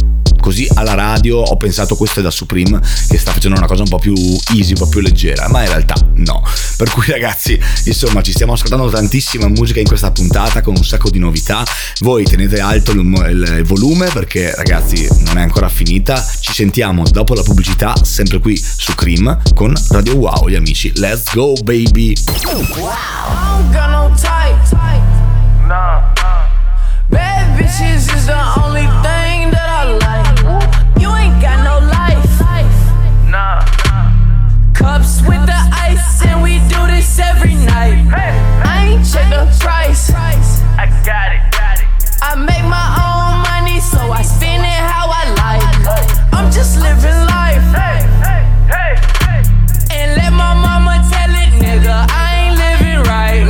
così 0.45 0.69
alla 0.75 0.93
radio 0.93 1.39
ho 1.39 1.57
pensato 1.57 1.95
questo 1.95 2.19
è 2.19 2.21
da 2.21 2.29
Supreme 2.29 2.79
che 3.09 3.17
sta 3.17 3.31
facendo 3.31 3.57
una 3.57 3.65
cosa 3.65 3.81
un 3.81 3.89
po' 3.89 3.97
più 3.97 4.13
easy, 4.53 4.73
un 4.73 4.77
po' 4.77 4.87
più 4.87 4.99
leggera, 4.99 5.49
ma 5.49 5.63
in 5.63 5.69
realtà 5.69 5.95
no. 6.17 6.43
Per 6.77 6.87
cui 6.91 7.03
ragazzi, 7.07 7.59
insomma, 7.85 8.21
ci 8.21 8.31
stiamo 8.31 8.53
ascoltando 8.53 8.87
tantissima 8.87 9.47
musica 9.47 9.79
in 9.79 9.87
questa 9.87 10.11
puntata 10.11 10.61
con 10.61 10.75
un 10.77 10.83
sacco 10.83 11.09
di 11.09 11.17
novità. 11.17 11.63
Voi 12.01 12.25
tenete 12.25 12.59
alto 12.59 12.91
il, 12.91 12.99
il 12.99 13.63
volume 13.63 14.07
perché 14.13 14.53
ragazzi 14.53 15.07
non 15.25 15.39
è 15.39 15.41
ancora 15.41 15.67
finita. 15.67 16.23
Ci 16.39 16.53
sentiamo 16.53 17.01
dopo 17.09 17.33
la 17.33 17.41
pubblicità, 17.41 17.95
sempre 18.03 18.37
qui 18.37 18.55
su 18.55 18.93
Cream 18.93 19.41
con 19.55 19.73
Radio 19.89 20.15
Wow, 20.15 20.47
gli 20.47 20.55
amici. 20.55 20.91
Let's 20.97 21.33
go 21.33 21.53
baby. 21.63 22.13
Wow. 22.77 24.13
Bad 27.09 27.57
bitches 27.57 28.13
is 28.13 28.25
the 28.27 28.61
only 28.61 28.85
thing 29.01 29.24
Cups 34.85 35.21
with 35.23 35.43
the 35.47 35.61
ice, 35.73 36.23
and 36.27 36.43
we 36.43 36.59
do 36.69 36.85
this 36.85 37.17
every 37.17 37.55
night. 37.55 38.05
I 38.63 38.93
ain't 38.93 39.03
check 39.03 39.27
the 39.33 39.49
price. 39.59 40.11
I 40.77 40.85
got 41.03 41.33
it. 41.33 41.41
I 42.21 42.35
make 42.35 42.63
my 42.69 42.87
own 43.01 43.41
money, 43.49 43.79
so 43.81 43.97
I 44.11 44.21
spend 44.21 44.61
it 44.63 44.81
how 44.93 45.09
I 45.09 45.23
like. 45.41 45.65
I'm 46.31 46.51
just 46.51 46.77
living 46.77 47.19
life. 47.33 47.65
And 49.89 50.15
let 50.21 50.31
my 50.31 50.53
mama 50.53 51.01
tell 51.09 51.33
it, 51.33 51.51
nigga, 51.57 52.05
I 52.07 52.45
ain't 52.45 52.57
living 52.61 53.01
right. 53.09 53.43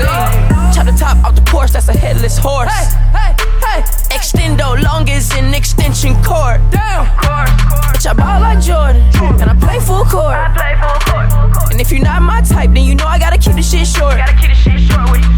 Chop 0.74 0.86
the 0.86 0.94
top 0.98 1.18
off 1.26 1.36
the 1.36 1.42
Porsche, 1.42 1.74
that's 1.74 1.90
a 1.90 1.98
headless 1.98 2.38
horse. 2.38 2.96
Extendo 4.10 4.82
long 4.82 5.10
as 5.10 5.36
an 5.36 5.54
extension 5.54 6.16
cord. 6.24 6.62
Damn 6.72 7.85
bitch, 8.06 8.10
I 8.10 8.14
ball 8.14 8.40
like 8.40 8.62
Jordan. 8.62 9.42
And 9.42 9.50
I 9.50 9.56
play 9.56 9.80
full 9.80 10.06
court. 10.06 10.36
I 10.36 10.54
play 10.54 10.74
full 10.80 11.00
court. 11.12 11.72
And 11.72 11.82
if 11.82 11.92
you're 11.92 12.02
not 12.02 12.22
my 12.22 12.42
type, 12.42 12.72
then 12.74 12.84
you 12.84 12.96
know 12.96 13.06
I 13.06 13.20
gotta 13.20 13.38
keep 13.38 13.56
the 13.56 13.64
shit 13.64 13.88
short. 13.88 14.18
Gotta 14.18 14.34
keep 14.34 14.50
the 14.50 14.56
shit 14.56 14.80
short 14.80 15.20
you. 15.20 15.30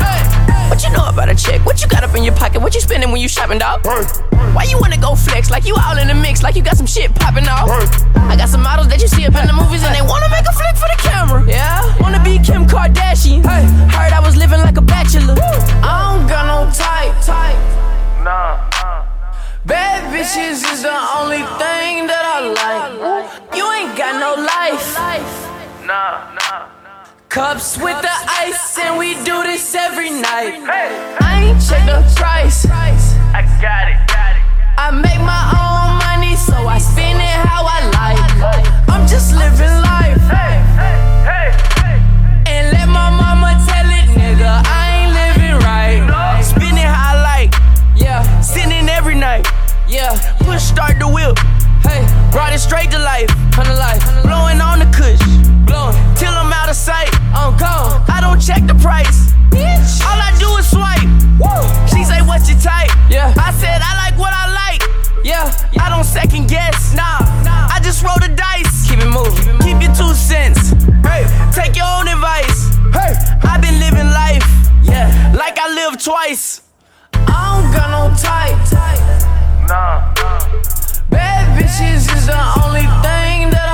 What 0.69 0.83
you 0.83 0.91
know 0.91 1.07
about 1.07 1.29
a 1.29 1.35
chick? 1.35 1.65
What 1.65 1.81
you 1.81 1.87
got 1.87 2.03
up 2.03 2.15
in 2.15 2.23
your 2.23 2.35
pocket? 2.35 2.61
What 2.61 2.75
you 2.75 2.81
spending 2.81 3.11
when 3.11 3.21
you 3.21 3.29
shopping, 3.29 3.57
dog? 3.57 3.85
Why 3.85 4.63
you 4.69 4.77
wanna 4.79 4.97
go 4.97 5.15
flex? 5.15 5.49
Like 5.49 5.65
you 5.65 5.75
all 5.75 5.97
in 5.97 6.07
the 6.07 6.13
mix, 6.13 6.43
like 6.43 6.55
you 6.55 6.61
got 6.61 6.77
some 6.77 6.85
shit 6.85 7.13
popping 7.15 7.47
off. 7.47 7.69
I 8.15 8.35
got 8.35 8.49
some 8.49 8.61
models 8.61 8.87
that 8.89 9.01
you 9.01 9.07
see 9.07 9.25
up 9.25 9.35
in 9.35 9.47
the 9.47 9.53
movies 9.53 9.83
and 9.83 9.95
they 9.95 10.01
wanna 10.01 10.29
make 10.29 10.45
a 10.45 10.53
flick 10.53 10.75
for 10.75 10.89
the 10.91 10.99
camera. 11.01 11.45
Yeah, 11.47 11.81
wanna 11.99 12.21
be 12.23 12.37
Kim 12.37 12.67
Kardashian. 12.67 13.43
Heard 13.45 14.13
I 14.13 14.19
was 14.19 14.35
living 14.35 14.59
like 14.59 14.77
a 14.77 14.81
bachelor. 14.81 15.35
I 15.39 16.17
don't 16.17 16.27
got 16.27 16.45
no 16.45 16.69
type. 16.71 17.15
Nah. 18.23 18.66
Bad 19.67 19.99
bitches 20.15 20.63
is 20.71 20.81
the 20.83 20.99
only 21.19 21.43
thing 21.59 22.07
that 22.07 22.23
I 22.23 22.39
like. 22.55 22.95
You 23.53 23.67
ain't 23.75 23.97
got 23.99 24.15
no 24.15 24.31
life. 24.39 24.95
Nah, 25.85 26.31
nah. 26.39 26.71
Cups 27.27 27.75
with 27.75 27.99
the 28.01 28.15
ice, 28.39 28.79
and 28.79 28.97
we 28.97 29.15
do 29.27 29.43
this 29.43 29.75
every 29.75 30.09
night. 30.09 30.63
I 31.19 31.51
ain't 31.51 31.59
check 31.59 31.83
the 31.83 31.99
price. 32.15 32.65
I 33.35 33.43
got 33.59 33.91
it, 33.91 33.99
got 34.07 34.39
it. 34.39 34.43
I 34.79 34.87
make 34.95 35.19
my 35.19 35.43
own 35.51 35.99
money, 35.99 36.37
so 36.37 36.55
I 36.55 36.77
spend 36.77 37.19
it 37.19 37.37
how 37.43 37.67
I 37.67 37.83
like. 37.99 38.23
I'm 38.87 39.05
just 39.05 39.35
living 39.35 39.75
life. 39.83 40.23
And 42.47 42.71
let 42.71 42.87
my 42.87 43.11
mama 43.11 43.59
tell 43.67 43.89
it, 43.99 44.07
nigga. 44.15 44.63
I 44.63 44.86
Yeah, 49.97 50.13
push 50.45 50.61
start 50.61 50.99
the 50.99 51.09
wheel. 51.09 51.33
Hey, 51.81 52.05
brought 52.29 52.53
it 52.53 52.59
straight 52.59 52.91
to 52.93 52.99
life. 52.99 53.33
Come 53.49 53.65
to 53.65 53.73
life. 53.73 54.05
Blowing 54.21 54.61
on 54.61 54.77
the 54.77 54.85
kush. 54.93 55.17
Blowing 55.65 55.97
till 56.13 56.29
I'm 56.29 56.53
out 56.53 56.69
of 56.69 56.75
sight. 56.75 57.09
I'm 57.33 57.57
gone. 57.57 58.05
I 58.05 58.21
don't 58.21 58.37
check 58.37 58.61
the 58.69 58.77
price. 58.77 59.33
Bitch. 59.49 60.05
All 60.05 60.21
I 60.21 60.29
do 60.37 60.53
is 60.61 60.69
swipe. 60.69 61.01
Woo. 61.41 61.49
She 61.89 62.05
say, 62.05 62.21
What's 62.21 62.45
your 62.45 62.61
type? 62.61 62.93
Yeah. 63.09 63.33
I 63.41 63.49
said, 63.57 63.81
I 63.81 63.97
like 64.05 64.13
what 64.21 64.37
I 64.37 64.45
like. 64.53 64.85
Yeah. 65.25 65.49
I 65.81 65.89
don't 65.89 66.05
second 66.05 66.45
guess. 66.45 66.93
Nah. 66.93 67.25
I 67.73 67.81
just 67.81 68.05
roll 68.05 68.21
the 68.21 68.29
dice. 68.29 68.85
Keep 68.85 69.01
it 69.01 69.09
moving. 69.09 69.57
Keep 69.65 69.81
your 69.81 69.95
two 69.97 70.13
cents. 70.13 70.77
Hey, 71.09 71.25
take 71.49 71.73
your 71.73 71.89
own 71.89 72.05
advice. 72.05 72.69
Hey, 72.93 73.17
I've 73.41 73.65
been 73.65 73.81
living 73.81 74.13
life. 74.13 74.45
Yeah. 74.85 75.33
Like 75.33 75.57
I 75.57 75.73
live 75.73 75.97
twice. 75.97 76.61
I 77.33 77.57
don't 77.57 77.73
got 77.73 77.89
no 77.89 78.13
type. 78.13 79.36
Bad 79.67 81.59
bitches 81.59 82.07
is 82.15 82.25
the 82.25 82.39
only 82.63 82.87
thing 83.03 83.49
that 83.51 83.66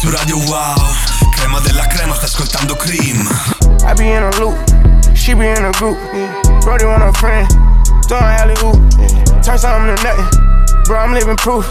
su 0.00 0.10
radio 0.10 0.36
wow 0.46 0.76
Crema 1.32 1.58
della 1.60 1.84
crema 1.88 2.14
stai 2.14 2.26
ascoltando 2.26 2.76
Cream 2.76 3.26
I 3.82 3.94
be 3.94 4.04
in 4.04 4.22
a 4.22 4.30
loop, 4.38 4.54
she 5.14 5.34
be 5.34 5.46
in 5.46 5.64
a 5.64 5.70
group. 5.70 5.96
Brody 6.60 6.84
want 6.84 7.02
a 7.02 7.12
friend, 7.12 7.48
throwing 8.06 8.24
alley 8.24 8.54
oop. 8.62 8.76
Turn 9.42 9.56
something 9.56 9.96
to 9.96 10.02
nothing, 10.02 10.84
bro. 10.84 10.98
I'm 10.98 11.14
living 11.14 11.36
proof. 11.36 11.64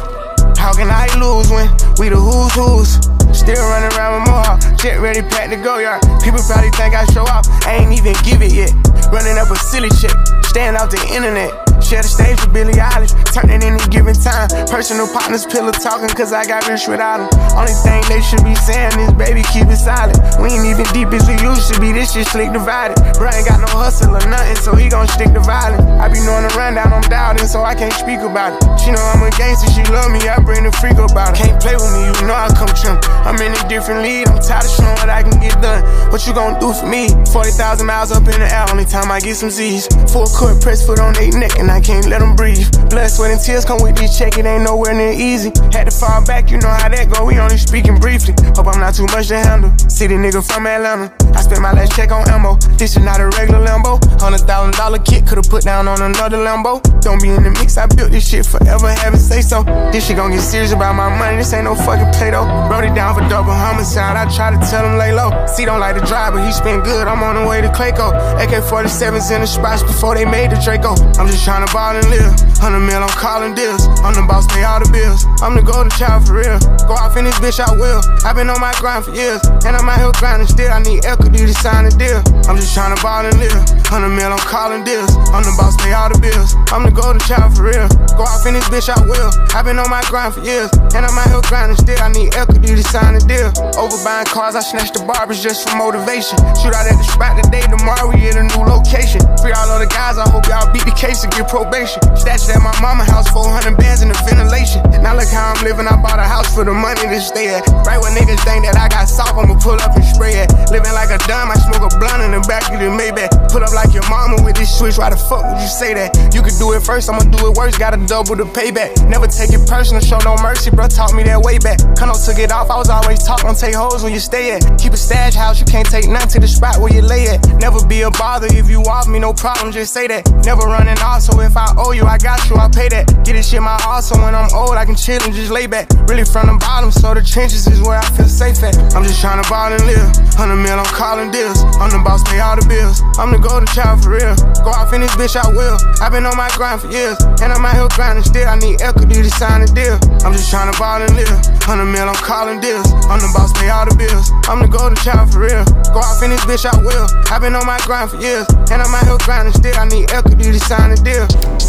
How 0.57 0.73
can 0.73 0.89
I 0.89 1.05
lose 1.19 1.51
when 1.51 1.69
we 1.99 2.09
the 2.09 2.15
who's 2.15 2.53
who's? 2.53 2.89
Still 3.37 3.61
running 3.69 3.95
around 3.95 4.23
with 4.23 4.31
more 4.31 4.75
jet 4.77 4.99
ready, 4.99 5.21
packed 5.21 5.51
to 5.51 5.57
go 5.57 5.77
yard. 5.77 6.01
People 6.23 6.41
probably 6.47 6.71
think 6.71 6.95
I 6.95 7.05
show 7.13 7.23
off, 7.23 7.45
I 7.67 7.75
ain't 7.75 7.91
even 7.93 8.15
give 8.23 8.41
it 8.41 8.51
yet. 8.51 8.73
Running 9.11 9.37
up 9.37 9.51
a 9.51 9.55
silly 9.57 9.89
chick, 10.01 10.11
staying 10.43 10.75
out 10.75 10.89
the 10.89 10.99
internet. 11.13 11.66
Share 11.83 12.03
the 12.03 12.09
stage 12.11 12.39
with 12.41 12.53
Billie 12.53 12.75
Eilish, 12.75 13.15
turn 13.31 13.49
it 13.49 13.63
any 13.63 13.79
given 13.87 14.15
time. 14.15 14.49
Personal 14.67 15.07
partners, 15.07 15.45
pillow 15.45 15.71
talking, 15.71 16.09
cause 16.11 16.33
I 16.33 16.43
got 16.45 16.67
rich 16.67 16.87
without 16.87 17.23
them. 17.23 17.29
Only 17.55 17.75
thing 17.85 18.03
they 18.11 18.19
should 18.19 18.43
be 18.43 18.55
saying 18.55 18.97
is, 18.99 19.13
baby, 19.15 19.43
keep 19.53 19.71
it 19.71 19.79
silent. 19.79 20.19
We 20.41 20.51
ain't 20.51 20.67
even 20.67 20.87
deep 20.91 21.09
as 21.15 21.23
we 21.29 21.39
used 21.39 21.71
to 21.73 21.79
be, 21.79 21.95
this 21.95 22.11
shit 22.13 22.27
slick 22.27 22.51
divided. 22.51 22.99
Bro 23.15 23.31
ain't 23.31 23.47
got 23.47 23.63
no 23.63 23.71
hustle 23.71 24.11
or 24.11 24.25
nothing, 24.27 24.59
so 24.59 24.75
he 24.75 24.89
gon' 24.89 25.07
stick 25.07 25.31
to 25.31 25.41
violence. 25.41 25.79
I 26.01 26.11
be 26.11 26.19
knowing 26.25 26.43
the 26.43 26.53
rundown, 26.59 26.91
I'm 26.91 27.05
doubting, 27.07 27.47
so 27.47 27.63
I 27.63 27.73
can't 27.73 27.93
speak 27.93 28.19
about 28.19 28.57
it. 28.57 28.61
She 28.81 28.91
know 28.91 29.01
I'm 29.13 29.23
a 29.23 29.31
gangster, 29.39 29.71
she 29.71 29.83
love 29.87 30.11
me, 30.11 30.19
I 30.27 30.43
bring 30.43 30.67
the 30.67 30.73
freak 30.83 30.99
about 30.99 31.35
it. 31.35 31.39
Can't 31.39 31.57
play 31.61 31.77
with 31.77 31.91
me, 31.95 32.03
you 32.03 32.27
know 32.27 32.35
I 32.35 32.51
come 32.51 32.71
trim. 32.75 32.99
I'm 33.23 33.39
in 33.39 33.55
a 33.55 33.63
different 33.69 34.03
lead, 34.03 34.27
I'm 34.27 34.43
tired 34.43 34.65
of 34.65 34.71
showing 34.75 34.97
what 34.99 35.09
I 35.09 35.23
can 35.23 35.39
get 35.39 35.55
done. 35.61 35.85
What 36.11 36.25
you 36.27 36.33
gon' 36.33 36.59
do 36.59 36.73
for 36.73 36.87
me? 36.87 37.07
40,000 37.31 37.85
miles 37.85 38.11
up 38.11 38.27
in 38.27 38.39
the 38.39 38.49
air, 38.49 38.65
only 38.71 38.85
time 38.85 39.07
I 39.11 39.19
get 39.19 39.35
some 39.39 39.51
Z's. 39.51 39.87
Full 40.11 40.27
court 40.35 40.59
press 40.59 40.85
foot 40.85 40.99
on 40.99 41.13
they 41.13 41.31
neck, 41.31 41.59
and 41.59 41.66
I 41.69 41.81
can't 41.81 42.07
let 42.07 42.19
them 42.19 42.35
breathe. 42.35 42.67
Blood, 42.89 43.09
sweat, 43.09 43.31
and 43.31 43.41
tears 43.41 43.65
come 43.65 43.81
with 43.81 43.95
this 43.95 44.17
check, 44.17 44.37
it 44.37 44.45
ain't 44.45 44.63
nowhere 44.63 44.93
near 44.93 45.11
easy. 45.11 45.51
Had 45.71 45.85
to 45.85 45.91
fall 45.91 46.23
back, 46.25 46.51
you 46.51 46.57
know 46.57 46.69
how 46.69 46.89
that 46.89 47.09
go, 47.11 47.25
we 47.25 47.37
only 47.39 47.57
speaking 47.57 47.99
briefly. 47.99 48.33
Hope 48.55 48.67
I'm 48.67 48.79
not 48.79 48.93
too 48.95 49.05
much 49.07 49.27
to 49.29 49.37
handle. 49.37 49.71
City 49.89 50.15
nigga 50.15 50.45
from 50.45 50.67
Atlanta. 50.67 51.11
I 51.35 51.41
spent 51.41 51.61
my 51.61 51.71
last 51.71 51.95
check 51.95 52.11
on 52.11 52.27
ammo. 52.29 52.55
This 52.77 52.97
is 52.97 53.03
not 53.03 53.19
a 53.19 53.27
regular 53.37 53.59
Lambo. 53.65 54.01
Hundred 54.19 54.41
thousand 54.47 54.73
dollar 54.73 54.99
kit 54.99 55.27
could've 55.27 55.49
put 55.49 55.63
down 55.63 55.87
on 55.87 56.01
another 56.01 56.37
Lambo. 56.37 56.81
Don't 57.01 57.21
be 57.21 57.29
in 57.29 57.43
the 57.43 57.51
mix, 57.51 57.77
I 57.77 57.85
built 57.85 58.11
this 58.11 58.27
shit 58.27 58.45
forever, 58.45 58.89
have 58.89 59.19
say 59.19 59.41
so. 59.41 59.63
This 59.91 60.07
shit 60.07 60.17
gon' 60.17 60.31
get 60.31 60.41
serious 60.41 60.71
about 60.71 60.95
my 60.95 61.09
money, 61.09 61.37
this 61.37 61.53
ain't 61.53 61.65
no 61.65 61.75
fucking 61.75 62.11
play 62.13 62.31
though. 62.31 62.47
Wrote 62.69 62.85
it 62.85 62.95
down 62.95 63.13
for 63.15 63.21
double 63.29 63.53
homicide, 63.53 64.17
I 64.17 64.25
try 64.33 64.51
to 64.51 64.59
tell 64.69 64.85
him 64.85 64.97
lay 64.97 65.13
low. 65.13 65.29
C 65.45 65.65
don't 65.65 65.79
like 65.79 65.95
to 65.99 66.05
drive, 66.05 66.33
but 66.33 66.45
he 66.45 66.51
spin 66.51 66.81
good, 66.81 67.07
I'm 67.07 67.21
on 67.23 67.35
the 67.35 67.47
way 67.47 67.61
to 67.61 67.69
Clayco. 67.69 68.13
AK 68.41 68.63
47s 68.65 69.31
in 69.31 69.41
the 69.41 69.47
spots 69.47 69.83
before 69.83 70.15
they 70.15 70.25
made 70.25 70.51
the 70.51 70.59
Draco. 70.63 70.95
I'm 71.19 71.27
just 71.27 71.43
tryna 71.57 71.73
ball 71.73 71.95
and 71.95 72.09
live. 72.09 72.37
100 72.61 72.79
mil, 72.85 73.01
I'm 73.01 73.09
calling 73.17 73.53
deals. 73.53 73.85
I'm 74.05 74.13
the 74.13 74.25
boss, 74.25 74.45
pay 74.53 74.63
all 74.63 74.77
the 74.77 74.89
bills. 74.89 75.25
I'm 75.41 75.53
the 75.57 75.61
golden 75.61 75.89
child 75.97 76.25
for 76.25 76.37
real. 76.37 76.57
Go 76.85 76.93
off 76.93 77.17
in 77.17 77.25
this 77.25 77.37
bitch, 77.41 77.57
I 77.57 77.69
will. 77.73 78.01
I've 78.25 78.35
been 78.35 78.49
on 78.49 78.61
my 78.61 78.73
grind 78.77 79.05
for 79.05 79.13
years, 79.13 79.41
and 79.65 79.73
I'm 79.73 79.85
out 79.89 79.97
here 79.97 80.13
grinding 80.17 80.49
still. 80.49 80.69
I 80.69 80.81
need 80.81 81.05
equity 81.05 81.45
to 81.45 81.53
sign 81.53 81.85
a 81.85 81.93
deal. 81.93 82.21
I'm 82.49 82.57
just 82.57 82.77
tryna 82.77 82.97
ball 83.01 83.25
and 83.25 83.37
live. 83.41 83.57
100 83.89 84.09
mil, 84.09 84.29
I'm 84.29 84.41
calling 84.45 84.83
deals. 84.85 85.09
I'm 85.33 85.45
the 85.45 85.53
boss, 85.57 85.77
pay 85.81 85.93
all 85.93 86.09
the 86.09 86.17
bills. 86.17 86.53
I'm 86.73 86.85
the 86.85 86.93
golden 86.93 87.21
child 87.25 87.57
for 87.57 87.69
real. 87.69 87.89
Go 88.17 88.25
off 88.25 88.45
in 88.45 88.53
this 88.53 88.65
bitch, 88.69 88.89
I 88.89 88.97
will. 89.05 89.29
I've 89.53 89.65
been 89.65 89.77
on 89.81 89.89
my 89.89 90.01
grind 90.09 90.33
for 90.33 90.41
years, 90.41 90.69
and 90.93 91.05
I'm 91.05 91.17
out 91.17 91.29
here 91.29 91.41
grinding 91.49 91.77
still. 91.77 91.97
I 92.01 92.09
need 92.13 92.33
equity 92.37 92.73
to 92.73 92.85
sign 92.85 93.17
a 93.17 93.21
deal. 93.21 93.49
Over 93.77 93.97
buying 94.05 94.29
cars, 94.29 94.53
I 94.53 94.61
snatched 94.61 94.97
the 94.97 95.05
barbers 95.05 95.41
just 95.41 95.65
for 95.65 95.77
motivation. 95.77 96.37
Shoot 96.57 96.73
out 96.73 96.85
at 96.85 96.97
the 96.97 97.05
spot 97.05 97.37
today, 97.37 97.65
tomorrow 97.65 98.09
we 98.09 98.29
at 98.29 98.37
a 98.37 98.45
new 98.45 98.65
location. 98.65 99.21
Free 99.41 99.53
all 99.53 99.69
of 99.69 99.81
the 99.81 99.89
guys, 99.89 100.17
I 100.17 100.25
hope 100.29 100.45
y'all 100.49 100.65
beat 100.73 100.85
the 100.85 100.97
case 100.97 101.23
and 101.23 101.31
get 101.33 101.46
probation. 101.47 102.03
Statue 102.15 102.53
at 102.53 102.61
my 102.61 102.75
mama 102.79 103.03
house, 103.03 103.27
400 103.31 103.75
bands 103.77 104.01
in 104.03 104.09
the 104.09 104.19
ventilation. 104.27 104.83
Now 105.01 105.15
look 105.15 105.31
how 105.31 105.55
I'm 105.55 105.63
living, 105.63 105.87
I 105.87 105.95
bought 105.97 106.19
a 106.19 106.27
house 106.27 106.53
for 106.53 106.63
the 106.63 106.75
money 106.75 107.01
to 107.07 107.19
stay 107.21 107.55
at. 107.55 107.63
Right 107.87 107.99
when 107.99 108.13
niggas 108.13 108.43
think 108.43 108.67
that 108.67 108.75
I 108.77 108.87
got 108.91 109.07
soft, 109.07 109.39
I'ma 109.39 109.55
pull 109.59 109.79
up 109.79 109.95
and 109.95 110.03
spray 110.03 110.35
it. 110.43 110.51
Living 110.69 110.93
like 110.93 111.09
a 111.09 111.19
dime, 111.25 111.49
I 111.49 111.55
smoke 111.55 111.87
a 111.87 111.91
blunt 111.97 112.21
in 112.23 112.31
the 112.35 112.43
back 112.45 112.67
of 112.69 112.79
the 112.79 112.91
Maybach. 112.91 113.31
Pull 113.49 113.63
up 113.63 113.73
like 113.73 113.95
your 113.95 114.05
mama 114.11 114.43
with 114.43 114.59
this 114.59 114.69
switch, 114.69 114.99
why 114.99 115.09
the 115.09 115.17
fuck 115.17 115.47
would 115.47 115.59
you 115.63 115.71
say 115.71 115.95
that? 115.95 116.11
You 116.35 116.43
could 116.43 116.59
do 116.59 116.75
it 116.75 116.83
first, 116.83 117.09
I'ma 117.09 117.23
do 117.23 117.47
it 117.47 117.55
worse, 117.55 117.77
gotta 117.77 117.97
double 118.05 118.35
the 118.35 118.45
payback. 118.45 118.99
Never 119.07 119.27
take 119.27 119.55
it 119.55 119.63
personal, 119.67 120.03
show 120.03 120.19
no 120.27 120.35
mercy, 120.43 120.69
bro, 120.69 120.87
taught 120.87 121.13
me 121.15 121.23
that 121.23 121.39
way 121.39 121.57
back. 121.57 121.79
Kano 121.95 122.13
took 122.13 122.37
it 122.37 122.51
off, 122.51 122.69
I 122.69 122.77
was 122.77 122.89
always 122.89 123.23
taught, 123.23 123.41
don't 123.41 123.57
take 123.57 123.75
hoes 123.75 124.03
when 124.03 124.11
you 124.11 124.19
stay 124.19 124.51
at. 124.51 124.61
Keep 124.77 124.93
a 124.93 124.99
stash 124.99 125.35
house, 125.35 125.59
you 125.59 125.65
can't 125.65 125.87
take 125.87 126.09
none 126.09 126.27
to 126.29 126.39
the 126.39 126.47
spot 126.47 126.79
where 126.79 126.91
you 126.91 127.01
lay 127.01 127.27
at. 127.31 127.39
Never 127.63 127.79
be 127.85 128.01
a 128.01 128.11
bother 128.11 128.47
if 128.51 128.69
you 128.69 128.81
off 128.83 129.07
me, 129.07 129.19
no 129.19 129.33
problem, 129.33 129.71
just 129.71 129.93
say 129.93 130.07
that. 130.07 130.27
Never 130.43 130.67
running 130.67 130.99
off, 130.99 131.21
so 131.21 131.36
if 131.41 131.57
I 131.57 131.73
owe 131.77 131.91
you, 131.91 132.05
I 132.05 132.17
got 132.17 132.39
you, 132.49 132.55
I 132.55 132.69
pay 132.69 132.89
that. 132.89 133.07
Get 133.23 133.33
this 133.33 133.49
shit 133.49 133.61
my 133.61 133.77
heart, 133.81 134.03
so 134.03 134.15
when 134.21 134.33
I'm 134.33 134.49
old, 134.53 134.77
I 134.77 134.85
can 134.85 134.95
chill 134.95 135.21
and 135.21 135.33
just 135.33 135.51
lay 135.51 135.67
back. 135.67 135.89
Really 136.07 136.25
from 136.25 136.47
the 136.47 136.57
bottom, 136.57 136.91
so 136.91 137.13
the 137.13 137.21
trenches 137.21 137.67
is 137.67 137.81
where 137.81 137.99
I 137.99 138.05
feel 138.15 138.27
safe 138.27 138.63
at. 138.63 138.75
I'm 138.95 139.03
just 139.03 139.21
trying 139.21 139.41
to 139.41 139.47
ball 139.49 139.71
and 139.71 139.83
live. 139.85 140.07
100 140.39 140.55
mil, 140.55 140.77
I'm 140.79 140.91
calling 140.93 141.29
deals. 141.31 141.61
I'm 141.77 141.91
the 141.91 142.01
boss, 142.01 142.23
pay 142.25 142.39
all 142.39 142.55
the 142.55 142.65
bills. 142.65 143.03
I'm 143.19 143.31
the 143.31 143.37
golden 143.37 143.67
child 143.75 144.01
for 144.01 144.17
real. 144.17 144.33
Go 144.65 144.71
off 144.71 144.93
in 144.93 145.01
this 145.01 145.13
bitch, 145.19 145.35
I 145.37 145.45
will. 145.51 145.77
I've 146.01 146.11
been 146.11 146.25
on 146.25 146.37
my 146.37 146.49
grind 146.57 146.81
for 146.81 146.89
years, 146.89 147.19
and 147.43 147.53
I'm 147.53 147.65
out 147.65 147.75
here 147.75 147.89
grinding 147.93 148.25
still. 148.25 148.47
I 148.47 148.55
need 148.57 148.81
equity 148.81 149.21
to 149.21 149.31
sign 149.35 149.61
a 149.61 149.69
deal. 149.69 149.99
I'm 150.25 150.33
just 150.33 150.49
trying 150.49 150.71
to 150.71 150.75
ball 150.79 151.03
and 151.03 151.13
live. 151.13 151.37
100 151.67 151.85
mil, 151.85 152.07
I'm 152.07 152.17
calling 152.23 152.63
deals. 152.63 152.87
I'm 153.11 153.19
the 153.19 153.29
boss, 153.35 153.51
pay 153.59 153.69
all 153.69 153.85
the 153.85 153.93
bills. 153.93 154.31
I'm 154.47 154.63
the 154.63 154.71
golden 154.71 154.97
child 155.03 155.29
for 155.29 155.43
real. 155.43 155.67
Go 155.93 155.99
off 155.99 156.23
in 156.23 156.31
this 156.31 156.41
bitch, 156.47 156.63
I 156.63 156.73
will. 156.79 157.05
I've 157.27 157.43
been 157.43 157.53
on 157.53 157.67
my 157.67 157.77
grind 157.83 158.09
for 158.09 158.17
years, 158.23 158.47
and 158.71 158.79
I'm 158.79 158.93
out 158.95 159.03
here 159.03 159.19
grinding 159.27 159.53
still. 159.53 159.75
I 159.75 159.85
need 159.85 160.09
equity 160.11 160.55
to 160.55 160.61
sign 160.63 160.95
a 160.95 160.97
deal. 160.97 161.26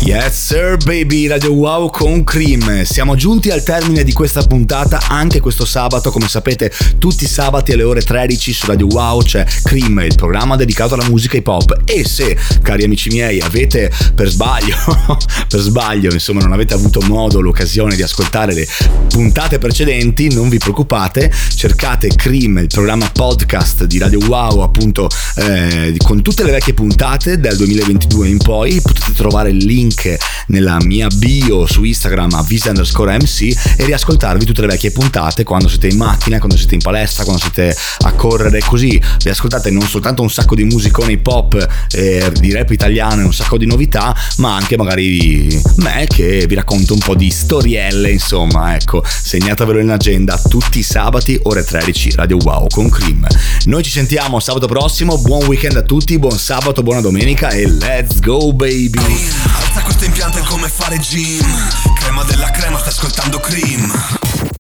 Yes 0.09 0.47
sir 0.47 0.77
baby, 0.85 1.27
Radio 1.27 1.53
Wow 1.53 1.91
con 1.91 2.25
Cream. 2.25 2.85
Siamo 2.85 3.15
giunti 3.15 3.51
al 3.51 3.63
termine 3.63 4.05
di 4.05 4.13
questa 4.13 4.43
puntata 4.43 5.01
anche 5.09 5.41
questo 5.41 5.67
sabato, 5.67 6.11
come 6.11 6.29
sapete 6.29 6.73
tutti 6.99 7.25
i 7.25 7.27
sabati 7.27 7.73
alle 7.73 7.83
ore 7.83 8.01
13 8.01 8.53
su 8.53 8.67
Radio 8.67 8.87
Wow 8.87 9.23
c'è 9.23 9.45
Cream, 9.65 9.99
il 9.99 10.15
programma 10.15 10.57
dedicato 10.57 10.95
alla 10.95 11.07
musica 11.09 11.37
hip 11.37 11.47
hop 11.49 11.83
e 11.85 12.07
se, 12.07 12.39
cari 12.63 12.85
amici 12.85 13.11
miei, 13.11 13.41
avete 13.41 13.93
per 14.15 14.29
sbaglio, 14.29 14.77
per 15.47 15.61
sbaglio, 15.61 16.13
insomma 16.13 16.41
non 16.41 16.53
avete 16.53 16.75
avuto 16.75 17.01
modo, 17.03 17.41
l'occasione 17.41 17.95
di 17.95 18.03
ascoltare 18.03 18.55
le 18.55 18.67
puntate 19.09 19.59
precedenti, 19.59 20.33
non 20.33 20.49
vi 20.49 20.59
preoccupate, 20.59 21.31
cercate 21.55 22.09
Cream, 22.09 22.59
il 22.59 22.69
programma 22.69 23.11
podcast 23.11 23.85
di 23.85 23.99
Radio 23.99 24.21
Wow 24.27 24.61
appunto 24.61 25.09
eh, 25.37 25.95
con 25.99 26.23
tutte 26.23 26.45
le 26.45 26.53
vecchie 26.53 26.73
puntate 26.73 27.39
del 27.39 27.57
2022 27.57 28.29
in 28.29 28.39
poi 28.39 28.81
potete 28.81 29.13
trovare 29.13 29.48
il 29.49 29.65
link 29.65 30.17
nella 30.49 30.79
mia 30.81 31.09
bio 31.09 31.67
su 31.67 31.85
Instagram 31.85 32.35
a 32.35 32.43
visa 32.43 32.69
underscore 32.69 33.17
MC 33.17 33.77
e 33.77 33.85
riascoltarvi 33.85 34.45
tutte 34.45 34.61
le 34.63 34.69
vecchie 34.69 34.91
puntate 34.91 35.45
quando 35.45 35.69
siete 35.69 35.89
in 35.89 35.97
macchina, 35.97 36.39
quando 36.39 36.57
siete 36.57 36.75
in 36.75 36.83
palestra, 36.83 37.25
quando 37.25 37.41
siete 37.41 37.77
a 38.01 38.13
correre, 38.13 38.61
così 38.61 39.01
vi 39.23 39.31
ascoltate 39.31 39.71
non 39.71 39.83
soltanto 39.83 40.23
un 40.23 40.31
sacco 40.31 40.55
di 40.55 40.65
musiconi 40.65 41.19
pop 41.19 41.55
eh, 41.93 42.33
di 42.39 42.53
rap 42.53 42.71
italiano 42.71 43.23
e 43.23 43.25
un 43.25 43.35
sacco 43.35 43.59
di 43.59 43.67
novità, 43.67 44.17
ma 44.37 44.55
anche 44.55 44.77
magari 44.77 45.61
me 45.77 46.07
che 46.09 46.47
vi 46.47 46.55
racconto 46.55 46.95
un 46.95 47.01
po' 47.01 47.15
di 47.15 47.31
storielle, 47.31 48.11
insomma, 48.11 48.75
ecco, 48.75 49.03
segnatevelo 49.05 49.79
in 49.79 49.91
agenda 49.91 50.41
tutti 50.49 50.79
i 50.79 50.83
sabati 50.83 51.39
ore 51.45 51.65
13 51.65 52.13
Radio 52.17 52.39
Wow 52.39 52.67
con 52.69 52.89
Cream. 52.89 53.27
Noi 53.65 53.83
ci 53.83 53.91
sentiamo 53.91 54.41
sabato 54.41 54.67
prossimo, 54.67 55.19
buon 55.19 55.45
weekend 55.47 55.77
a 55.77 55.83
tutti, 55.83 56.19
buon 56.19 56.39
sabato, 56.39 56.83
buona 56.83 57.01
domenica 57.01 57.51
e 57.51 57.67
let's 57.67 58.21
go 58.21 58.53
baby! 58.53 59.38
Alza 59.53 59.83
questo 59.83 60.05
impianto 60.05 60.39
è 60.39 60.43
come 60.43 60.69
fare 60.69 60.99
gym. 60.99 61.69
Crema 61.95 62.25
della 62.25 62.51
crema, 62.51 62.79
sta 62.79 62.91
ascoltando 62.91 63.39
Cream 63.41 64.49